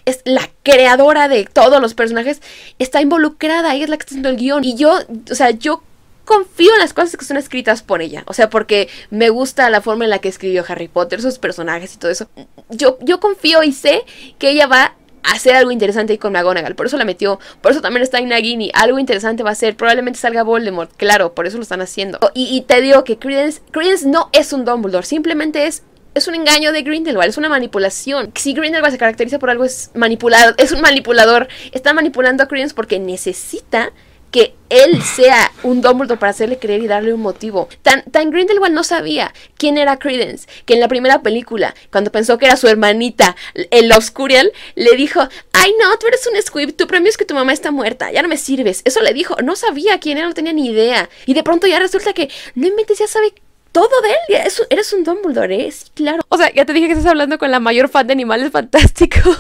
[0.05, 2.41] es la creadora de todos los personajes,
[2.77, 4.63] está involucrada, ella es la que está haciendo el guion.
[4.63, 4.99] Y yo,
[5.31, 5.81] o sea, yo
[6.25, 8.23] confío en las cosas que son escritas por ella.
[8.27, 11.93] O sea, porque me gusta la forma en la que escribió Harry Potter, sus personajes
[11.93, 12.27] y todo eso.
[12.69, 14.03] Yo, yo confío y sé
[14.37, 14.95] que ella va
[15.33, 16.75] hacer algo interesante ahí con McGonagall.
[16.75, 17.39] Por eso la metió.
[17.61, 18.71] Por eso también está en Nagini.
[18.73, 19.75] Algo interesante va a ser.
[19.75, 20.91] Probablemente salga Voldemort.
[20.97, 22.19] Claro, por eso lo están haciendo.
[22.33, 25.05] Y, y te digo que Credence, Credence no es un Dumbledore.
[25.05, 25.83] Simplemente es
[26.15, 28.31] es un engaño de Grindelwald, es una manipulación.
[28.35, 31.49] Si Grindelwald se caracteriza por algo, es manipulado, es un manipulador.
[31.73, 33.91] Está manipulando a Credence porque necesita
[34.31, 37.69] que él sea un Dumbledore para hacerle creer y darle un motivo.
[37.81, 42.37] Tan, tan Grindelwald no sabía quién era Credence, que en la primera película, cuando pensó
[42.37, 45.21] que era su hermanita, el Oscurial, le dijo,
[45.53, 48.21] ay no, tú eres un Squib, tu premio es que tu mamá está muerta, ya
[48.21, 48.81] no me sirves.
[48.85, 51.09] Eso le dijo, no sabía quién era, no tenía ni idea.
[51.25, 53.33] Y de pronto ya resulta que, no inventes, ya sabe
[53.75, 54.41] todo de él.
[54.47, 55.71] Es- eres un Dumbledore, ¿eh?
[55.71, 56.23] Sí, claro.
[56.29, 59.37] O sea, ya te dije que estás hablando con la mayor fan de animales fantásticos.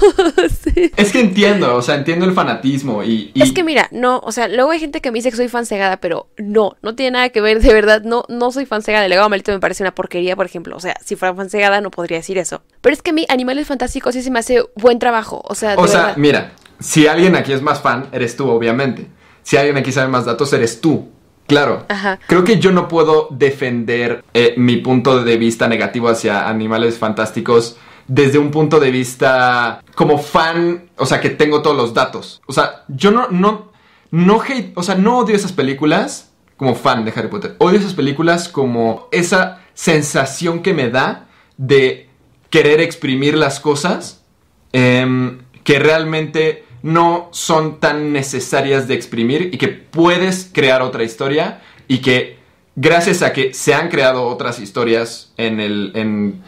[0.63, 0.91] Sí.
[0.97, 3.31] Es que entiendo, o sea, entiendo el fanatismo y...
[3.33, 5.47] y- Es que mira, no, o sea, luego hay gente que me dice que soy
[5.47, 8.81] fan cegada, pero no, no tiene nada que ver, de verdad, no, no soy fan
[8.81, 9.05] cegada.
[9.05, 10.75] El legado maldito me parece una porquería, por ejemplo.
[10.75, 12.61] O sea, si fuera fan cegada no podría decir eso.
[12.81, 15.41] Pero es que a mí, Animales Fantásticos sí se me hace buen trabajo.
[15.45, 16.17] O sea, de O sea, verdad.
[16.17, 19.07] mira, si alguien aquí es más fan, eres tú, obviamente.
[19.43, 21.07] Si alguien aquí sabe más datos, eres tú.
[21.47, 21.85] Claro.
[21.89, 22.19] Ajá.
[22.27, 27.77] Creo que yo no puedo defender eh, mi punto de vista negativo hacia animales fantásticos
[28.07, 32.41] desde un punto de vista como fan, o sea, que tengo todos los datos.
[32.45, 33.71] O sea, yo no, no,
[34.11, 37.55] no hate, o sea, no odio esas películas como fan de Harry Potter.
[37.59, 41.27] Odio esas películas como esa sensación que me da
[41.57, 42.09] de
[42.49, 44.23] querer exprimir las cosas
[44.71, 51.61] em, que realmente no son tan necesarias de exprimir y que puedes crear otra historia
[51.87, 52.37] y que
[52.75, 56.43] gracias a que se han creado otras historias en el, en,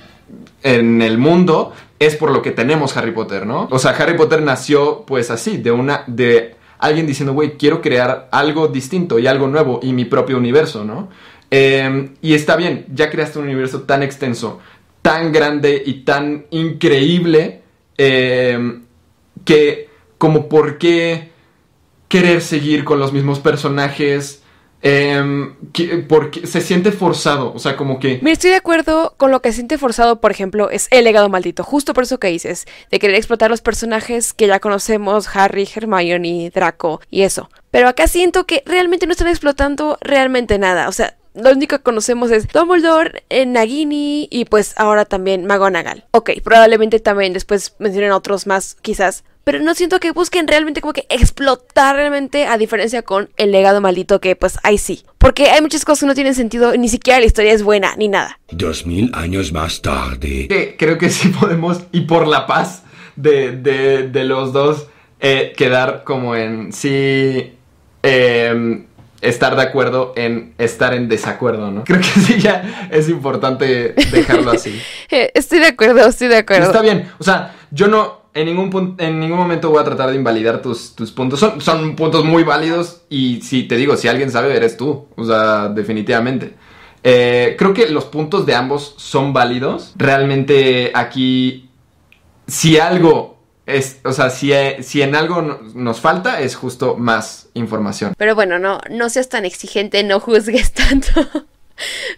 [0.62, 3.68] en el mundo es por lo que tenemos Harry Potter, ¿no?
[3.72, 6.04] O sea, Harry Potter nació pues así, de una...
[6.06, 10.86] de alguien diciendo, güey, quiero crear algo distinto y algo nuevo y mi propio universo,
[10.86, 11.10] ¿no?
[11.50, 14.60] Eh, y está bien, ya creaste un universo tan extenso,
[15.02, 17.64] tan grande y tan increíble
[17.98, 18.82] eh,
[19.44, 19.88] que
[20.18, 21.32] como por qué
[22.08, 24.44] querer seguir con los mismos personajes,
[25.74, 28.20] que- porque se siente forzado, o sea, como que...
[28.22, 31.64] Mira, estoy de acuerdo con lo que siente forzado, por ejemplo, es el legado maldito.
[31.64, 36.52] Justo por eso que dices, de querer explotar los personajes que ya conocemos, Harry, Hermione,
[36.54, 37.50] Draco y eso.
[37.72, 40.88] Pero acá siento que realmente no están explotando realmente nada.
[40.88, 46.06] O sea, lo único que conocemos es Dumbledore, eh, Nagini y pues ahora también McGonagall.
[46.12, 49.24] Ok, probablemente también después mencionen otros más, quizás.
[49.44, 53.80] Pero no siento que busquen realmente como que explotar realmente a diferencia con el legado
[53.80, 55.06] maldito que pues ahí sí.
[55.20, 58.10] Porque hay muchas cosas que no tienen sentido, ni siquiera la historia es buena, ni
[58.10, 58.40] nada.
[58.52, 60.76] Dos mil años más tarde.
[60.78, 62.84] Creo que sí podemos, y por la paz
[63.16, 64.88] de, de, de los dos,
[65.22, 67.54] eh, quedar como en sí
[68.04, 68.86] eh,
[69.22, 71.84] estar de acuerdo en estar en desacuerdo, ¿no?
[71.84, 74.80] Creo que sí ya es importante dejarlo así.
[75.10, 76.66] Eh, estoy de acuerdo, estoy de acuerdo.
[76.66, 80.12] Está bien, o sea, yo no en ningún punto, en ningún momento voy a tratar
[80.12, 81.40] de invalidar tus, tus puntos.
[81.40, 85.08] Son, son puntos muy válidos y si te digo, si alguien sabe, eres tú.
[85.16, 86.54] O sea, definitivamente.
[87.04, 89.94] Eh, creo que los puntos de ambos son válidos.
[89.96, 91.70] Realmente aquí,
[92.46, 93.37] si algo
[93.68, 98.14] es, o sea, si, si en algo no- nos falta, es justo más información.
[98.18, 101.12] Pero bueno, no, no seas tan exigente, no juzgues tanto.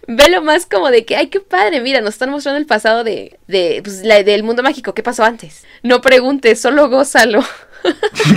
[0.08, 3.38] Velo más como de que, ay, qué padre, mira, nos están mostrando el pasado de,
[3.46, 5.64] de pues, la- del mundo mágico, ¿qué pasó antes?
[5.82, 7.44] No preguntes, solo gózalo.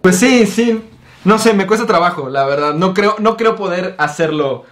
[0.00, 0.80] Pues sí, sí.
[1.24, 2.74] No sé, me cuesta trabajo, la verdad.
[2.74, 4.64] No creo, no creo poder hacerlo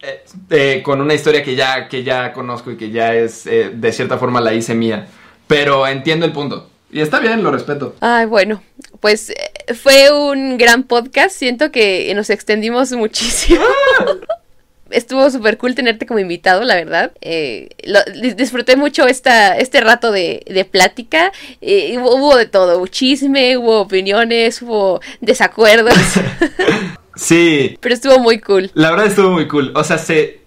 [0.00, 3.72] eh, eh, con una historia que ya, que ya conozco y que ya es, eh,
[3.74, 5.08] de cierta forma, la hice mía.
[5.48, 6.69] Pero entiendo el punto.
[6.92, 7.94] Y está bien, lo respeto.
[8.00, 8.62] Ay, bueno,
[9.00, 13.64] pues eh, fue un gran podcast, siento que nos extendimos muchísimo.
[14.90, 17.12] Estuvo súper cool tenerte como invitado, la verdad.
[17.20, 21.30] Eh, lo- dis- disfruté mucho esta, este rato de, de plática.
[21.60, 25.94] Eh, hubo, hubo de todo, hubo chisme, hubo opiniones, hubo desacuerdos,
[27.14, 28.70] Sí, pero estuvo muy cool.
[28.74, 29.72] la verdad estuvo muy cool.
[29.76, 30.39] O sea, se...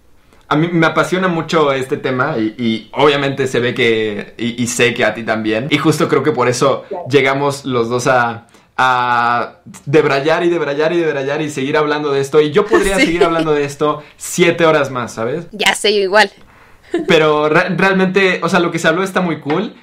[0.54, 4.34] A mí me apasiona mucho este tema y, y obviamente se ve que...
[4.38, 5.68] Y, y sé que a ti también.
[5.72, 8.48] Y justo creo que por eso llegamos los dos a...
[8.76, 12.42] A debrayar y debrayar y debrayar y seguir hablando de esto.
[12.42, 13.06] Y yo podría Sí.
[13.06, 15.46] seguir hablando de esto siete horas más, ¿sabes?
[15.52, 16.32] Ya sé, yo igual.
[17.08, 19.76] Pero re- realmente, o sea, lo que se habló está muy cool.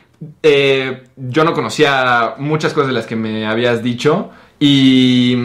[0.43, 4.31] Eh, yo no conocía muchas cosas de las que me habías dicho.
[4.59, 5.37] Y.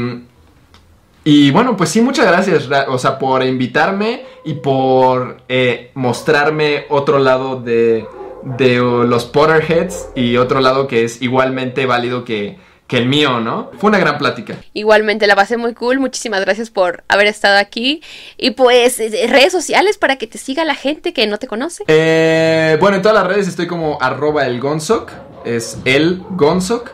[1.27, 6.85] Y bueno, pues sí, muchas gracias, Ra- o sea, por invitarme y por eh, mostrarme
[6.89, 8.05] otro lado de,
[8.43, 13.71] de los Potterheads y otro lado que es igualmente válido que, que el mío, ¿no?
[13.79, 14.57] Fue una gran plática.
[14.75, 15.99] Igualmente la pasé muy cool.
[15.99, 18.03] Muchísimas gracias por haber estado aquí.
[18.37, 21.85] Y pues eh, redes sociales para que te siga la gente que no te conoce.
[21.87, 25.11] Eh, bueno, en todas las redes estoy como arroba el Gonzoc,
[25.43, 26.91] es el Gonzoc.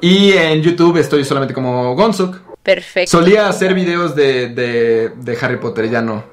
[0.00, 2.47] Y en YouTube estoy solamente como Gonzoc.
[2.62, 3.10] Perfecto.
[3.10, 6.24] Solía hacer videos de, de, de Harry Potter, ya no.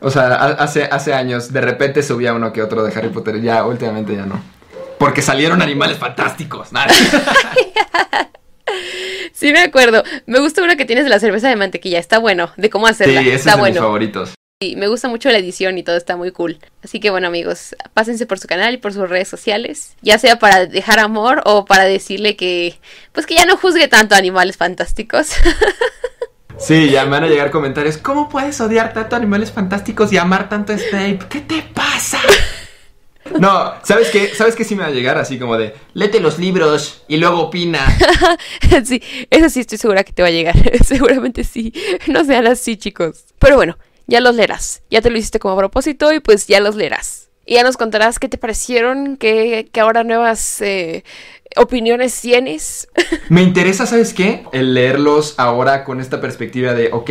[0.00, 3.40] O sea, ha- hace, hace años de repente subía uno que otro de Harry Potter,
[3.40, 4.42] ya últimamente ya no.
[4.98, 6.72] Porque salieron animales fantásticos.
[6.72, 6.92] Nada.
[9.34, 10.04] Sí, me acuerdo.
[10.26, 11.98] Me gusta uno que tienes de la cerveza de mantequilla.
[11.98, 12.52] Está bueno.
[12.56, 13.20] De cómo Sí, hacerla.
[13.22, 13.80] ese está es de mis bueno.
[13.80, 14.34] favoritos.
[14.62, 16.58] Y me gusta mucho la edición y todo está muy cool.
[16.84, 19.96] Así que bueno, amigos, pásense por su canal y por sus redes sociales.
[20.02, 22.78] Ya sea para dejar amor o para decirle que.
[23.12, 25.32] Pues que ya no juzgue tanto a animales fantásticos.
[26.58, 27.96] Sí, ya me van a llegar comentarios.
[27.96, 31.18] ¿Cómo puedes odiar tanto a animales fantásticos y amar tanto a Snape?
[31.28, 32.20] ¿Qué te pasa?
[33.40, 34.28] No, ¿sabes qué?
[34.28, 35.18] ¿Sabes qué sí me va a llegar?
[35.18, 37.84] Así como de, léete los libros y luego opina.
[38.84, 40.54] sí, eso sí estoy segura que te va a llegar.
[40.84, 41.72] Seguramente sí.
[42.06, 43.24] No sean así, chicos.
[43.40, 43.76] Pero bueno,
[44.06, 44.82] ya los leerás.
[44.90, 47.28] Ya te lo hiciste como a propósito y pues ya los leerás.
[47.44, 51.02] Y ya nos contarás qué te parecieron, qué, qué ahora nuevas eh,
[51.56, 52.88] opiniones tienes.
[53.28, 54.44] Me interesa, ¿sabes qué?
[54.52, 57.10] El leerlos ahora con esta perspectiva de, ok,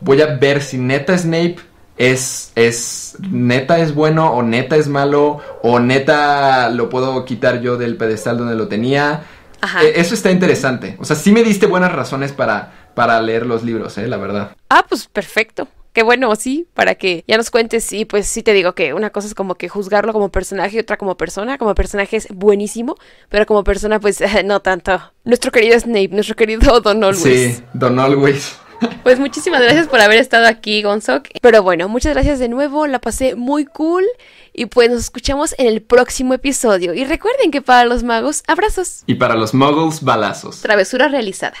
[0.00, 1.56] voy a ver si neta Snape
[1.98, 7.76] es, es, neta es bueno o neta es malo o neta lo puedo quitar yo
[7.76, 9.24] del pedestal donde lo tenía.
[9.60, 9.82] Ajá.
[9.82, 10.96] Eh, eso está interesante.
[11.00, 14.56] O sea, sí me diste buenas razones para, para leer los libros, eh, la verdad.
[14.68, 15.68] Ah, pues perfecto.
[15.92, 17.92] Qué bueno, sí, para que ya nos cuentes.
[17.92, 20.80] Y pues sí te digo que una cosa es como que juzgarlo como personaje y
[20.80, 21.58] otra como persona.
[21.58, 22.96] Como personaje es buenísimo,
[23.28, 25.00] pero como persona, pues no tanto.
[25.24, 27.56] Nuestro querido Snape, nuestro querido Don Always.
[27.56, 28.56] Sí, Don Always.
[29.02, 31.28] Pues muchísimas gracias por haber estado aquí, Gonzok.
[31.40, 34.04] Pero bueno, muchas gracias de nuevo, la pasé muy cool.
[34.52, 36.94] Y pues nos escuchamos en el próximo episodio.
[36.94, 39.04] Y recuerden que para los magos, abrazos.
[39.06, 40.62] Y para los muggles, balazos.
[40.62, 41.56] Travesura realizada.